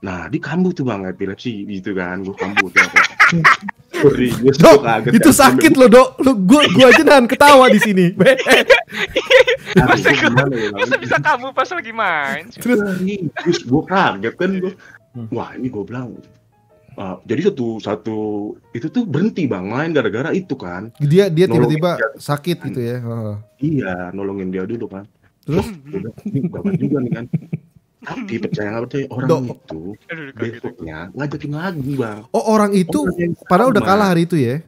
[0.00, 2.68] nah dia kambuh tuh bang epilepsi gitu kan gue kambuh
[3.30, 6.08] tuh apa Serius, Dok, gua kaget itu sakit loh, Dok.
[6.22, 8.14] Lu gua gua aja nahan ketawa di sini.
[8.14, 8.38] Aduh,
[9.76, 12.42] Masa gua gua- gimana ya, Masa bisa kamu pas lagi main?
[12.50, 12.80] Terus
[13.36, 14.72] Terus gue kaget kan gue.
[15.10, 15.26] Hmm.
[15.30, 16.14] Wah ini gue bilang.
[16.94, 18.16] ah, jadi satu satu
[18.70, 20.92] itu tuh berhenti bang main gara-gara itu kan.
[20.96, 22.98] dia dia tiba-tiba sakit gitu ya.
[23.00, 23.34] Heeh.
[23.58, 25.04] Iya nolongin dia dulu kan.
[25.42, 25.66] Terus
[26.46, 27.24] Gua ini juga nih kan.
[28.00, 29.42] Tapi percaya nggak percaya orang Dok.
[29.44, 29.80] itu
[30.32, 32.18] besoknya ngajakin lagi bang.
[32.32, 34.64] oh orang itu Orang padahal udah kalah hari itu ya.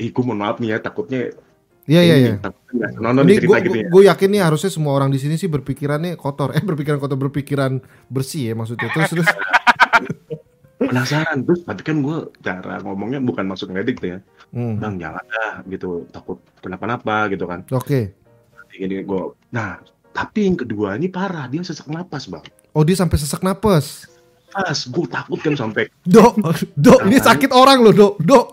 [0.00, 1.32] Ih, gue mohon maaf nih ya takutnya.
[1.88, 2.34] Iya iya iya.
[2.38, 3.88] Ini nih cerita gue gitu ya.
[3.88, 6.52] gue yakin nih harusnya semua orang di sini sih berpikirannya kotor.
[6.52, 7.80] Eh berpikiran kotor berpikiran
[8.12, 8.88] bersih ya maksudnya.
[8.92, 9.28] Terus terus
[10.80, 14.18] Penasaran terus tapi kan gue cara ngomongnya bukan masuk ngedik tuh ya.
[14.52, 17.64] Hmm, Bang jangan dah gitu takut kenapa-napa gitu kan.
[17.72, 18.16] Oke.
[18.72, 19.22] Gini gue.
[19.52, 19.80] Nah
[20.10, 22.42] tapi yang kedua ini parah dia sesak napas bang.
[22.70, 24.06] Oh dia sampai sesak napas.
[24.50, 26.42] Pas gue takut kan sampai Dok,
[26.74, 28.50] dok ini sakit orang loh, dok, dok.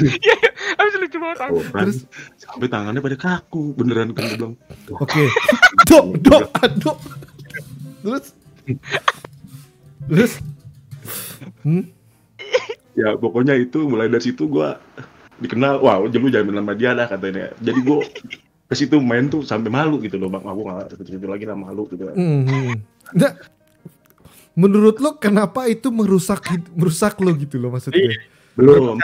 [0.76, 1.40] Habis lucu banget.
[1.40, 1.56] aku.
[1.72, 1.88] Kan,
[2.36, 4.54] sampai tangannya pada kaku beneran kan gue bilang.
[4.92, 5.24] "Wah, Oke.
[5.88, 6.44] Dok, dok,
[6.84, 6.98] dok.
[8.04, 8.24] Terus
[10.04, 10.32] Terus
[11.62, 11.90] Hmm?
[12.92, 14.78] ya pokoknya itu mulai dari situ gua
[15.38, 18.02] dikenal wah lu jangan nama dia lah katanya jadi gua
[18.72, 20.40] ke situ main tuh sampai malu gitu loh bang.
[20.48, 22.16] Aku nggak ke situ lagi lah malu gitu kan.
[22.16, 22.74] Hmm, hmm.
[23.12, 23.32] Nah,
[24.56, 26.40] menurut lo kenapa itu merusak
[26.72, 28.16] merusak lo gitu loh maksudnya?
[28.56, 29.00] belum.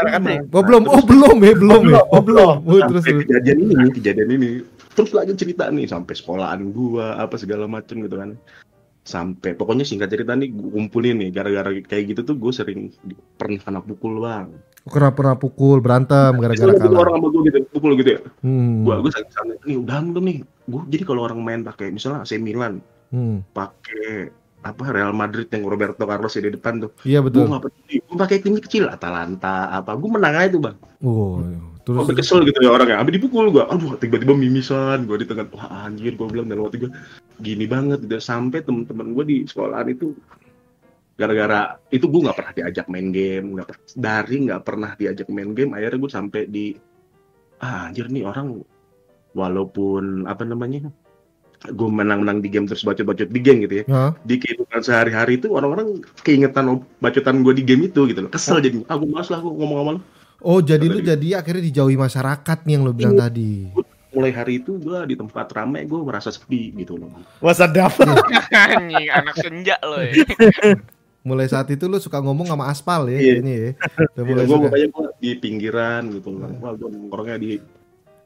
[0.53, 2.57] Oh belum, oh belum ya, belum ya, oh belum.
[2.69, 3.29] Oh, terus sampai terus.
[3.29, 4.51] kejadian ini kejadian ini.
[4.97, 8.35] Terus lagi cerita nih sampai sekolahan gua apa segala macem gitu kan
[9.09, 12.93] sampai pokoknya singkat cerita nih gua kumpulin nih gara-gara kayak gitu tuh gue sering
[13.35, 14.53] pernah kena pukul bang.
[14.85, 17.03] Pernah pernah pukul berantem gara-gara Misalnya gitu kalah.
[17.03, 18.21] orang sama gue gitu pukul gitu ya.
[18.41, 18.85] Hmm.
[18.85, 20.39] gua gue sakit sakit nih udah belum nih.
[20.67, 23.41] Gue jadi kalau orang main pakai misalnya AC Milan Hmm.
[23.49, 24.29] pakai
[24.61, 27.49] apa Real Madrid yang Roberto Carlos ya di depan tuh Iya gue betul.
[27.49, 27.97] nggak peduli.
[28.05, 30.77] Gue pakai tim kecil Atalanta apa gue menang aja tuh bang.
[31.01, 31.41] Oh,
[31.81, 35.49] terus gue kesel gitu ya orangnya abis dipukul gue aduh tiba-tiba mimisan gue di tengah
[35.49, 36.91] wah anjir gue bilang dalam hati gue
[37.39, 40.15] gini banget udah sampai temen-temen gue di sekolahan itu
[41.19, 45.75] gara-gara itu gue nggak pernah diajak main game nggak dari nggak pernah diajak main game
[45.75, 46.67] akhirnya gue sampai di
[47.59, 48.63] ah anjir nih orang
[49.35, 50.91] walaupun apa namanya
[51.67, 54.13] gue menang-menang di game terus bacot-bacot di game gitu ya Hah?
[54.23, 58.31] di kehidupan sehari-hari itu orang-orang keingetan bacotan gue di game itu gitu loh.
[58.31, 60.01] Kesel jadi aku malas lah aku ngomong sama lu.
[60.39, 63.75] Oh jadi lu jadi akhirnya dijauhi masyarakat nih yang lu bilang tadi.
[64.11, 67.93] Mulai hari itu gue di tempat ramai gue merasa sepi gitu loh Wasadap.
[68.73, 70.17] Anjing, anak senja lo ya.
[71.21, 73.35] Mulai saat itu lu suka ngomong sama aspal ya Iya.
[73.39, 73.71] ini ya.
[73.77, 74.67] Udah gue mulai suka.
[74.67, 77.49] pokoknya gue di pinggiran gitu loh wah gue nongkrongnya di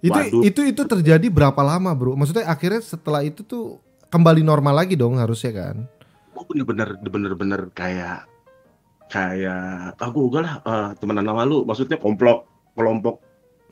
[0.01, 0.43] Itu Waduh.
[0.43, 2.15] itu itu terjadi berapa lama, Bro?
[2.15, 3.79] Maksudnya akhirnya setelah itu tuh
[4.09, 5.77] kembali normal lagi dong harusnya kan.
[6.33, 8.27] gue bener-bener bener-bener kayak
[9.07, 13.23] kayak ah gue lah eh, temenan sama lu maksudnya komplok kelompok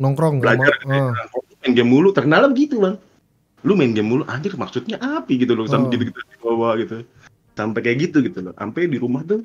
[0.01, 0.73] Nongkrong Belajar.
[0.85, 1.13] Ah.
[1.61, 2.97] Main game mulu terkenal gitu bang
[3.61, 5.71] lu main game mulu anjir maksudnya apa gitu loh Oh.
[5.71, 7.05] sampai gitu gitu di bawah gitu
[7.53, 9.45] sampai kayak gitu gitu loh sampai di rumah tuh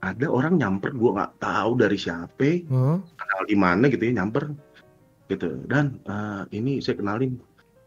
[0.00, 2.96] ada orang nyamper gua nggak tahu dari siapa Hah?
[3.04, 4.48] kenal di mana gitu ya nyamper
[5.28, 7.36] gitu dan eh, ini saya kenalin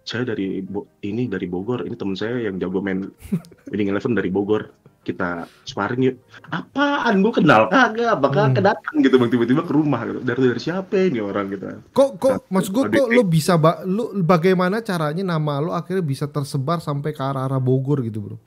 [0.03, 3.09] saya dari Bo- ini dari Bogor ini teman saya yang jago main
[3.73, 4.69] winning eleven dari Bogor
[5.01, 5.29] kita
[5.65, 6.15] sparring yuk.
[6.47, 7.19] Apaan?
[7.19, 8.13] Gua kenal kagak?
[8.13, 8.55] Apakah Hmm.
[8.55, 10.19] kedatang gitu bang tiba-tiba ke rumah gitu.
[10.19, 11.65] Dari dari siapa ini orang gitu?
[11.89, 16.01] Kok kok Satu, maksud adik- kok lu bisa ba- lu bagaimana caranya nama lu akhirnya
[16.01, 18.37] bisa tersebar sampai ke arah-arah Bogor gitu, Bro?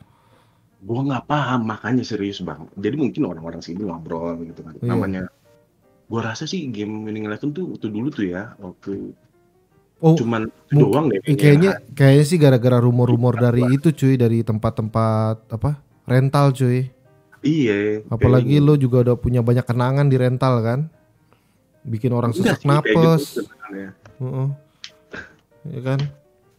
[0.80, 2.68] gua nggak paham makanya serius bang.
[2.74, 4.76] Jadi mungkin orang-orang sini ngobrol gitu kan.
[4.76, 4.84] Iya.
[4.86, 5.22] namanya
[6.04, 9.16] gua rasa sih game winning eleven tuh waktu dulu tuh ya waktu
[9.96, 11.16] Oh, cuman itu doang deh.
[11.18, 16.88] Eh, kayaknya kayaknya sih gara-gara rumor-rumor dari itu cuy dari tempat-tempat apa rental cuy.
[17.44, 18.00] Iya.
[18.08, 20.80] Apalagi lo juga udah punya banyak kenangan di rental kan?
[21.84, 23.90] Bikin orang Enggak sesak sih, napes gitu sebenarnya.
[24.16, 24.48] Heeh.
[25.76, 25.98] ya kan?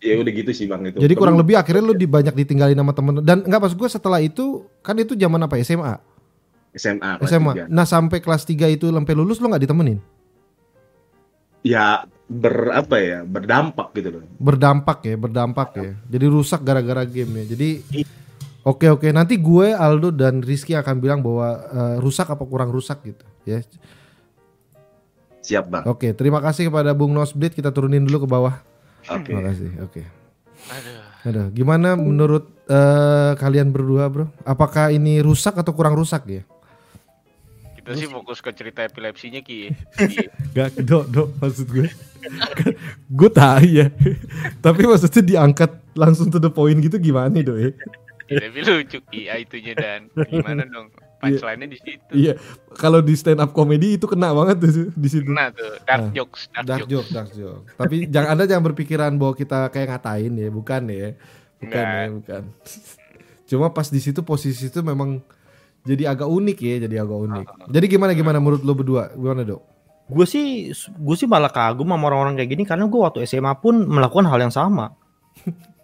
[0.05, 1.01] Ya udah gitu sih bang itu.
[1.01, 3.25] Jadi kurang lebih akhirnya lo di banyak ditinggalin sama temen.
[3.25, 5.97] Dan nggak pas gue setelah itu kan itu zaman apa SMA
[6.75, 9.97] SMA SMA nah sampai kelas 3 itu sampai lulus lo nggak ditemenin?
[11.65, 13.19] Ya ber apa ya?
[13.25, 14.21] Berdampak gitu loh.
[14.37, 15.91] Berdampak ya berdampak ya.
[16.05, 17.57] Jadi rusak gara-gara game ya.
[17.57, 17.69] Jadi
[18.65, 19.07] oke oke.
[19.13, 23.61] Nanti gue Aldo dan Rizky akan bilang bahwa eh, rusak apa kurang rusak gitu ya.
[25.45, 25.83] Siap bang.
[25.85, 28.55] Oke terima kasih kepada Bung Nosblit kita turunin dulu ke bawah.
[29.07, 29.31] Oke.
[29.31, 30.01] Terima kasih oke.
[30.65, 30.99] Aduh.
[31.25, 34.25] Aduh, gimana menurut eh, kalian berdua bro?
[34.45, 36.43] Apakah ini rusak atau kurang rusak ya?
[37.81, 39.69] Kita sih fokus ke cerita epilepsinya Ki.
[40.57, 41.89] Gak, dok, dok, maksud gue.
[43.13, 43.93] Gue tahu ya.
[44.57, 47.71] Tapi maksudnya diangkat langsung to the point gitu gimana dok ya
[48.25, 48.97] Tapi lucu
[49.29, 50.89] ah, itunya dan gimana dong?
[51.15, 52.11] punchline-nya di situ.
[52.11, 52.33] Iya,
[52.75, 55.25] kalau di stand up comedy itu kena banget tuh di situ.
[55.25, 56.13] Nah tuh, dark Ah.
[56.13, 56.91] jokes, dark, Dark jokes.
[56.91, 57.63] joke, dark joke.
[57.73, 61.09] Tapi jangan Anda jangan berpikiran bahwa kita kayak ngatain ya, bukan ya.
[61.57, 62.41] Bukan ya, bukan.
[63.49, 65.21] Cuma pas di situ posisi itu memang
[65.81, 67.45] jadi agak unik ya, jadi agak unik.
[67.73, 69.13] Jadi gimana gimana menurut lo berdua?
[69.13, 69.61] Gimana, Dok?
[70.05, 73.81] Gue sih gue sih malah kagum sama orang-orang kayak gini karena gue waktu SMA pun
[73.85, 74.93] melakukan hal yang sama.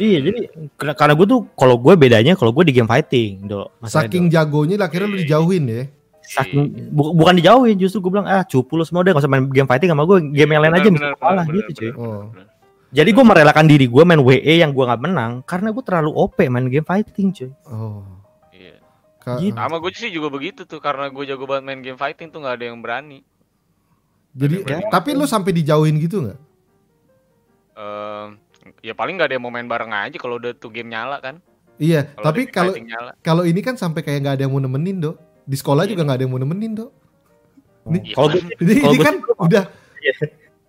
[0.00, 0.40] iya jadi
[0.74, 3.68] karena- gue tuh kalau gue bedanya kalau gue di game fighting, do.
[3.82, 5.82] Saking jagonya lah, akhirnya lu dijauhin ya.
[6.20, 9.44] Saking, bu- bukan dijauhin justru gue bilang ah cupu lu semua deh gak usah main
[9.44, 11.90] game fighting sama gue game yang lain aja Bener, bisa bener, kalah bener, gitu cuy.
[11.90, 12.22] bener, Oh.
[12.90, 16.38] Jadi gue merelakan diri gue main WE yang gue nggak menang karena gue terlalu OP
[16.44, 17.50] main game fighting cuy.
[17.64, 18.02] Oh.
[18.50, 18.78] Iya.
[19.18, 19.54] Ka- Gitu.
[19.54, 22.54] Sama gue sih juga begitu tuh karena gue jago banget main game fighting tuh nggak
[22.56, 23.22] ada yang berani.
[24.30, 24.86] Jadi bener.
[24.86, 26.38] tapi lu sampai dijauhin gitu nggak?
[27.72, 28.26] Ehm,
[28.80, 31.40] ya paling nggak ada yang mau main bareng aja kalau udah tuh game nyala kan.
[31.76, 32.72] Iya, Kalau tapi kalau
[33.20, 35.16] kalau ini kan sampai kayak nggak ada yang mau nemenin, Dok.
[35.42, 36.90] Di sekolah juga nggak ada yang mau nemenin, Dok.
[37.88, 39.62] Nih, Iya, Kalau Ini, Kalau ini kan udah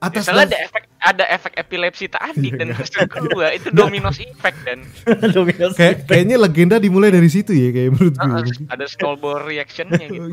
[0.01, 4.57] atas Misalnya ada efek ada efek epilepsi tadi Iya, dan maksud gua itu dominos effect
[4.63, 4.79] dan
[5.35, 5.73] Dominos.
[5.75, 8.65] kayak kayaknya legenda dimulai dari situ ya kayak menurut gue.
[8.65, 10.25] ada snowball reactionnya gitu.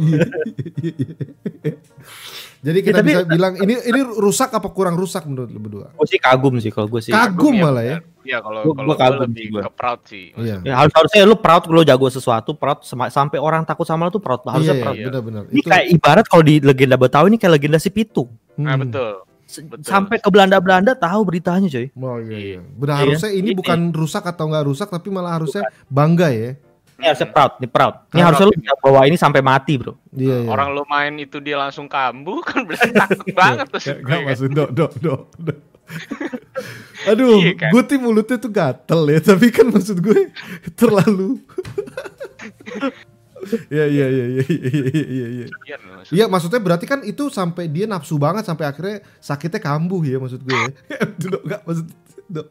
[2.59, 2.65] Iya.
[2.65, 5.87] Jadi kita Ya, tapi- bisa bilang ini ini rusak apa kurang rusak menurut lu berdua?
[5.93, 7.11] Gue sih kagum sih kalau gue sih.
[7.11, 7.97] Kagum ya, malah ya.
[8.21, 9.63] Iya kalau Gua- kalau gua gua kagum lebih gua.
[9.63, 10.27] ke proud sih.
[10.35, 10.57] Iya.
[10.61, 14.19] Ya, harus harusnya lu proud lo jago sesuatu, proud sampai orang takut sama lu tuh
[14.19, 14.43] proud.
[14.45, 14.97] Harusnya Iya, proud.
[14.97, 15.43] iya, benar-benar.
[15.47, 18.29] Ini kayak ibarat kalau di legenda Betawi ini kayak legenda si Pitung.
[18.57, 18.83] Nah hmm.
[18.85, 19.13] betul.
[19.49, 19.81] Betul.
[19.81, 21.89] Sampai ke Belanda-Belanda tahu beritanya coy.
[21.95, 22.37] Oh iya, iya.
[22.37, 22.61] Iya.
[22.69, 23.01] Benar Iya.
[23.07, 23.57] harusnya ini Ini.
[23.57, 26.53] bukan rusak atau nggak rusak tapi malah harusnya bangga ya.
[26.99, 27.95] Ini harusnya proud, ini proud.
[28.11, 29.95] Ini harusnya lu bisa bawa ini sampai mati bro.
[30.11, 30.49] Iya, iya.
[30.51, 34.19] Orang lu main itu dia langsung kambuh kan berarti takut banget tuh Gak, gue gak
[34.19, 34.27] kan.
[34.27, 35.59] maksud dok dok dok dok.
[37.09, 37.71] Aduh, Iya kan?
[37.71, 40.35] gue tim mulutnya tuh gatel ya, tapi kan maksud gue
[40.75, 41.39] terlalu.
[43.71, 45.27] Iya iya iya iya iya iya iya.
[45.31, 45.47] iya.
[45.65, 50.03] Iya, maksud- Iya maksudnya berarti kan itu sampai dia nafsu banget sampai akhirnya sakitnya kambuh
[50.03, 50.59] ya maksud gue.
[50.91, 50.99] ya.
[51.17, 51.87] dok gak maksud
[52.27, 52.47] dok.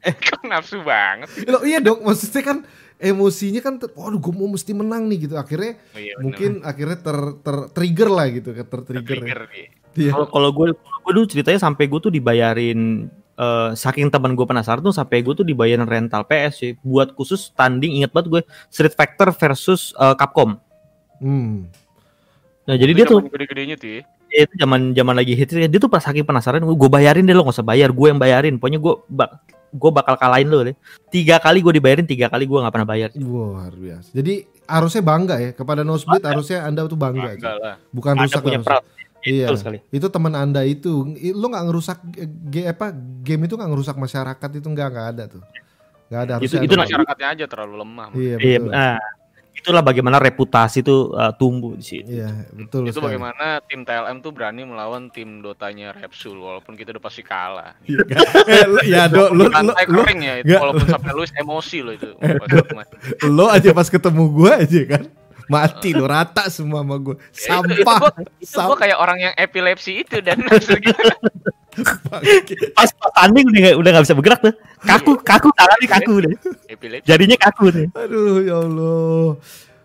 [0.00, 1.28] Kok nafsu banget.
[1.44, 2.58] Loh, iya dok maksudnya kan
[3.00, 5.34] emosinya kan, ter- waduh gue mau mesti menang nih gitu.
[5.34, 6.22] Akhirnya Oh, iya, bener.
[6.22, 9.16] mungkin akhirnya ter, ter trigger lah gitu, ter trigger.
[9.16, 9.48] trigger Ya.
[9.48, 9.66] dia.
[9.90, 10.10] Iya.
[10.14, 14.78] Kalau kalau gue gue dulu ceritanya sampai gue tuh dibayarin eh, saking teman gue penasaran
[14.78, 18.92] tuh sampai gue tuh dibayarin rental PS sih buat khusus tanding inget banget gue Street
[18.92, 20.60] Fighter versus eh, Capcom.
[21.18, 21.66] Hmm.
[22.62, 24.02] Nah jadi dia tuh gede-gedenya tuh ya.
[24.30, 27.42] Dia itu zaman zaman lagi hits dia tuh pas saking penasaran gue bayarin deh lo
[27.44, 29.30] gak usah bayar gue yang bayarin pokoknya gue bak
[29.70, 30.74] gue bakal kalahin lo deh
[31.10, 34.08] tiga kali gue dibayarin tiga kali gue nggak pernah bayar Wah, luar biasa.
[34.14, 34.34] Jadi
[34.66, 37.34] harusnya bangga ya kepada Nosebleed harusnya Anda tuh bangga.
[37.34, 37.74] Enggak lah.
[37.90, 38.82] Bukan anda rusak punya proud
[39.20, 39.52] Iya.
[39.52, 39.78] Betul sekali.
[39.92, 41.04] Itu teman Anda itu.
[41.36, 41.98] Lu nggak ngerusak
[42.48, 42.88] ge, apa
[43.20, 45.42] game itu nggak ngerusak masyarakat itu nggak nggak ada tuh.
[46.08, 46.60] Nggak ada Itu- harusnya.
[46.64, 46.74] itu.
[46.80, 48.08] Masyarakatnya aja terlalu lemah.
[48.16, 48.72] Iya, Iya, betul.
[48.72, 48.96] nah,
[49.60, 52.08] itulah bagaimana reputasi itu uh, tumbuh di situ.
[52.08, 53.14] Iya, betul itu sekali.
[53.14, 57.76] bagaimana tim TLM tuh berani melawan tim Dotanya Repsul walaupun kita udah pasti kalah.
[57.84, 58.24] Iya, kan?
[58.48, 62.10] Eh, lu- ya, do, lu, lu, ya itu nggak, walaupun sampai lu emosi lo itu.
[63.36, 65.04] Lu aja pas ketemu gua aja kan.
[65.50, 67.18] Mati lu rata semua sama gua.
[67.18, 67.98] Ya, itu, itu Sampah.
[67.98, 70.38] gua, itu gua kayak orang yang epilepsi itu dan
[72.74, 74.54] Pas pas tanding udah nggak- udah nggak bisa bergerak tuh.
[74.80, 76.34] Kaku, kaku tangannya kaku deh.
[77.02, 77.86] Jadinya kaku deh.
[77.92, 79.28] Aduh ya Allah.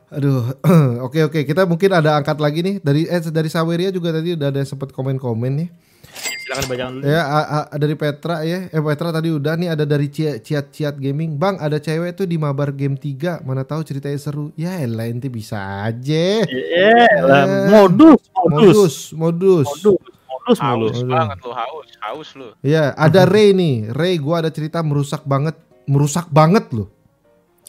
[0.09, 0.41] Aduh.
[1.05, 4.47] oke oke, kita mungkin ada angkat lagi nih dari eh dari Saweria juga tadi udah
[4.49, 5.69] ada sempat komen-komen nih.
[6.15, 7.03] Silakan bacakan dulu.
[7.03, 8.71] Ya a- a- dari Petra ya.
[8.71, 11.35] Eh Petra tadi udah nih ada dari Cia- Ciat Ciat Gaming.
[11.35, 13.43] Bang, ada cewek tuh di mabar game 3.
[13.43, 14.55] Mana tahu ceritanya seru.
[14.55, 16.45] Ya elah ente bisa aja.
[16.47, 19.99] Iya, Eh, modus, modus, Modus, modus.
[20.45, 20.85] Modus mulu.
[20.85, 23.89] haus banget lu haus haus lu Ya, ada Ray nih.
[23.89, 26.87] Ray, gua ada cerita merusak banget, merusak banget loh.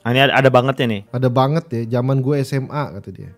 [0.00, 1.02] Nah, ini ada, ada bangetnya nih.
[1.10, 3.32] Ada banget ya, zaman gue SMA kata dia.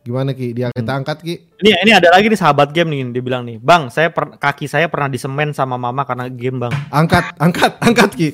[0.00, 0.52] Gimana Ki?
[0.52, 1.34] Dia kita angkat Ki?
[1.58, 4.64] Ini ini ada lagi nih sahabat game nih dia bilang nih, "Bang, saya per- kaki
[4.64, 8.28] saya pernah disemen sama mama karena game, Bang." Angkat, angkat, angkat Ki.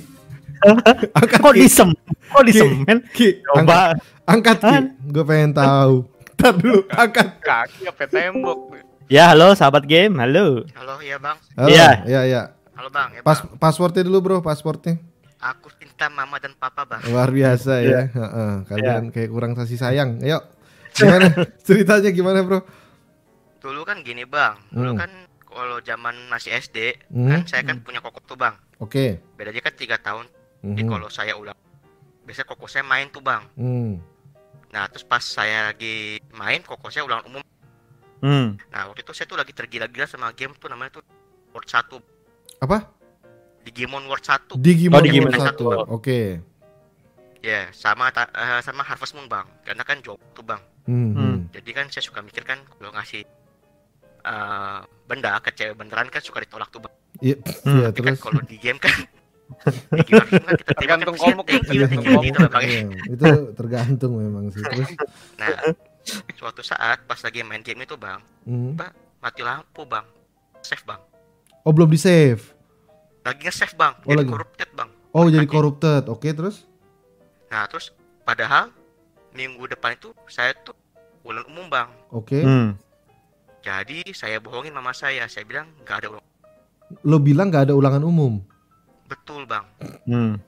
[1.19, 1.61] angkat Kok Ki.
[1.63, 1.91] disem?
[2.29, 2.97] Kok disemen?
[3.11, 3.81] Ki, angkat, Coba.
[4.27, 4.77] angkat Ki.
[5.09, 5.95] Gue pengen tahu.
[6.35, 7.27] Ntar dulu, angkat.
[7.39, 8.59] kaki apa tembok
[9.11, 10.15] Ya, halo sahabat game.
[10.17, 10.63] Halo.
[10.71, 11.35] Halo, iya bang.
[11.59, 11.89] Halo, Iya.
[12.07, 12.43] ya, ya.
[12.79, 13.09] Halo bang.
[13.11, 13.59] Ya, Pas, bang.
[13.59, 15.03] passwordnya dulu bro, passwordnya.
[15.41, 17.03] Aku cinta mama dan papa bang.
[17.11, 18.07] Luar biasa ya.
[18.07, 20.23] Heeh, kalian kayak kurang kasih sayang.
[20.23, 20.39] Ayo,
[20.93, 21.27] gimana
[21.67, 22.63] ceritanya gimana bro?
[23.59, 24.55] Dulu kan gini bang.
[24.71, 25.01] Dulu Hmm.
[25.01, 25.11] kan
[25.43, 27.27] kalau zaman masih SD, Hmm.
[27.27, 28.55] kan saya kan punya koko tuh bang.
[28.79, 29.19] Oke.
[29.35, 30.31] Bedanya kan tiga tahun.
[30.61, 30.91] Jadi Mhm.
[30.93, 31.57] kalau saya ulang,
[32.23, 33.43] biasanya koko saya main tuh bang.
[33.59, 33.99] Hmm.
[34.71, 37.43] Nah terus pas saya lagi main, koko saya ulang umum.
[38.21, 38.61] Hmm.
[38.69, 41.05] Nah waktu itu saya tuh lagi tergila-gila sama game tuh namanya tuh
[41.51, 41.99] World 1
[42.61, 42.79] Apa?
[43.61, 45.65] Digimon World 1 Digimon Oh, Digimon World satu.
[45.89, 45.89] 1.
[45.91, 46.21] Oke.
[47.41, 50.61] Ya, sama ta- eh, sama Harvest Moon bang, karena kan jauh tuh bang.
[50.85, 51.11] Hmm.
[51.11, 51.37] Hmm.
[51.51, 53.25] Jadi kan saya suka mikir kan kalau ngasih
[54.21, 56.95] eh, benda ke cewek beneran kan suka ditolak tuh bang.
[57.19, 57.73] Iya, Hmm.
[57.75, 58.21] iya, Tapi kan terus.
[58.21, 58.93] kalau di game kan
[59.91, 61.47] di game langsung kan kan Tergantung thank you komuk.
[61.49, 61.87] gitu ya.
[62.61, 64.61] Iya, itu tergantung memang sih.
[64.61, 64.89] Terus.
[65.37, 65.49] Nah,
[66.39, 68.75] suatu saat pas lagi main game itu bang, Hmm.
[69.19, 70.05] mati lampu bang,
[70.61, 71.01] save bang.
[71.61, 72.41] Oh belum di save.
[73.21, 74.31] Lagi nge-save bang, Oh, jadi lagi.
[74.31, 74.91] corrupted bang.
[75.11, 75.53] Oh jadi Makanya.
[75.53, 76.03] corrupted.
[76.07, 76.57] Oke terus.
[77.47, 77.93] Nah terus
[78.23, 78.73] padahal
[79.31, 80.73] minggu depan itu saya tuh
[81.21, 81.89] bulan umum bang.
[82.11, 82.41] Oke.
[82.41, 82.79] Hmm.
[83.61, 86.27] Jadi saya bohongin mama saya, saya bilang nggak ada ulang.
[87.03, 88.41] Lo bilang nggak ada ulangan umum.
[89.05, 89.67] Betul bang.
[90.07, 90.41] Hmm.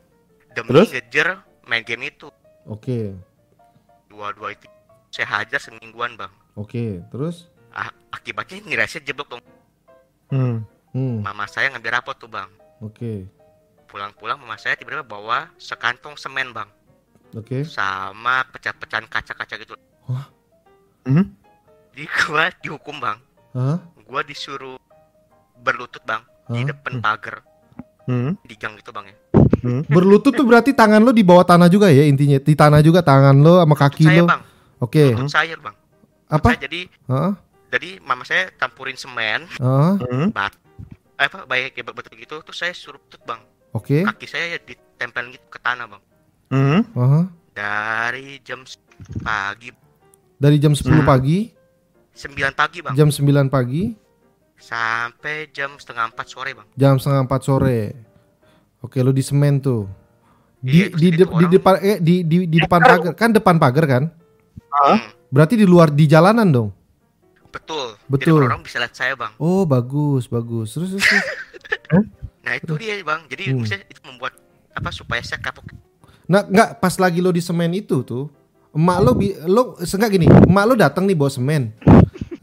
[0.52, 0.88] Demi Terus?
[0.90, 1.28] ngejar
[1.62, 2.32] main game itu.
[2.64, 3.12] Oke.
[4.06, 4.64] Dua-dua itu
[5.12, 6.32] saya hajar semingguan bang.
[6.56, 7.04] Oke.
[7.12, 7.52] Terus.
[7.68, 9.44] Ah, akibatnya nilai saya jeblok dong.
[10.32, 10.64] Hmm.
[10.96, 11.20] Hmm.
[11.20, 12.48] Mama saya ngambil rapot tuh bang.
[12.80, 13.28] Oke.
[13.92, 16.68] Pulang-pulang mama saya tiba-tiba bawa sekantong semen bang.
[17.36, 17.60] Oke.
[17.68, 19.76] Sama pecah-pecahan kaca-kaca gitu.
[20.08, 20.32] Hah?
[21.04, 21.24] Mhm.
[21.92, 23.20] Jadi gua dihukum bang.
[23.52, 23.84] Hah?
[24.08, 24.80] Gua disuruh
[25.60, 26.24] berlutut bang.
[26.48, 26.68] Di Hah?
[26.72, 27.44] depan pagar.
[28.08, 28.32] Hmm.
[28.48, 29.16] Di gang gitu bang ya.
[29.86, 32.40] Berlutut tuh berarti tangan lo di bawah tanah juga ya intinya.
[32.40, 34.28] Di tanah juga tangan lo sama kaki Saya lo.
[34.28, 34.42] bang.
[34.82, 35.14] Oke.
[35.14, 35.76] Lutut saya bang.
[36.26, 36.48] Apa?
[36.50, 37.32] Saya jadi Hah?
[37.68, 39.46] jadi mama saya campurin semen?
[39.56, 40.28] Hmm.
[40.30, 40.52] bat
[41.14, 43.40] eh, apa baik ya betul gitu terus saya suruh tutut bang
[43.70, 44.02] Oke.
[44.02, 46.02] kaki saya ya ditempel gitu ke tanah bang
[46.48, 46.80] Hmm.
[46.92, 47.24] Hah?
[47.48, 48.60] dari jam
[49.18, 49.70] pagi
[50.34, 51.06] Dari jam 10 Hmm.
[51.06, 51.54] pagi,
[52.12, 53.94] 9 pagi bang jam 9 pagi,
[54.58, 57.80] sampai jam setengah 4 sore bang jam setengah 4 sore.
[58.80, 59.86] Oke, lo di semen tuh.
[60.58, 63.14] Di Iya, di, de- di orang- depan eh di di di depan pagar.
[63.14, 64.04] Kan depan pagar kan?
[64.72, 64.96] Hah?
[64.96, 66.70] Hmm, Berarti di luar di jalanan dong.
[67.46, 68.40] betul Betul.
[68.40, 70.72] jadi orang bisa lihat saya bang Oh, bagus, bagus.
[70.72, 71.04] Terus terus.
[71.04, 71.24] terus.
[72.44, 73.60] nah itu dia bang jadi Hmm.
[73.60, 74.32] maksudnya itu membuat
[74.72, 75.68] apa supaya saya kapok
[76.24, 78.30] Nah, enggak pas lagi lo di semen itu tuh,
[78.72, 81.76] emak lo bi lo enggak gini, emak lo datang nih bawa semen.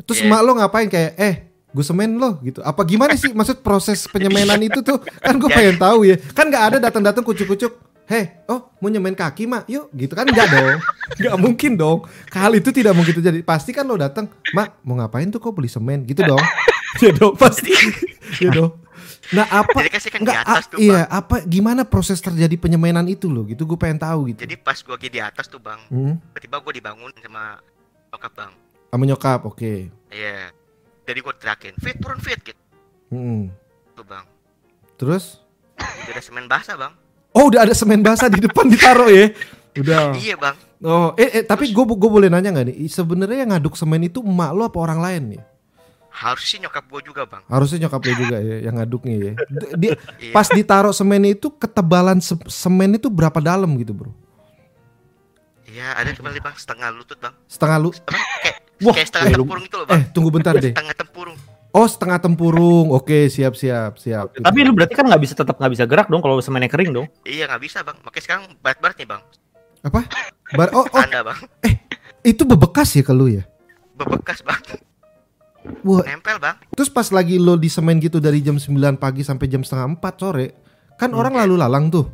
[0.05, 0.29] Terus Iya.
[0.29, 1.35] emak lo ngapain kayak eh
[1.67, 2.61] gue semen lo gitu.
[2.61, 5.01] Apa gimana sih maksud proses penyemenan itu tuh?
[5.17, 5.55] Kan gue Ya.
[5.55, 6.21] pengen tahu ya.
[6.29, 7.71] Kan nggak ada datang-datang kucuk-kucuk.
[8.09, 10.77] Heh, oh mau nyemen kaki mak, yuk gitu kan nggak dong,
[11.21, 11.99] nggak mungkin dong.
[12.31, 13.45] Hal itu tidak mungkin terjadi.
[13.45, 16.41] Pasti kan lo datang, mak mau ngapain tuh kok beli semen gitu dong.
[16.89, 17.69] Iya dong pasti,
[18.41, 18.81] iya dong.
[19.29, 19.77] Nah apa?
[19.77, 23.29] jadi kan kan Enggak, atas a- tuh iya, bang apa gimana proses terjadi penyemenan itu
[23.29, 24.41] loh gitu gue pengen tahu gitu.
[24.41, 27.61] jadi pas gua lagi di atas tuh bang Hmm, tiba-tiba gua dibangun sama
[28.09, 28.51] bokap bang
[28.89, 29.73] sama nyokap, oke.
[30.09, 30.49] iya
[31.05, 32.57] jadi gua teriakin fit turun fit gitu
[33.13, 33.53] Hmm.
[33.93, 34.25] tuh bang
[34.97, 35.45] Terus?
[36.09, 36.93] udah semen basah bang
[37.31, 39.25] Oh udah ada semen basah di depan ditaruh ya?
[39.75, 40.17] Udah.
[40.17, 42.87] iya bang Oh, eh, eh tapi gue gue boleh nanya nggak nih?
[42.87, 45.43] Sebenarnya yang ngaduk semen itu emak lo apa orang lain nih?
[46.09, 49.33] harus sih nyokap gua juga bang Harusnya nyokap lo juga ya yang ngaduknya ya.
[49.79, 50.33] Dia, Iya.
[50.33, 54.11] pas ditaruh semen itu ketebalan se- semen itu berapa dalam gitu bro?
[55.69, 57.31] Iya, ada kembali bang, setengah lutut bang.
[57.45, 57.89] Setengah lu?
[57.93, 58.17] Apa?
[58.41, 59.95] Kayak, Wah, kayak setengah eh, tempurung itu loh bang.
[59.95, 60.73] Eh tunggu bentar deh.
[60.73, 61.37] Setengah tempurung.
[61.69, 62.89] Oh setengah tempurung.
[62.89, 64.33] Oke siap siap siap.
[64.33, 67.05] Tapi lu berarti kan nggak bisa tetap nggak bisa gerak dong kalau semennya kering dong.
[67.25, 67.97] Iya nggak bisa bang.
[68.01, 69.21] Makanya sekarang berat-berat nih bang.
[69.79, 70.01] apa?
[70.57, 71.39] Bar oh, oh Tanda bang.
[72.25, 73.43] itu bebekas ya ke lu ya?
[73.95, 74.61] Bebekas bang.
[75.85, 76.57] Wah Nempel bang.
[76.73, 80.19] Terus pas lagi lo di semen gitu dari jam 9 pagi sampai jam setengah 4
[80.19, 80.47] sore,
[80.97, 82.09] kan orang lalu lalang tuh.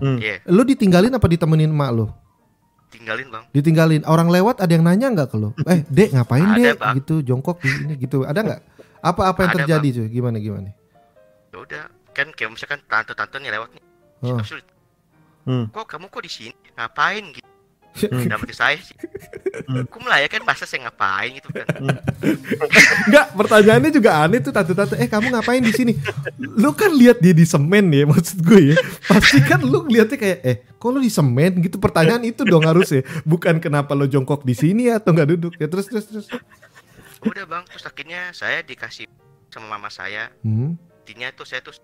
[0.00, 0.16] Hmm.
[0.16, 2.06] Iya, Lo ditinggalin apa ditemenin emak lo?
[2.90, 3.44] tinggalin bang.
[3.54, 4.02] Ditinggalin.
[4.04, 5.54] Orang lewat ada yang nanya nggak ke lo?
[5.64, 6.74] Eh, Dek, ngapain Dek?
[7.00, 8.26] Gitu, jongkok di ini gitu.
[8.26, 8.60] Ada nggak?
[9.00, 10.08] Apa-apa yang Ada, terjadi cuy?
[10.12, 10.70] Gimana gimana?
[11.50, 13.84] Ya udah, kan kayak misalkan tante-tante nih lewat nih.
[14.24, 14.36] Oh.
[14.36, 14.60] Lu,
[15.48, 15.72] Hmm.
[15.72, 16.54] Kok kamu kok di sini?
[16.76, 17.48] Ngapain gitu?
[18.06, 18.22] Hmm.
[18.22, 18.94] Dapat saya sih.
[19.66, 21.66] Aku melayakan masa saya ngapain gitu kan.
[23.10, 24.94] Enggak, pertanyaannya juga aneh tuh tante-tante.
[24.94, 25.98] Eh, kamu ngapain di sini?
[26.38, 28.76] Lu kan lihat dia di semen ya, maksud gue ya.
[29.10, 33.02] Pasti kan lu lihatnya kayak eh, kok lu di semen gitu pertanyaan itu dong harusnya.
[33.26, 35.52] Bukan kenapa lo jongkok di sini atau nggak duduk.
[35.58, 36.26] Ya terus terus terus.
[37.22, 39.04] Udah bang, terus akhirnya saya dikasih
[39.48, 40.32] sama mama saya.
[40.40, 40.76] Hmm.
[41.02, 41.76] Intinya tuh saya tuh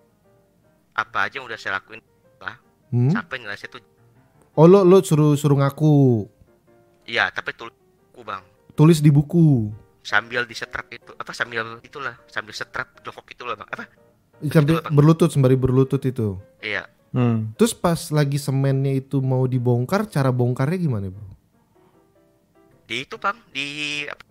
[0.91, 2.01] apa aja yang udah saya lakuin
[2.87, 3.11] Hmm.
[3.11, 3.83] sampai nilai saya tuh
[4.55, 6.23] Oh, lo lo suruh suruh ngaku.
[7.03, 8.39] iya tapi tulisku bang
[8.73, 9.67] Tulis di buku.
[9.99, 13.91] sambil disetrap itu apa sambil itulah sambil setrap jongkok itulah bang apa
[14.39, 14.93] Sambil Bang.
[14.93, 16.39] berlutut sembari berlutut itu.
[16.57, 17.51] iya Hmm.
[17.55, 21.27] Terus pas lagi semennya itu mau dibongkar, cara bongkarnya gimana, Bro?
[22.83, 23.67] di itu bang di
[24.05, 24.23] apa,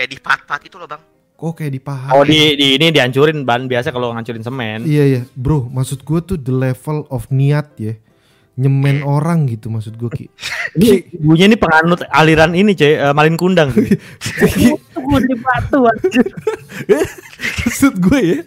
[0.00, 1.02] kayak di part-part itu loh bang
[1.40, 2.12] Kok kayak di paha?
[2.12, 4.84] Oh di, di ini dihancurin ban biasa kalau ngancurin semen.
[4.84, 5.72] Iya iya, bro.
[5.72, 7.96] Maksud gue tuh the level of niat ya,
[8.60, 10.26] nyemen orang gitu maksud gue ki.
[10.76, 13.72] Ini ibunya ini penganut aliran ini cuy, eh, malin kundang.
[13.72, 15.80] Batu
[17.64, 18.38] maksud gue ya,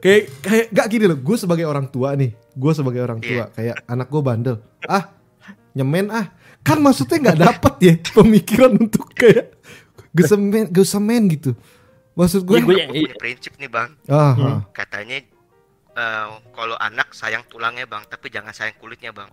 [0.00, 1.20] kayak kayak gak gini loh.
[1.20, 3.52] Gue sebagai orang tua nih, gue sebagai orang tua, Iya.
[3.52, 4.56] kayak anak gue bandel.
[4.88, 5.12] Ah,
[5.76, 6.32] nyemen ah
[6.64, 9.54] kan maksudnya nggak dapet ya pemikiran untuk kayak
[10.16, 11.52] gesemen gesemen gitu
[12.12, 13.90] maksud gue Iya, gue- punya prinsip nih bang.
[14.06, 14.46] ah, Hmm.
[14.46, 14.60] ah.
[14.70, 15.20] Katanya
[15.92, 19.28] eh, kalau anak sayang tulangnya bang, tapi jangan sayang kulitnya bang.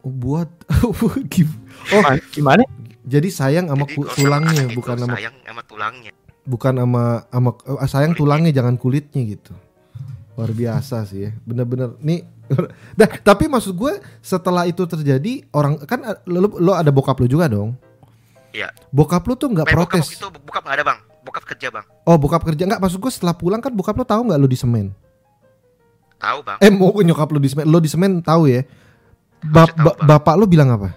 [0.00, 0.48] Oh, buat
[1.28, 1.60] Gim-
[1.90, 2.64] oh Gimana?
[3.02, 6.12] jadi sayang sama Jadi sama tulangnya bukan sama sayang sama tulangnya.
[6.42, 9.52] bukan sama sama eh, sayang tulangnya jangan kulitnya gitu
[10.32, 12.24] luar biasa sih ya bener-bener nih
[12.96, 17.26] Nah, tapi maksud gue setelah itu terjadi orang kan eh, lo, lo ada bokap lo
[17.26, 17.76] juga dong
[18.50, 18.68] Iya.
[18.88, 21.86] bokap lo tuh nggak Eh, bokap protes waktu itu bokap ada bang, bokap kerja bang.
[22.02, 24.56] oh bokap kerja nggak maksud gue setelah pulang kan bokap lo tahu nggak lo di
[24.56, 24.90] semen
[26.16, 26.58] Tahu bang.
[26.58, 28.62] eh mau nyokap lo di semen lo di semen tahu ya
[29.40, 30.08] Ba- tahu, ba- Bang.
[30.18, 30.90] bapak lo bilang apa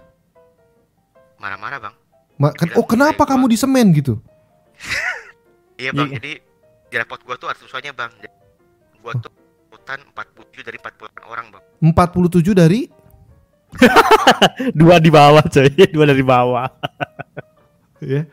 [1.37, 1.95] Marah-marah bang.
[2.35, 4.17] Ma- kan, oh kenapa "Eh, kamu di semen gitu
[5.75, 6.15] Iya bang, Iya.
[6.17, 6.31] jadi
[6.85, 8.11] di rapot gua tuh tulisannya bang.
[8.99, 9.33] Gua tuh
[9.67, 11.63] urutan 47 dari 40 orang bang.
[11.83, 12.87] 47 dari
[14.79, 16.67] Dua di bawah coy, dua dari bawah.
[18.13, 18.27] ya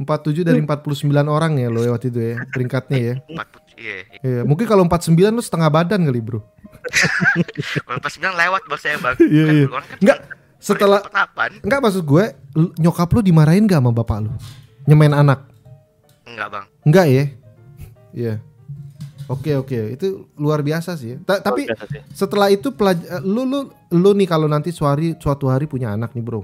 [0.00, 3.14] 47 dari 49 orang ya lo ya waktu itu ya peringkatnya ya
[3.76, 3.96] 47 iya.
[4.00, 4.20] iya.
[4.20, 6.44] Iya, mungkin kalau 49 lu setengah badan kali, Bro.
[7.84, 9.16] Kalau pas bilang lewat bos saya bang.
[9.20, 9.64] Iya, Kan iya.
[9.64, 10.18] duluan kan Enggak,
[10.60, 11.00] setelah
[11.64, 12.24] enggak maksud gue,
[12.76, 14.32] nyokap lu dimarahin gak sama bapak lu?
[14.84, 15.48] Nyemain anak?
[16.28, 16.66] Enggak bang.
[16.84, 17.24] Enggak ya?
[18.12, 18.34] Iya.
[19.30, 19.94] Oke, oke.
[19.94, 21.14] Itu luar biasa sih.
[21.22, 22.02] Ta- tapi Biasa sih.
[22.10, 25.94] setelah itu pelaj- eh, lu lu lu nih kalau nanti suatu hari suatu hari punya
[25.94, 26.42] anak nih, Bro.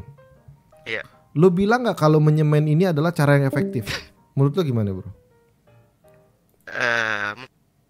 [0.87, 1.03] Iya.
[1.35, 3.91] Lu bilang nggak kalau menyemen ini adalah cara yang efektif?
[4.39, 5.11] Menurut lu gimana, Bro?
[6.67, 7.33] Eh,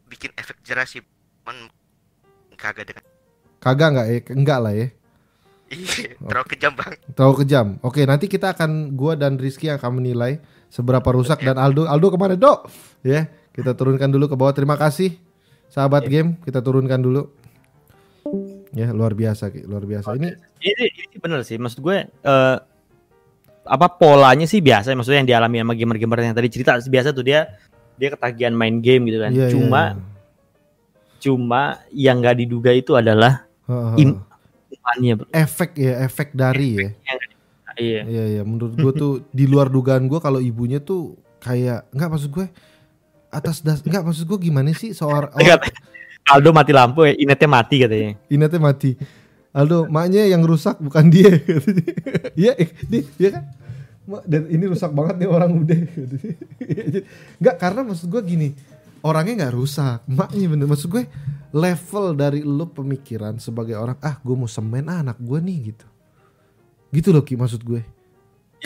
[0.07, 1.05] bikin efek jerah sih.
[1.45, 1.69] Man,
[2.57, 3.05] kagak dengan.
[3.59, 4.19] Kagak nggak ya?
[4.33, 4.89] Enggak lah ya.
[5.67, 6.93] Iya, terlalu kejam bang.
[7.13, 7.67] Terlalu kejam.
[7.83, 12.07] Oke, nanti kita akan gua dan Rizky yang akan menilai seberapa rusak dan Aldo Aldo
[12.09, 12.71] ke mana, Dok?
[13.03, 13.27] Ya,
[13.57, 14.53] kita turunkan dulu ke bawah.
[14.53, 15.17] Terima kasih
[15.73, 17.33] sahabat game, kita turunkan dulu.
[18.77, 19.65] Ya, luar biasa, Ki.
[19.65, 20.13] luar biasa.
[20.13, 22.57] Ini Ini, ini bener sih, maksud gue eh
[23.67, 27.51] apa polanya sih biasa, maksudnya yang dialami sama gamer-gamer yang tadi cerita biasa tuh dia
[27.97, 29.33] dia ketagihan main game gitu kan.
[29.35, 30.05] iya, iya, cuma iya.
[31.19, 34.07] cuma yang nggak diduga itu adalah Heeh.
[34.07, 34.23] im-
[34.71, 35.27] imannya, bro.
[35.33, 36.89] efek ya, efek dari ya.
[37.77, 38.03] Iya.
[38.09, 42.31] Iya, iya, menurut gua tuh di luar dugaan gua kalau ibunya tuh kayak enggak maksud
[42.33, 42.47] gue
[43.33, 45.31] atas das enggak maksud gua gimana sih seorang
[46.27, 48.19] Aldo mati lampu ya, inetnya mati katanya.
[48.27, 48.99] Inatnya mati.
[49.55, 51.31] Aldo, maknya yang rusak bukan dia.
[51.47, 51.93] katanya.
[52.35, 53.45] Iya, eh, dia, dia kan.
[54.07, 55.79] "Mak, Dan ini rusak banget nih orang udah.
[57.41, 58.49] Enggak, karena maksud gue gini,
[59.07, 60.67] orangnya nggak rusak, maknya bener.
[60.67, 61.07] Maksud gue
[61.55, 65.87] level dari lu pemikiran sebagai orang, ah gue mau semen ah, anak gue nih gitu.
[66.91, 67.87] Gitu loh Ki maksud gue.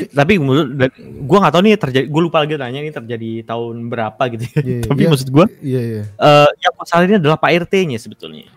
[0.09, 0.69] Tapi menurut
[1.01, 4.61] gue nggak tahu nih terjadi, gue lupa lagi nanya ini terjadi tahun berapa gitu ya.
[4.65, 5.11] Iya, Tapi iya.
[5.13, 6.03] maksud gue Iya, iya.
[6.09, 8.49] eh yang masalah ini adalah Pak RT-nya sebetulnya.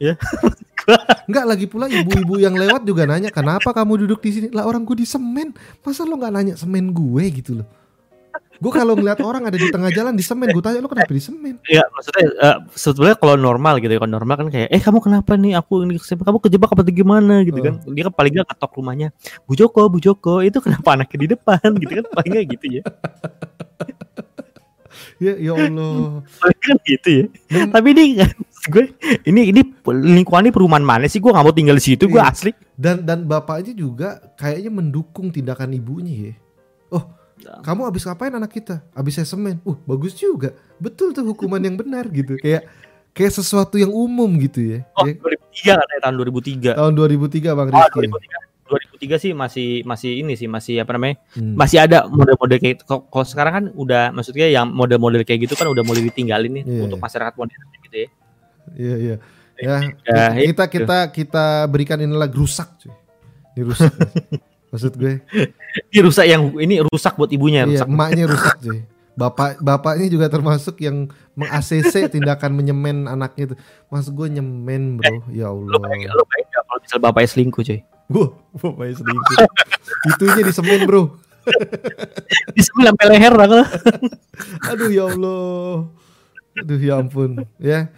[0.00, 0.16] Ya.
[1.28, 4.46] Enggak lagi pula ibu-ibu yang lewat juga nanya, kenapa kamu duduk di sini?
[4.48, 5.52] Lah orang gue di semen,
[5.84, 7.68] masa lo nggak nanya semen gue gitu loh.
[8.56, 11.20] Gue kalau ngeliat orang ada di tengah jalan di semen, gue tanya lo kenapa di
[11.20, 11.60] semen?
[11.68, 15.36] Iya, maksudnya eh, sebetulnya kalau normal gitu ya, kalau normal kan kayak eh kamu kenapa
[15.36, 17.84] nih aku ini kamu kejebak apa gimana gitu kan.
[17.84, 19.08] Dia kan paling nggak ketok rumahnya.
[19.44, 22.82] Bu Joko, Bu Joko, itu kenapa anaknya di depan gitu kan paling nggak gitu ya.
[25.16, 26.20] Ya, ya Allah.
[26.60, 27.24] Kan gitu ya.
[27.72, 28.84] Tapi ini kan maksud gue
[29.24, 31.24] ini ini lingkungan ini perumahan mana sih?
[31.24, 32.32] Gue nggak mau tinggal di situ, gue Iya.
[32.32, 32.52] asli.
[32.76, 36.34] Dan dan bapaknya juga kayaknya mendukung tindakan ibunya ya.
[37.38, 38.80] Oh, kamu habis ngapain anak kita?
[38.90, 39.60] Habis saya semen.
[39.62, 40.56] Uh, bagus juga.
[40.76, 42.34] Betul tuh hukuman yang benar gitu.
[42.36, 42.64] Kayak
[43.12, 44.78] kayak sesuatu yang umum gitu ya.
[44.94, 46.70] Oh, Ya, 2003 katanya tahun 2003.
[46.72, 47.98] tahun 2003 Bang Oh, Rizky.
[48.08, 48.44] 2003.
[48.66, 51.20] 2003 sih masih masih ini sih masih apa namanya?
[51.32, 51.54] Hmm.
[51.54, 55.84] Masih ada model-model kayak kalau sekarang kan udah maksudnya yang model-model kayak gitu kan udah
[55.84, 58.08] mulai ditinggalin nih Iya, untuk masyarakat modern gitu ya.
[58.74, 59.16] Iya, iya.
[59.56, 62.92] Ya, Ya, kita kita kita berikan inilah rusak cuy.
[63.54, 63.88] Ini rusak.
[64.76, 65.24] Maksud gue.
[65.90, 67.88] Ini rusak yang ini rusak buat ibunya Iya, rusak.
[67.88, 68.80] emaknya rusak cuy.
[69.16, 73.54] Bapak bapaknya juga termasuk yang meng-ACC tindakan menyemen anaknya itu.
[73.88, 75.24] Maksud gue nyemen, Bro.
[75.32, 75.80] Ya Lu Allah.
[75.80, 77.80] bayangin, lu bayangin kalau misal bapaknya selingkuh coy.
[78.06, 79.36] Wah, bapaknya selingkuh.
[80.06, 81.02] Itunya disemen, Bro.
[82.58, 83.66] Disemil sampai leher lah.
[84.68, 85.86] Aduh ya Allah.
[86.56, 87.30] Aduh ya ampun.
[87.56, 87.88] Ya.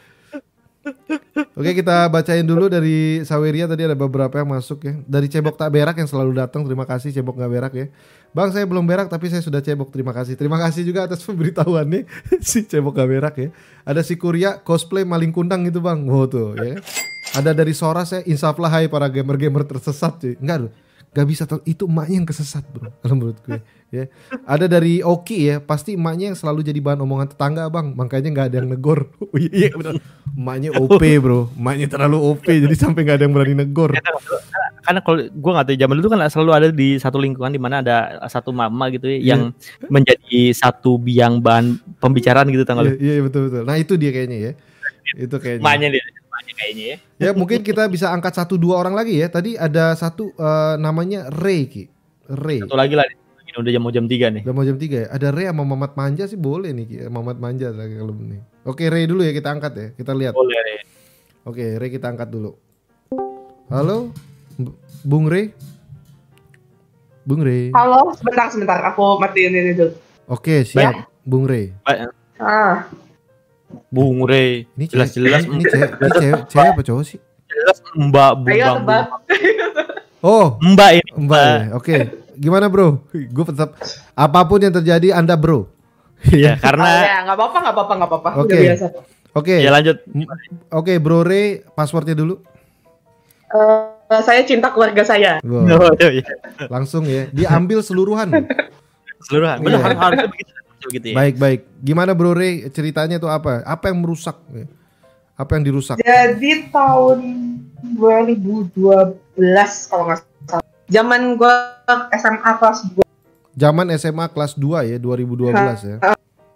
[1.59, 4.94] Oke kita bacain dulu dari Saweria tadi ada beberapa yang masuk ya.
[5.06, 6.62] Dari Cebok Tak Berak yang selalu datang.
[6.62, 7.86] Terima kasih Cebok nggak berak ya.
[8.36, 9.89] Bang saya belum berak tapi saya sudah cebok.
[9.89, 10.36] Terima kasih.
[10.36, 12.05] Terima kasih juga atas pemberitahuannya
[12.48, 13.48] si Cebok nggak berak ya.
[13.89, 16.05] Ada si Kurya cosplay maling kundang gitu bang.
[16.05, 16.78] Wow tuh ya.
[17.36, 20.35] Ada dari Sora saya insaflah hai para gamer-gamer tersesat cuy.
[20.40, 20.73] Enggak loh.
[21.16, 24.05] Gak bisa itu emaknya yang kesesat bro kalau menurut gue ya.
[24.44, 27.97] Ada dari Oki ya pasti emaknya yang selalu jadi bahan omongan tetangga bang.
[27.97, 29.09] Makanya nggak ada yang negor.
[29.28, 30.01] Oh, iya iya, benar.
[30.32, 31.52] Emaknya OP bro.
[31.52, 33.90] Emaknya terlalu OP jadi sampai nggak ada yang berani negor.
[34.85, 37.85] Karena kalau gua nggak tahu zaman dulu kan selalu ada di satu lingkungan di mana
[37.85, 37.97] ada
[38.28, 39.52] satu mama gitu ya yang
[39.93, 43.62] menjadi satu biang bahan pembicaraan gitu tanggal Iya, iya betul betul.
[43.68, 44.52] Nah itu dia kayaknya ya.
[45.16, 45.64] Itu kayaknya.
[45.64, 46.05] Maknya dia,
[46.59, 46.97] kayaknya ya.
[47.24, 49.30] Ya mungkin kita bisa angkat satu dua orang lagi ya.
[49.30, 51.85] Tadi ada satu eh, namanya Ray Ki.
[52.28, 52.66] Ray.
[52.66, 53.06] Satu lagi lah.
[53.48, 54.43] Ini udah jam mau jam 3 nih.
[54.44, 55.06] Udah mau jam 3 ya.
[55.09, 56.97] Ada Ray sama Mamat Manja sih boleh nih Ki.
[57.09, 58.43] Mamat Manja lagi kalau nih.
[58.68, 59.86] Oke Ray dulu ya kita angkat ya.
[59.97, 60.36] Kita lihat.
[60.36, 60.85] Boleh.
[61.48, 62.52] Oke Ray kita angkat dulu.
[63.72, 64.12] Halo
[64.60, 64.76] B-
[65.06, 65.55] Bung Ray.
[67.28, 67.68] Bung Ray.
[67.76, 69.93] Halo, sebentar sebentar, aku matiin ini dulu.
[70.32, 71.76] Oke siap Bung Ray.
[72.40, 72.89] Ah,
[73.89, 74.65] Bung Rey.
[74.74, 77.19] Ini Jelas-jelas ini cewek, ini cewek, cewek apa cowok sih?
[77.49, 79.05] jelas Mbak Bung tebak.
[80.20, 81.11] Oh Mbak ini.
[81.16, 81.59] Mbak ya.
[81.74, 81.97] Oke.
[82.35, 83.03] Gimana bro?
[83.11, 83.74] Gue tetap
[84.12, 85.66] apa pun yang terjadi Anda bro.
[86.28, 88.31] Ya, Oh, karena ya, nggak apa-apa, nggak apa-apa, nggak apa-apa.
[88.36, 88.47] Oke.
[88.49, 88.86] Udah biasa.
[89.32, 89.55] Oke.
[89.57, 89.97] ya lanjut.
[90.69, 92.43] Oke, Bro Ray, passwordnya dulu.
[93.49, 93.86] Eh,
[94.20, 95.39] saya cinta keluarga saya.
[95.40, 96.24] Wow, Oh, iya, iya.
[96.66, 98.28] langsung ya, diambil seluruhan.
[99.20, 99.62] Seluruhan.
[99.62, 99.85] Benar Iya.
[99.85, 100.28] harus harusnya
[100.78, 100.86] begitu.
[100.90, 101.14] Begitu ya.
[101.18, 101.60] baik, baik.
[101.82, 102.70] Gimana Bro Ray?
[102.70, 103.66] Ceritanya tuh apa?
[103.66, 104.38] Apa yang merusak?
[105.38, 106.02] Apa yang dirusak?
[106.02, 107.18] Jadi tahun
[107.94, 108.74] 2012
[109.86, 110.66] kalau nggak salah.
[110.88, 111.55] Zaman gue
[112.16, 113.05] SMA kelas 2
[113.59, 115.50] Zaman SMA kelas 2 ya, 2012
[115.82, 115.96] ya.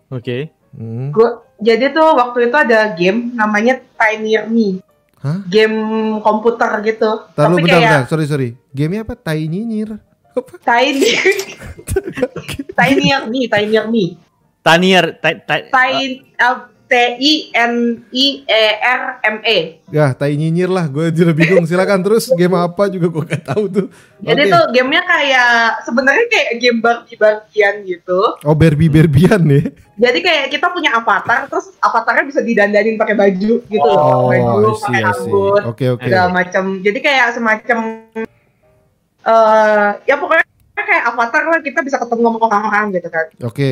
[0.06, 0.54] Oke.
[0.72, 1.10] Hmm.
[1.12, 4.68] Gua, jadi tuh waktu itu ada game namanya Tiny Me.
[5.22, 5.42] Hah?
[5.46, 5.78] Game
[6.22, 7.26] komputer gitu.
[7.34, 8.02] Taruh Tapi bentar, kayak bentar.
[8.10, 8.48] Sorry, sorry.
[8.74, 9.14] Gamenya apa?
[9.14, 9.98] Tai nyinyir.
[10.62, 11.10] Tiny
[12.72, 14.04] Tiny Me, Tiny Me.
[14.62, 16.22] Tanier, ta- ta- Tiny
[16.92, 19.80] T I N I E R M E.
[19.88, 20.84] Ya, tai nyinyir lah.
[20.92, 21.64] Gue juga bingung.
[21.64, 23.86] Silakan terus game apa juga gue gak tahu tuh.
[24.20, 24.52] Jadi Oke.
[24.52, 25.52] tuh gamenya kayak
[25.88, 28.20] sebenarnya kayak game Barbie-Barbian gitu.
[28.44, 29.72] Oh, Barbie Barbian nih.
[29.96, 34.76] Jadi kayak kita punya avatar, terus avatarnya bisa didandanin pakai baju gitu Oh, loh, baju,
[34.76, 36.04] pakai rambut, Oke, oke.
[36.04, 36.64] segala macam.
[36.84, 37.78] Jadi kayak semacam
[39.22, 40.44] eh ya pokoknya
[40.74, 43.26] kayak avatar lah kita bisa ketemu sama orang-orang gitu kan.
[43.42, 43.70] Oke.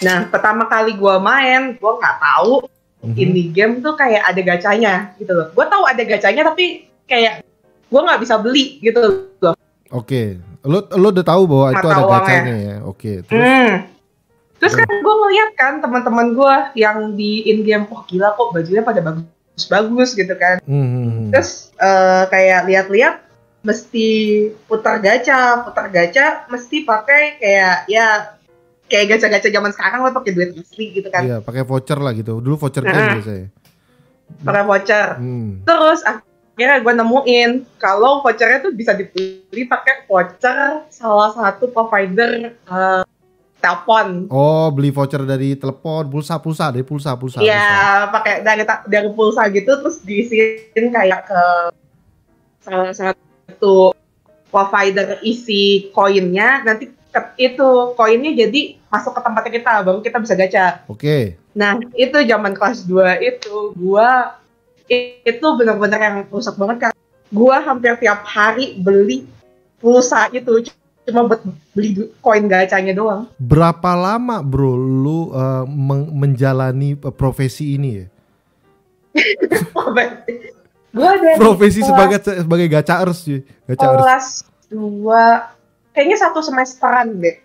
[0.00, 2.54] Nah pertama kali gua main, gua nggak tahu
[3.00, 3.16] Mhm.
[3.16, 5.48] ini game tuh kayak ada gacanya gitu loh.
[5.56, 7.40] Gua tahu ada gacanya tapi kayak
[7.88, 9.56] gua nggak bisa beli gitu loh.
[9.90, 10.36] Oke.
[10.62, 12.76] Lo lo udah tahu bahwa itu ada gacanya ya.
[12.84, 13.24] Oke.
[13.24, 13.74] Terus Hmm.
[14.60, 18.84] Terus kan gue ngeliat kan teman-teman gue yang di in game, oh gila kok bajunya
[18.84, 20.60] pada bagus-bagus gitu kan.
[20.68, 21.28] Hmm, hmm, hmm.
[21.32, 23.14] Terus eh, kayak lihat-lihat
[23.60, 24.08] mesti
[24.64, 28.36] putar gacha, putar gacha mesti pakai kayak ya
[28.90, 31.22] kayak gacha-gacha zaman sekarang lah pakai duit asli gitu kan.
[31.22, 32.42] Iya, pakai voucher lah gitu.
[32.42, 33.14] Dulu voucher game Heeh.
[33.22, 33.46] biasanya.
[34.42, 35.08] Pakai voucher.
[35.22, 35.62] Hmm.
[35.62, 43.02] Terus akhirnya gue nemuin kalau vouchernya tuh bisa dibeli pakai voucher salah satu provider eh,
[43.62, 44.26] telepon.
[44.32, 47.38] Oh, beli voucher dari telepon, pulsa, pulsa, dari pulsa, pulsa.
[47.38, 51.42] Iya, pakai dari dari pulsa gitu terus diisiin kayak ke
[52.66, 53.29] salah satu
[54.50, 60.34] provider isi koinnya nanti ke- itu koinnya jadi masuk ke tempatnya kita baru kita bisa
[60.34, 60.82] gacha.
[60.90, 61.38] Oke.
[61.54, 64.38] Nah, itu zaman kelas 2 itu gua
[64.90, 66.92] itu benar-benar yang rusak banget kan.
[67.30, 69.26] Gua hampir tiap hari beli
[69.78, 70.66] pulsa itu
[71.06, 71.42] cuma buat
[71.74, 73.30] beli koin gacanya doang.
[73.38, 75.30] Berapa lama, Bro, lu
[75.66, 78.06] men- menjalani eh, profesi ini ya?
[80.90, 83.94] gua dari Profesi sebagai sebagai gacaers sih, gacaers.
[83.96, 84.26] kelas
[84.68, 87.36] 2 kayaknya satu semesteran deh.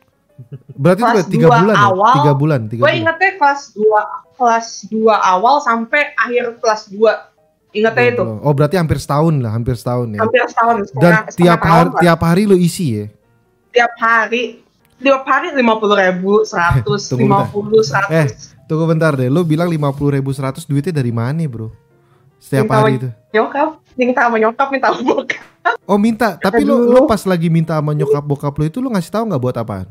[0.69, 1.85] Berarti itu kelas tiga dua bulan ya?
[1.87, 2.99] awal, Tiga bulan, tiga Gue bulan.
[2.99, 3.87] ingetnya kelas 2
[4.35, 4.99] kelas 2
[5.31, 7.07] awal sampai akhir kelas 2.
[7.71, 8.23] Ingetnya itu.
[8.41, 10.19] Oh, berarti hampir setahun lah, hampir setahun ya.
[10.19, 10.75] Hampir setahun.
[10.75, 11.99] Dan setengah- setengah tiap hari lah.
[11.99, 13.05] tiap hari lu isi ya.
[13.69, 14.43] tiap hari
[14.95, 19.27] tiap hari lima puluh ribu seratus lima puluh Eh, seratus tunggu bentar deh.
[19.27, 21.71] Lu bilang lima puluh ribu seratus duitnya dari mana, bro?
[22.55, 23.09] Setiap Minta hari itu.
[23.35, 23.69] nyokap
[23.99, 25.43] minta sama nyokap minta sama bokap
[25.89, 29.11] Oh minta, tapi lu lu pas lagi minta sama nyokap bokap lu itu lu ngasih
[29.11, 29.89] tahu nggak buat apaan?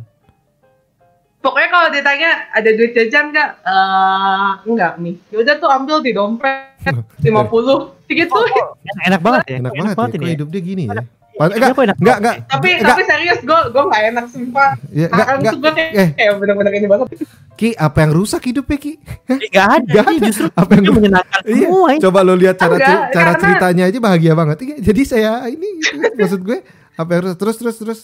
[1.44, 6.72] pokoknya kalau ditanya ada duit jajan nggak eh enggak nih yaudah tuh ambil di dompet
[7.26, 9.56] lima puluh gitu enak, enak banget ya.
[9.60, 10.34] Enak, banget, ya, ini kok ya.
[10.40, 11.04] hidup dia gini ya.
[11.34, 15.26] Enggak, enak enggak, enggak, tapi enggak, tapi serius gue gue nggak enak sumpah ya, enggak,
[15.34, 17.06] enggak, tuh gue kayak, eh, kayak bener-bener ini banget
[17.54, 18.92] Ki, apa yang rusak hidupnya Ki?
[19.24, 20.22] Enggak ada, Enggak ada.
[20.22, 22.00] justru apa yang menyenangkan Iya, semua ini.
[22.00, 24.56] coba lo lihat cara Enggak, cara karena- ceritanya aja bahagia banget.
[24.60, 25.68] Iya, Jadi saya ini
[26.18, 26.58] maksud gue
[26.94, 27.36] apa yang rusak?
[27.36, 28.00] terus terus terus.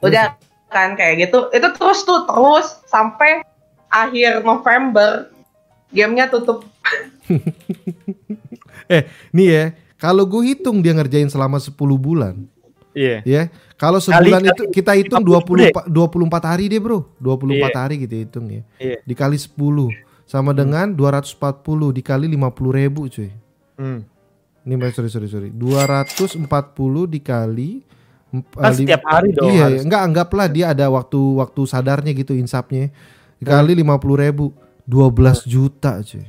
[0.00, 0.34] udah
[0.68, 3.42] kan kayak gitu itu terus tuh terus sampai
[3.88, 5.30] akhir November
[5.88, 6.62] gamenya tutup
[8.88, 9.64] Eh, nih ya,
[9.98, 12.46] kalau gue hitung dia ngerjain selama 10 bulan,
[12.94, 13.22] Iya.
[13.22, 13.42] ya.
[13.74, 17.14] Kalau sebulan Kali- itu kita hitung 50 20 pa- 24 hari deh, Bro.
[17.18, 17.78] 24 Iya.
[17.78, 18.62] hari kita hitung ya.
[18.78, 18.98] Iya.
[19.04, 19.90] Dikali 10
[20.24, 23.30] sama dengan 240 dikali 50 ribu cuy.
[23.78, 24.02] Hmm.
[24.62, 25.48] Ini sorry sorry sorry.
[25.54, 27.82] 240 dikali
[28.28, 29.80] Kan setiap hari dong Iya, harus.
[29.88, 32.92] enggak anggaplah dia ada waktu waktu sadarnya gitu insapnya.
[33.40, 34.52] Dikali 50 ribu
[34.84, 36.28] 12 juta cuy.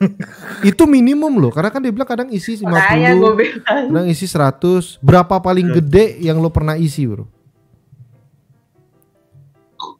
[0.70, 3.62] itu minimum loh karena kan dia bilang kadang isi 50 Makanya gue bilang.
[3.88, 7.24] kadang isi 100 berapa paling gede yang lo pernah isi bro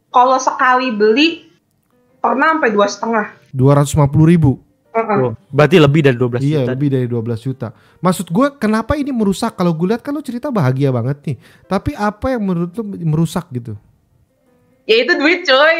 [0.08, 1.44] Kalau sekali beli
[2.16, 3.26] pernah sampai dua setengah.
[3.52, 4.56] 250 ribu
[4.96, 5.18] Heeh.
[5.28, 6.72] Oh, berarti lebih dari 12 Iya juta.
[6.72, 7.68] lebih dari 12 juta.
[8.00, 9.52] Maksud gue kenapa ini merusak?
[9.52, 11.36] Kalau gue lihat kan lo cerita bahagia banget nih.
[11.68, 13.76] Tapi apa yang menurut lo merusak gitu?
[14.86, 15.78] Ya itu duit coy.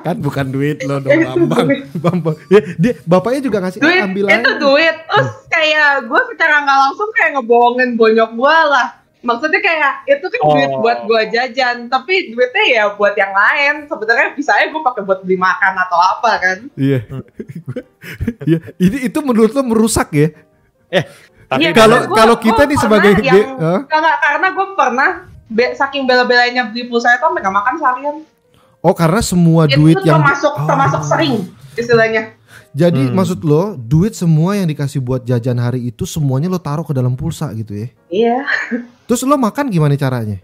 [0.00, 1.66] kan bukan duit lo dong Bambang.
[1.98, 2.36] Bambang.
[2.46, 4.54] Ya, dia bapaknya juga ngasih duit "Ah, ambil itu aja.
[4.56, 4.96] duit.
[5.02, 8.88] Terus kayak gue secara nggak langsung kayak ngebohongin bonyok gue lah.
[9.20, 10.54] Maksudnya kayak itu kan Oh.
[10.54, 13.74] duit buat gue jajan, tapi duitnya ya buat yang lain.
[13.84, 16.58] Sebenarnya bisa aja gue pakai buat beli makan atau apa kan.
[16.72, 17.04] Iya.
[18.42, 20.32] Iya, ini itu menurut lo merusak ya?
[20.88, 21.04] Eh,
[21.44, 23.60] tapi Iya, kalau kalau kita nih sebagai yang?
[23.84, 25.10] Enggak, karena gue pernah
[25.50, 28.16] be- saking bela-belanya beli pulsa itu sampai nggak makan seharian.
[28.80, 30.64] Oh karena semua itu duit yang termasuk Oh.
[30.64, 31.34] termasuk sering
[31.74, 32.22] istilahnya.
[32.70, 33.12] jadi Hmm.
[33.12, 37.12] maksud lo duit semua yang dikasih buat jajan hari itu semuanya lo taruh ke dalam
[37.12, 37.88] pulsa gitu ya?
[38.08, 38.38] Iya.
[39.04, 40.38] Terus lo makan gimana caranya?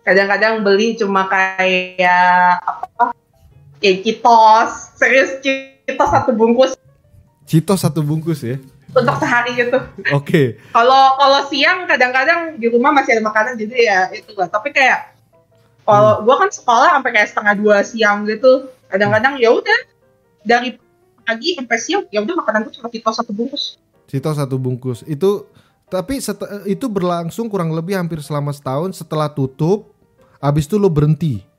[0.00, 2.16] Kadang-kadang beli cuma kayak
[2.62, 3.12] apa?
[3.80, 6.72] Ya kitos, serius kitos satu bungkus
[7.44, 8.56] Citos satu bungkus ya?
[8.90, 9.78] Untuk sehari gitu.
[10.12, 10.58] Oke.
[10.74, 14.50] Kalau kalau siang kadang-kadang di rumah masih ada makanan jadi ya itu lah.
[14.50, 15.14] Tapi kayak
[15.86, 18.68] kalau gua kan sekolah sampai kayak setengah dua siang gitu.
[18.90, 19.78] Kadang-kadang ya udah
[20.42, 20.76] dari
[21.22, 23.78] pagi sampai siang ya udah makanan gua cuma kitos satu bungkus.
[24.10, 25.06] Citos satu bungkus.
[25.06, 25.46] Itu
[25.90, 26.22] tapi
[26.70, 29.90] itu berlangsung kurang lebih hampir selama setahun setelah tutup.
[30.40, 31.50] Abis itu lo berhenti.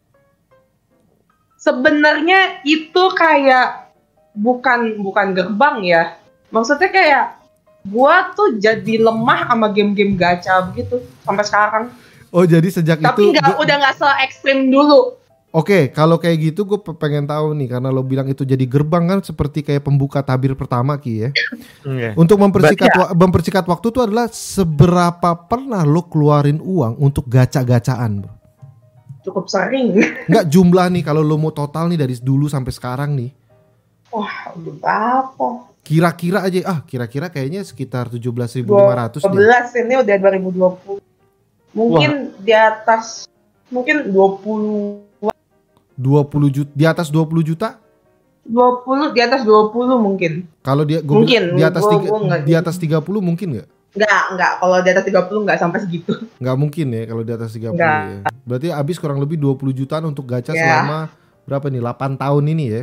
[1.61, 3.93] sebenarnya itu kayak
[4.33, 6.03] bukan bukan gerbang ya.
[6.51, 7.25] Maksudnya kayak
[7.87, 11.85] gua tuh jadi lemah sama game-game gacha begitu sampai sekarang.
[12.31, 15.19] Oh jadi sejak Tapi itu nggak udah nggak se ekstrim dulu.
[15.51, 19.19] Oke, kalau kayak gitu gue pengen tahu nih karena lo bilang itu jadi gerbang kan
[19.19, 21.29] seperti kayak pembuka tabir pertama ki ya.
[21.83, 22.15] Iya.
[22.15, 28.23] Untuk mempersikat Berarti wa- mempersikat waktu itu adalah seberapa pernah lo keluarin uang untuk gacha-gacaan,
[28.23, 28.31] bro?
[29.27, 29.99] Cukup sering.
[30.31, 33.35] Nggak jumlah nih kalau lo mau total nih dari dulu sampai sekarang nih.
[34.15, 35.47] Wah, udah berapa?
[35.81, 39.81] Kira-kira aja ah kira-kira kayaknya sekitar 17.500 12 deh.
[39.81, 41.01] ini udah 2020.
[41.71, 43.25] Mungkin di atas
[43.67, 45.31] mungkin 20
[45.97, 47.81] 20 juta di atas 20 juta?
[48.43, 50.31] 20 di atas 20 mungkin.
[50.59, 53.67] Kalau dia gua Mungkin, di atas gua- tiga, gua nggak- di atas 30 mungkin nggak?
[53.91, 54.51] Enggak, enggak.
[54.57, 56.11] Kalau di atas 30 enggak sampai segitu.
[56.41, 58.01] Nggak mungkin ya kalau di atas 30 Nggak.
[58.01, 58.19] ya.
[58.47, 60.63] Berarti habis kurang lebih 20 jutaan untuk gacha Ya.
[60.79, 61.11] selama
[61.43, 61.81] berapa nih?
[61.83, 62.81] 8 tahun ini ya.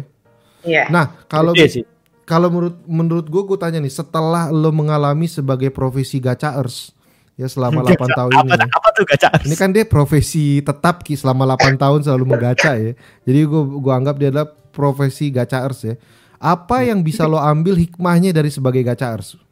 [0.63, 0.85] Iya.
[0.91, 1.85] Nah, kalau Gede sih.
[2.29, 6.93] Kalau menurut menurut gue gue tanya nih, setelah lo mengalami sebagai profesi gachaers
[7.41, 8.51] ya selama 8 tahun ini.
[8.53, 8.67] Apa, ya.
[8.69, 9.29] apa tuh gacha?
[9.49, 12.93] Ini kan dia profesi tetap ki selama 8 tahun selalu menggacha ya.
[13.25, 15.95] Jadi gue gua anggap dia adalah profesi gachaers ya.
[16.37, 19.49] Apa yang bisa lo ambil hikmahnya dari sebagai gachaers?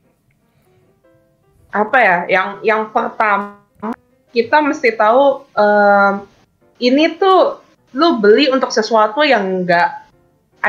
[1.77, 3.61] apa ya yang yang pertama
[4.33, 6.15] kita mesti tahu em,
[6.81, 7.61] ini tuh
[7.97, 10.06] lu beli untuk sesuatu yang enggak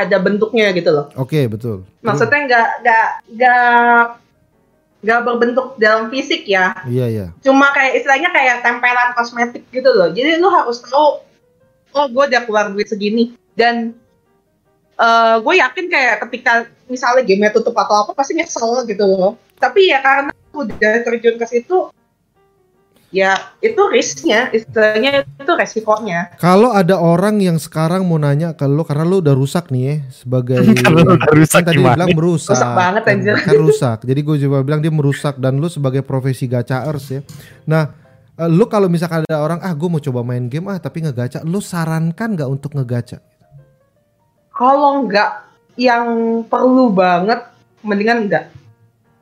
[0.06, 1.06] ada bentuknya gitu loh.
[1.18, 1.82] Oke, betul.
[2.04, 4.00] maksudnya nggak nggak nggak
[4.98, 6.74] nggak berbentuk dalam fisik ya.
[6.86, 7.26] Iya, iya.
[7.42, 10.10] cuma kayak istilahnya kayak tempelan kosmetik gitu loh.
[10.10, 11.22] Jadi lu harus tahu
[11.94, 13.34] oh gue udah keluar duit segini.
[13.54, 13.94] Dan
[14.98, 19.38] eh gue yakin kayak ketika misalnya game tutup atau apa pasti nyesel gitu loh.
[19.58, 21.90] Tapi ya karena udah terjun ke situ
[23.08, 28.84] ya itu risknya istilahnya itu resikonya Kalau ada orang yang sekarang mau nanya ke lo
[28.84, 31.96] karena lo udah rusak nih ya sebagai Kalau lo udah rusak kan tadi gimana?
[31.96, 32.52] bilang merusak.
[32.52, 33.34] Rusak banget, kan, anjir.
[33.40, 33.98] kan rusak.
[34.04, 37.20] Jadi gue coba bilang dia merusak dan lo sebagai profesi gachaers ya.
[37.64, 37.96] Nah,
[38.36, 41.40] eh, lo kalau misalkan ada orang ah gue mau coba main game ah tapi ngegacha,
[41.48, 43.24] lo sarankan nggak untuk ngegacha?
[44.58, 45.46] kalau nggak
[45.78, 47.46] yang perlu banget
[47.86, 48.44] mendingan enggak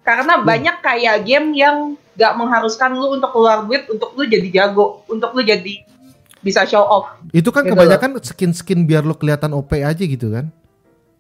[0.00, 5.04] karena banyak kayak game yang nggak mengharuskan lu untuk keluar duit untuk lu jadi jago
[5.06, 5.84] untuk lu jadi
[6.38, 10.48] bisa show off Itu kan Gitu kebanyakan skin-skin biar lo kelihatan OP aja gitu kan?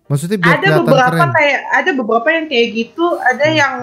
[0.06, 1.32] Maksudnya biar ada kelihatan beberapa keren.
[1.34, 3.74] kayak ada beberapa yang kayak gitu ada yang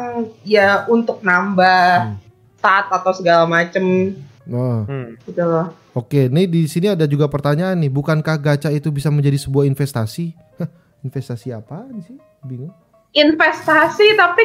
[0.42, 2.16] ya untuk nambah Hmm.
[2.58, 4.16] stat atau segala macem
[4.46, 4.84] Oh.
[4.84, 5.16] Hmm.
[5.22, 9.38] gitu loh Oke, nih di sini ada juga pertanyaan nih, bukankah gacha itu bisa menjadi
[9.38, 10.34] sebuah investasi?
[10.58, 10.66] Hah,
[11.00, 12.18] investasi apa sih?
[12.42, 12.74] Bingung.
[13.14, 14.44] investasi tapi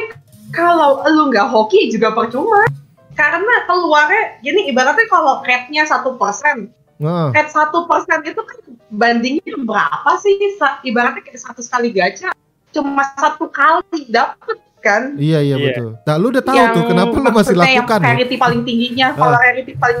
[0.49, 2.65] kalau lu nggak hoki juga percuma
[3.11, 8.57] karena keluarnya gini ibaratnya kalau rate-nya satu persen Nah, rate satu persen itu kan
[8.89, 10.35] bandingnya berapa sih
[10.83, 12.27] ibaratnya kayak satu kali gacha
[12.69, 15.65] cuma satu kali dapet kan Iya iya Iya.
[15.65, 15.89] betul.
[15.97, 18.07] Nah lu udah tahu Yang tuh kenapa lu masih lakukan yang ya?
[18.15, 19.15] rarity paling tingginya Ah.
[19.15, 19.99] kalau rarity paling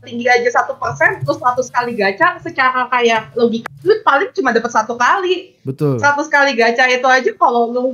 [0.00, 4.70] tinggi aja satu persen terus 100 kali gacha secara kayak logika lu paling cuma dapat
[4.70, 5.98] satu kali Betul.
[5.98, 7.84] 100 kali gacha itu aja kalau lu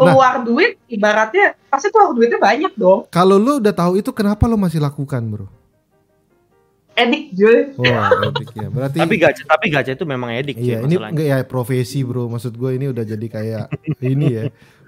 [0.00, 0.16] Nah.
[0.16, 4.56] keluar duit ibaratnya pasti keluar duitnya banyak dong Kalau lu udah tahu itu kenapa lu
[4.56, 5.46] masih lakukan, Bro?
[6.96, 8.68] edik Jul Wah, edik ya.
[8.68, 12.28] Berarti Tapi gacha tapi gacha itu memang edik sih Iya, ini enggak ya profesi, Bro.
[12.28, 13.64] Maksud gue ini udah jadi kayak
[14.04, 14.44] ini ya,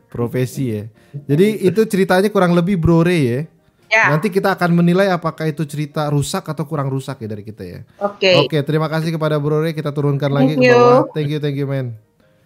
[0.09, 0.83] profesi ya.
[1.25, 3.41] Jadi itu ceritanya kurang lebih Bro Ray ya.
[3.89, 7.65] ya Nanti kita akan menilai apakah itu cerita rusak atau kurang rusak ya dari kita
[7.65, 7.81] ya.
[7.97, 9.73] oke Oke, terima kasih kepada Bro Ray.
[9.73, 10.77] Kita turunkan lagi Thank ke you.
[10.77, 11.03] bawah.
[11.17, 11.97] Thank you, thank you, man.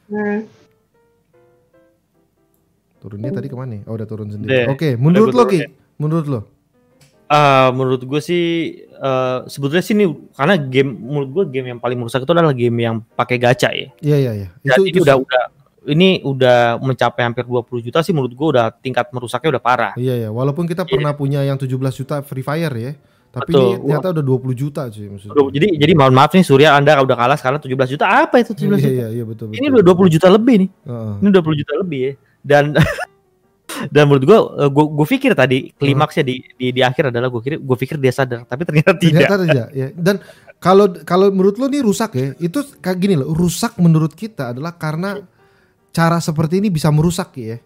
[0.07, 0.47] Hmm.
[3.07, 3.79] Turunnya tadi ke mana?
[3.79, 3.83] ya?
[3.87, 4.67] Oh, udah turun sendiri.
[4.67, 5.59] Oke, menurut Udah lo gua Ki?
[5.63, 5.73] turunin.
[5.97, 6.41] Menurut lo?
[7.27, 8.43] Eh, menurut gue sih
[8.87, 12.79] eh, sebetulnya sih ini karena game menurut gue game yang paling merusak itu adalah game
[12.79, 13.91] yang pakai gacha ya.
[13.99, 14.49] Iya, iya, iya.
[14.63, 15.43] Dan Itu itu udah udah
[15.87, 19.93] ini udah mencapai hampir 20 juta sih menurut gue udah tingkat merusaknya udah parah.
[19.95, 20.29] Iya, iya.
[20.31, 22.95] Walaupun kita pernah punya yang 17 juta Free Fire ya.
[23.27, 23.63] Tapi Betul.
[23.69, 25.35] ini ternyata udah 20 juta cuy maksudnya.
[25.53, 28.07] Jadi jadi mohon maaf nih Surya Anda udah kalah sekarang 17 juta.
[28.07, 28.89] Apa itu 17 Iya, juta?
[28.89, 29.59] iya, iya, betul, betul.
[29.61, 30.71] Ini udah 20 juta lebih nih.
[30.89, 31.13] Heeh.
[31.21, 32.13] Ini 20 juta lebih ya.
[32.47, 32.79] Dan
[33.95, 34.39] dan menurut gue
[34.71, 38.15] gue gue pikir tadi klimaksnya di, di di akhir adalah gue kira gue pikir dia
[38.15, 39.27] sadar tapi ternyata tidak.
[39.27, 39.89] Ternyata tidak ya.
[39.93, 40.23] Dan
[40.57, 43.35] kalau kalau menurut lo nih rusak ya, itu kayak gini loh.
[43.37, 45.21] Rusak menurut kita adalah karena
[45.93, 47.57] cara seperti ini bisa merusak ya.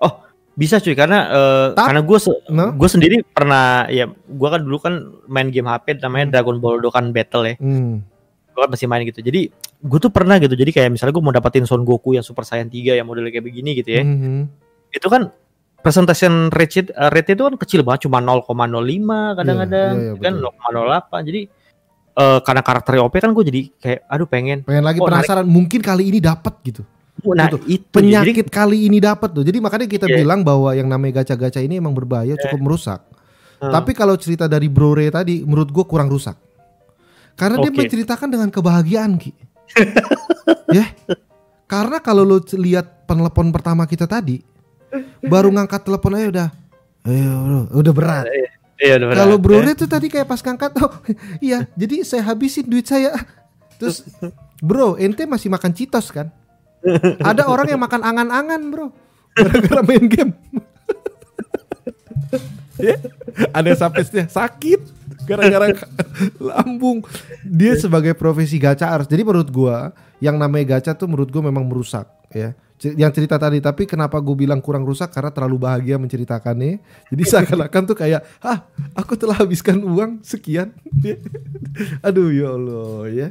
[0.00, 0.20] Oh,
[0.52, 2.18] bisa cuy karena eh, Tap- karena gue
[2.52, 2.66] No?
[2.76, 4.94] gue sendiri pernah ya gue kan dulu kan
[5.28, 7.54] main game HP namanya Dragon Ball Dokkan Battle ya.
[7.56, 8.04] Hmm.
[8.50, 9.20] Gue kan masih main gitu.
[9.22, 9.50] Jadi
[9.80, 10.52] gue tuh pernah gitu.
[10.52, 13.46] Jadi kayak misalnya gue mau dapetin Son Goku yang Super Saiyan 3 yang modelnya kayak
[13.46, 14.02] begini gitu ya.
[14.02, 14.50] Mhm.
[14.90, 15.30] Itu kan
[15.80, 18.44] presentation rate eh, rate itu kan kecil banget cuma 0,05
[19.38, 20.52] kadang-kadang Iya, iya, kan betul.
[21.16, 21.28] 0,08.
[21.30, 21.40] Jadi
[22.10, 25.80] eh, karena karakter OP kan gue jadi kayak aduh pengen Pengen lagi Oh, penasaran mungkin
[25.80, 26.82] kali ini dapat gitu.
[27.20, 27.60] nah Betul.
[27.68, 29.44] itu Penyakit kali ini dapat tuh.
[29.44, 30.24] Jadi makanya kita Iya.
[30.24, 33.00] bilang bahwa yang namanya gacha-gacha ini emang berbahaya, cukup merusak.
[33.60, 33.68] Hmm.
[33.68, 36.32] Tapi kalau cerita dari Bro Ray tadi menurut gua kurang rusak.
[37.34, 37.78] Karena dia Oke.
[37.84, 39.32] menceritakan dengan kebahagiaan Ki.
[40.76, 40.86] ya.
[41.66, 44.42] Karena kalau lo c- lihat penelepon pertama kita tadi
[45.22, 46.48] baru ngangkat telepon aja udah
[47.00, 48.24] Ayo bro, udah berat.
[48.76, 49.18] Iya, udah berat.
[49.24, 49.72] Kalau Bro Ya.
[49.72, 50.92] Tuh tadi kayak pas ngangkat oh
[51.40, 53.16] iya, jadi saya habisin duit saya.
[53.80, 54.04] Terus
[54.60, 56.28] Bro, ente masih makan Citos kan?
[57.24, 58.86] Ada orang yang makan angan-angan, Bro.
[59.32, 60.32] Gara-gara main game.
[62.80, 62.96] Ya,
[63.52, 64.80] Ada yang sampai dia sakit
[65.28, 65.72] gara-gara
[66.52, 67.04] lambung.
[67.44, 69.08] Dia sebagai profesi gacha harus.
[69.08, 72.54] Jadi menurut gua yang namanya gacha tuh menurut gua memang merusak ya.
[72.80, 76.80] Yang cerita tadi tapi kenapa gue bilang kurang rusak karena terlalu bahagia menceritakannya.
[77.12, 78.64] Jadi seakan-akan tuh kayak, "Ah,
[78.96, 80.72] aku telah habiskan uang sekian."
[82.08, 83.26] Aduh ya Allah ya.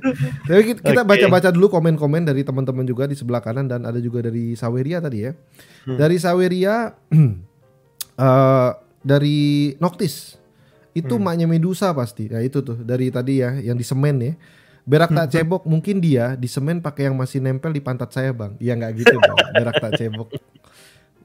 [0.45, 4.53] Tapi kita, baca-baca dulu komen-komen dari teman-teman juga di sebelah kanan dan ada juga dari
[4.53, 5.33] Saweria tadi ya.
[5.89, 6.93] Dari Saweria
[8.21, 10.38] eh dari Noctis
[10.93, 12.29] itu maknya Medusa pasti.
[12.29, 14.33] Ya itu tuh dari tadi ya yang di semen ya.
[14.89, 18.57] Berak tak cebok mungkin dia di semen pakai yang masih nempel di pantat saya bang.
[18.57, 19.37] Iya nggak gitu bang.
[19.61, 20.29] Berak tak cebok.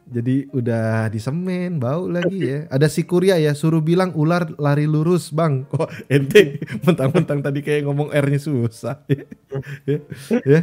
[0.04, 2.58] Jadi udah di semen bau lagi ya.
[2.68, 5.64] Ada si Kuria ya suruh bilang ular lari lurus bang.
[5.72, 9.00] Kok ente mentang-mentang tadi kayak ngomong R-nya susah.
[9.88, 9.98] ya,
[10.44, 10.60] ya.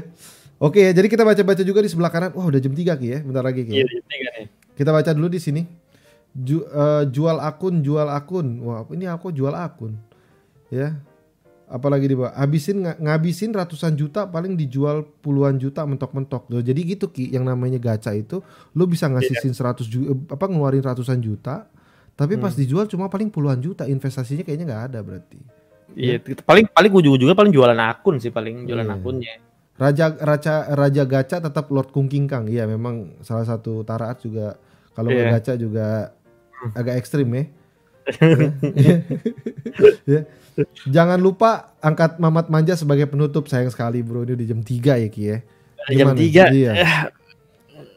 [0.62, 2.38] Oke ya, jadi kita baca-baca juga di sebelah kanan.
[2.38, 3.82] Wah udah jam 3 Ki ya, bentar lagi Ki.
[3.82, 3.98] Iya, ya.
[4.06, 4.48] tiga nih.
[4.78, 5.66] Kita baca dulu di sini.
[6.32, 8.64] Ju- eh, jual akun, jual akun.
[8.64, 10.00] Wah, ini aku jual akun.
[10.72, 10.96] Ya.
[11.68, 12.36] Apalagi di bawah.
[12.36, 16.52] Habisin nga- ngabisin ratusan juta paling dijual puluhan juta mentok-mentok.
[16.60, 21.24] Jadi gitu Ki, yang namanya gacha itu lu bisa ngasihin 100 juta apa ngeluarin ratusan
[21.24, 21.72] juta,
[22.14, 23.88] tapi pas dijual cuma paling puluhan juta.
[23.88, 25.40] Investasinya kayaknya nggak ada berarti.
[25.96, 28.96] Iya, itu paling paling ujung-ujungnya paling jualan akun sih paling jualan Iya.
[28.96, 29.34] akunnya.
[29.76, 32.52] Raja raja raja gacha tetap Lord Kung King Kang.
[32.52, 34.60] Iya, memang salah satu taraat juga
[34.92, 35.16] kalau Iya.
[35.24, 35.88] nggak gacha juga
[36.76, 37.44] agak ekstrim ya.
[40.10, 40.28] Ya.
[40.84, 43.48] Jangan lupa angkat Mamat Manja sebagai penutup.
[43.48, 45.38] Sayang sekali bro, ini di jam 3 ya Ki ya.
[45.88, 46.20] Jam Gimana?
[46.20, 46.52] 3.
[46.52, 46.72] Iya.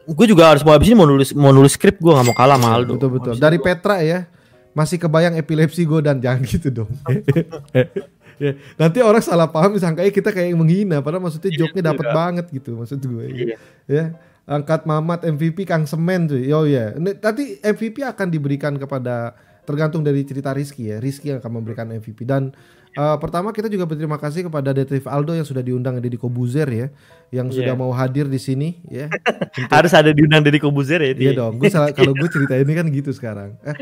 [0.05, 2.55] Gue juga harus mau habis ini mau nulis mau nulis skrip gue nggak mau kalah
[2.55, 2.95] Aldo.
[2.95, 3.33] Betul betul.
[3.35, 4.29] Dari Petra ya.
[4.75, 6.91] Masih kebayang epilepsi gue dan jangan gitu dong.
[8.35, 12.19] Ya, Nanti orang salah paham disangkanya kita kayak menghina padahal maksudnya joke-nya dapat juga.
[12.19, 13.25] banget gitu maksud gue.
[13.31, 13.55] Iya.
[13.87, 14.05] Ya.
[14.45, 16.37] Angkat Mamat MVP Kang Semen tuh.
[16.37, 16.93] Yo ya.
[16.93, 19.33] Ini- Nanti MVP akan diberikan kepada
[19.65, 21.01] tergantung dari cerita Rizky ya.
[21.01, 22.53] Rizky yang akan memberikan MVP dan
[22.93, 26.87] eh, pertama kita juga berterima kasih kepada Detektif Aldo yang sudah diundang di Kobuzer ya,
[27.27, 27.81] yang sudah Iya.
[27.81, 29.09] mau hadir di sini ya.
[29.73, 31.11] Harus ada diundang dari Kobuzer ya.
[31.11, 33.57] Iya dong, gue salah kalau gue cerita ini kan gitu sekarang.
[33.65, 33.75] Eh,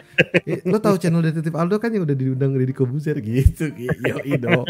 [0.48, 4.66] eh, lo tahu channel detektif Aldo kan yang udah diundang dari Kobuzer gitu, yo dong.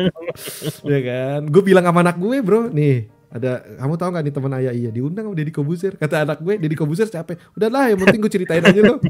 [0.92, 4.54] ya kan, gue bilang sama anak gue bro, nih ada kamu tahu nggak nih teman
[4.62, 4.90] ayah iya?
[4.94, 7.42] Diundang sama Deddy Kobuser kata anak gue Deddy Kobuser capek.
[7.58, 9.02] Udahlah yang penting gue ceritain aja lo.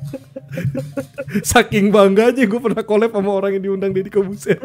[1.50, 4.62] Saking bangga aja gue pernah collab sama orang yang diundang Deddy Kobuser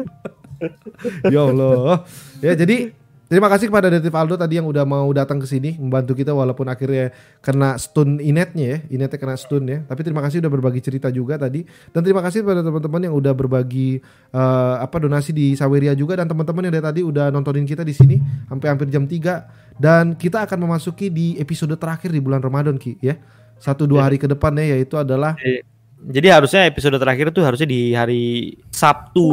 [1.34, 2.06] ya Allah.
[2.38, 2.94] Ya jadi
[3.26, 6.70] Terima kasih kepada Detektif Aldo tadi yang udah mau datang ke sini membantu kita walaupun
[6.70, 7.10] akhirnya
[7.42, 9.82] kena stun inetnya ya, inetnya kena stun ya.
[9.82, 13.34] Tapi terima kasih udah berbagi cerita juga tadi dan terima kasih kepada teman-teman yang udah
[13.34, 13.98] berbagi
[14.30, 17.90] eh, apa donasi di Saweria juga dan teman-teman yang dari tadi udah nontonin kita di
[17.90, 18.16] sini
[18.46, 22.94] sampai hampir jam 3 dan kita akan memasuki di episode terakhir di bulan Ramadan Ki
[23.02, 23.18] ya.
[23.58, 25.34] Satu dua hari ke depannya yaitu adalah
[26.06, 29.26] Jadi harusnya episode terakhir itu harusnya di hari Sabtu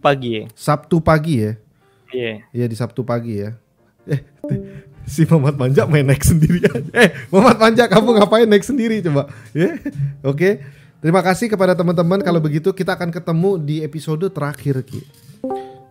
[0.00, 0.44] pagi ya.
[0.56, 1.61] Sabtu pagi ya.
[2.12, 2.44] Iya.
[2.52, 3.56] Iya di Sabtu pagi ya.
[4.04, 4.20] Eh,
[5.04, 6.90] si Muhammad Manja main naik sendiri aja.
[6.92, 9.26] Eh, Muhammad Manja kamu ngapain naik sendiri coba?
[9.52, 9.78] Ya.
[10.22, 10.62] Oke.
[11.02, 12.22] Terima kasih kepada teman-teman.
[12.22, 15.02] Kalau begitu kita akan ketemu di episode terakhir Ki.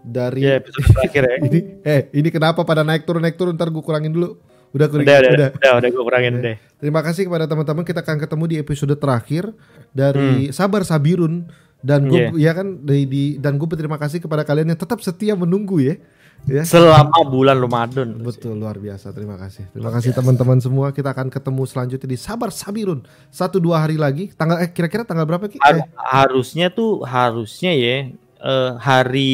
[0.01, 1.35] Dari Iya, episode terakhir ya.
[1.51, 4.39] ini eh ini kenapa pada naik turun naik turun ntar gue kurangin dulu.
[4.71, 5.11] Udah kurangin.
[5.11, 6.55] Udah, udah, udah, udah, gue kurangin deh.
[6.79, 7.83] Terima kasih kepada teman-teman.
[7.83, 9.51] Kita akan ketemu di episode terakhir
[9.91, 11.43] dari Sabar Sabirun
[11.81, 12.35] dan gue Hmm.
[12.35, 12.51] ya Iya.
[12.53, 15.95] kan di, di- dan gue berterima kasih kepada kalian yang tetap setia menunggu ya.
[16.43, 16.65] Ya.
[16.65, 18.17] Selama bulan Ramadan.
[18.17, 19.09] Betul luar biasa.
[19.11, 19.69] Terima kasih.
[19.69, 20.89] Terima kasih teman-teman semua.
[20.89, 23.05] Kita akan ketemu selanjutnya di Sabar Sabirun.
[23.29, 24.29] Satu dua hari lagi.
[24.31, 25.61] Tanggal eh kira-kira tanggal berapa Ki?
[25.61, 28.09] Har- Eh, harusnya tuh harusnya ya
[28.41, 29.33] eh, hari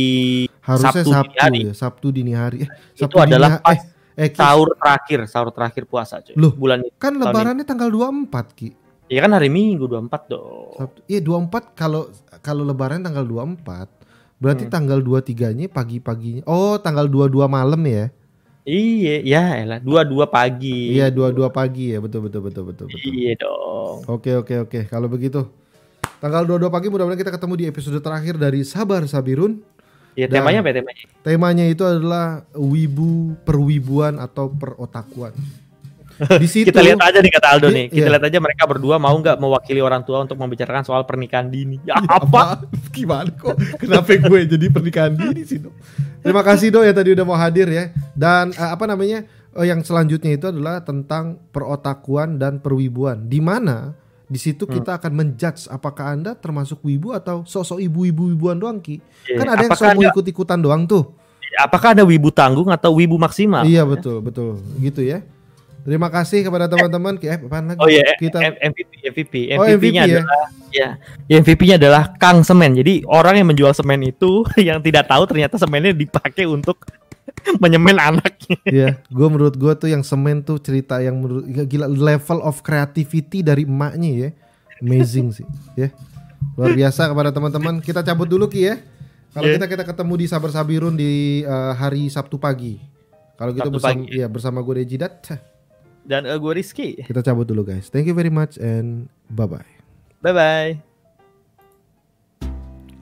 [0.59, 1.59] harusnya Sabtu, Sabtu, dini hari.
[1.63, 1.71] ya.
[1.73, 2.57] Sabtu dini hari.
[2.59, 3.79] Eh, Itu Sabtu dini adalah ha- eh,
[4.17, 6.35] eh, Ki, sahur terakhir, sahur terakhir puasa cuy.
[6.35, 6.91] Loh, bulan ini.
[6.93, 8.75] kan lebarannya tanggal 24 Ki.
[9.07, 10.75] Ya kan hari Minggu 24 dong.
[10.75, 10.99] Sabtu.
[11.07, 13.89] Iya 24 kalau kalau lebaran tanggal 24
[14.37, 14.73] berarti Hmm.
[14.73, 16.45] tanggal 23-nya pagi-paginya.
[16.45, 18.13] Oh, tanggal 22 malam ya.
[18.63, 20.91] Iya, ya elah, dua-dua pagi.
[20.91, 22.03] Iya, 22 pagi ya.
[22.03, 22.99] Betul betul betul betul betul.
[23.07, 24.03] Iya dong.
[24.05, 24.79] Oke oke oke.
[24.85, 25.47] Kalau begitu
[26.19, 29.63] tanggal 22 pagi mudah-mudahan kita ketemu di episode terakhir dari Sabar Sabirun.
[30.13, 31.03] Ya Dan- temanya apa ya temanya?
[31.21, 35.31] Temanya itu adalah wibu perwibuan atau perotakuan.
[36.41, 37.85] Di situ Kita lihat aja nih kata Aldo nih.
[37.93, 38.13] Kita iya.
[38.17, 41.77] lihat aja mereka berdua mau nggak mewakili orang tua untuk membicarakan soal pernikahan dini.
[41.85, 42.65] Ya apa?
[42.95, 43.55] Gimana kok?
[43.77, 45.73] Kenapa gue jadi pernikahan dini sih dok?
[46.25, 47.93] Terima kasih dok ya tadi udah mau hadir ya.
[48.17, 49.23] Dan eh, apa namanya?
[49.57, 53.29] eh, yang selanjutnya itu adalah tentang perotakuan dan perwibuan.
[53.29, 53.93] Di mana
[54.27, 54.75] di situ Hmm.
[54.81, 58.99] kita akan menjudge apakah anda termasuk wibu atau sosok ibu-ibu wibuan doang ki.
[59.29, 59.37] Iya.
[59.39, 61.15] Kan ada yang Apakah sok mau ikut-ikutan doang tuh.
[61.57, 63.65] Apakah ada wibu tanggung atau wibu maksimal?
[63.65, 65.23] Iya betul betul gitu ya.
[65.87, 67.15] Terima kasih kepada teman-teman.
[67.17, 67.79] Eh, apaan lagi?
[67.79, 70.19] Oh iya, kita M- MVP, MVP, Oh, MVP-nya MVP ya?
[70.19, 70.87] adalah ya,
[71.25, 72.75] ya, MVP-nya adalah Kang Semen.
[72.75, 76.83] Jadi orang yang menjual semen itu yang tidak tahu ternyata semennya dipakai untuk
[77.63, 78.57] menyemen anaknya.
[78.63, 82.59] Iya, gue menurut gue tuh yang semen tuh cerita yang menurut ya gila level of
[82.59, 84.29] creativity dari emaknya ya,
[84.77, 85.87] amazing sih, ya
[86.53, 87.79] luar biasa kepada teman-teman.
[87.79, 88.75] Kita cabut dulu ki ya.
[89.29, 89.55] Kalau Iya.
[89.55, 91.11] kita kita ketemu di Sabar Sabirun di
[91.41, 92.75] eh, hari Sabtu pagi.
[93.35, 94.17] Kalau gitu Sabtu bersama pagi.
[94.17, 95.13] ya bersama gue Rejidat.
[96.07, 97.03] Dan uh, gue Rizky.
[97.03, 97.91] Kita cabut dulu guys.
[97.91, 99.67] Thank you very much and bye bye.
[100.23, 100.71] Bye bye.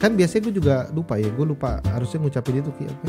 [0.02, 3.08] Kan biasanya gue juga lupa ya, gue lupa harusnya ngucapin itu ki apa?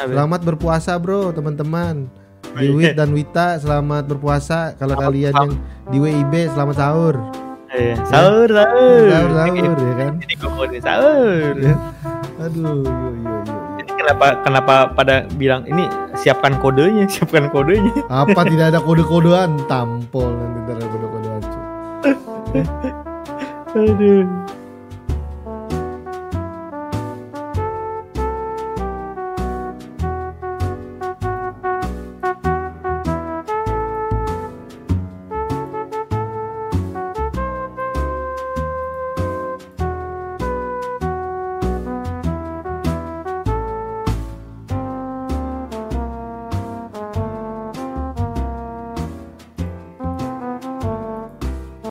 [0.00, 0.10] Apa?
[0.10, 2.08] Selamat berpuasa bro teman-teman.
[2.56, 4.72] Diwit dan Wita selamat berpuasa.
[4.80, 5.52] Kalau kalian yang
[5.92, 7.14] di WIB selamat sahur.
[7.76, 9.04] Iya, sahur, sahur.
[9.12, 10.12] Sahur sahur ya kan.
[10.24, 11.52] Gue sahur.
[11.60, 11.76] Ya.
[12.40, 13.55] Aduh, yo yo yo.
[14.06, 18.06] Kenapa kenapa pada bilang ini siapkan kodenya, siapkan kodenya.
[18.06, 19.58] Apa tidak ada kode-kodean?
[19.66, 21.42] Tampol nanti ada kode-kodean.
[23.82, 24.24] Aduh.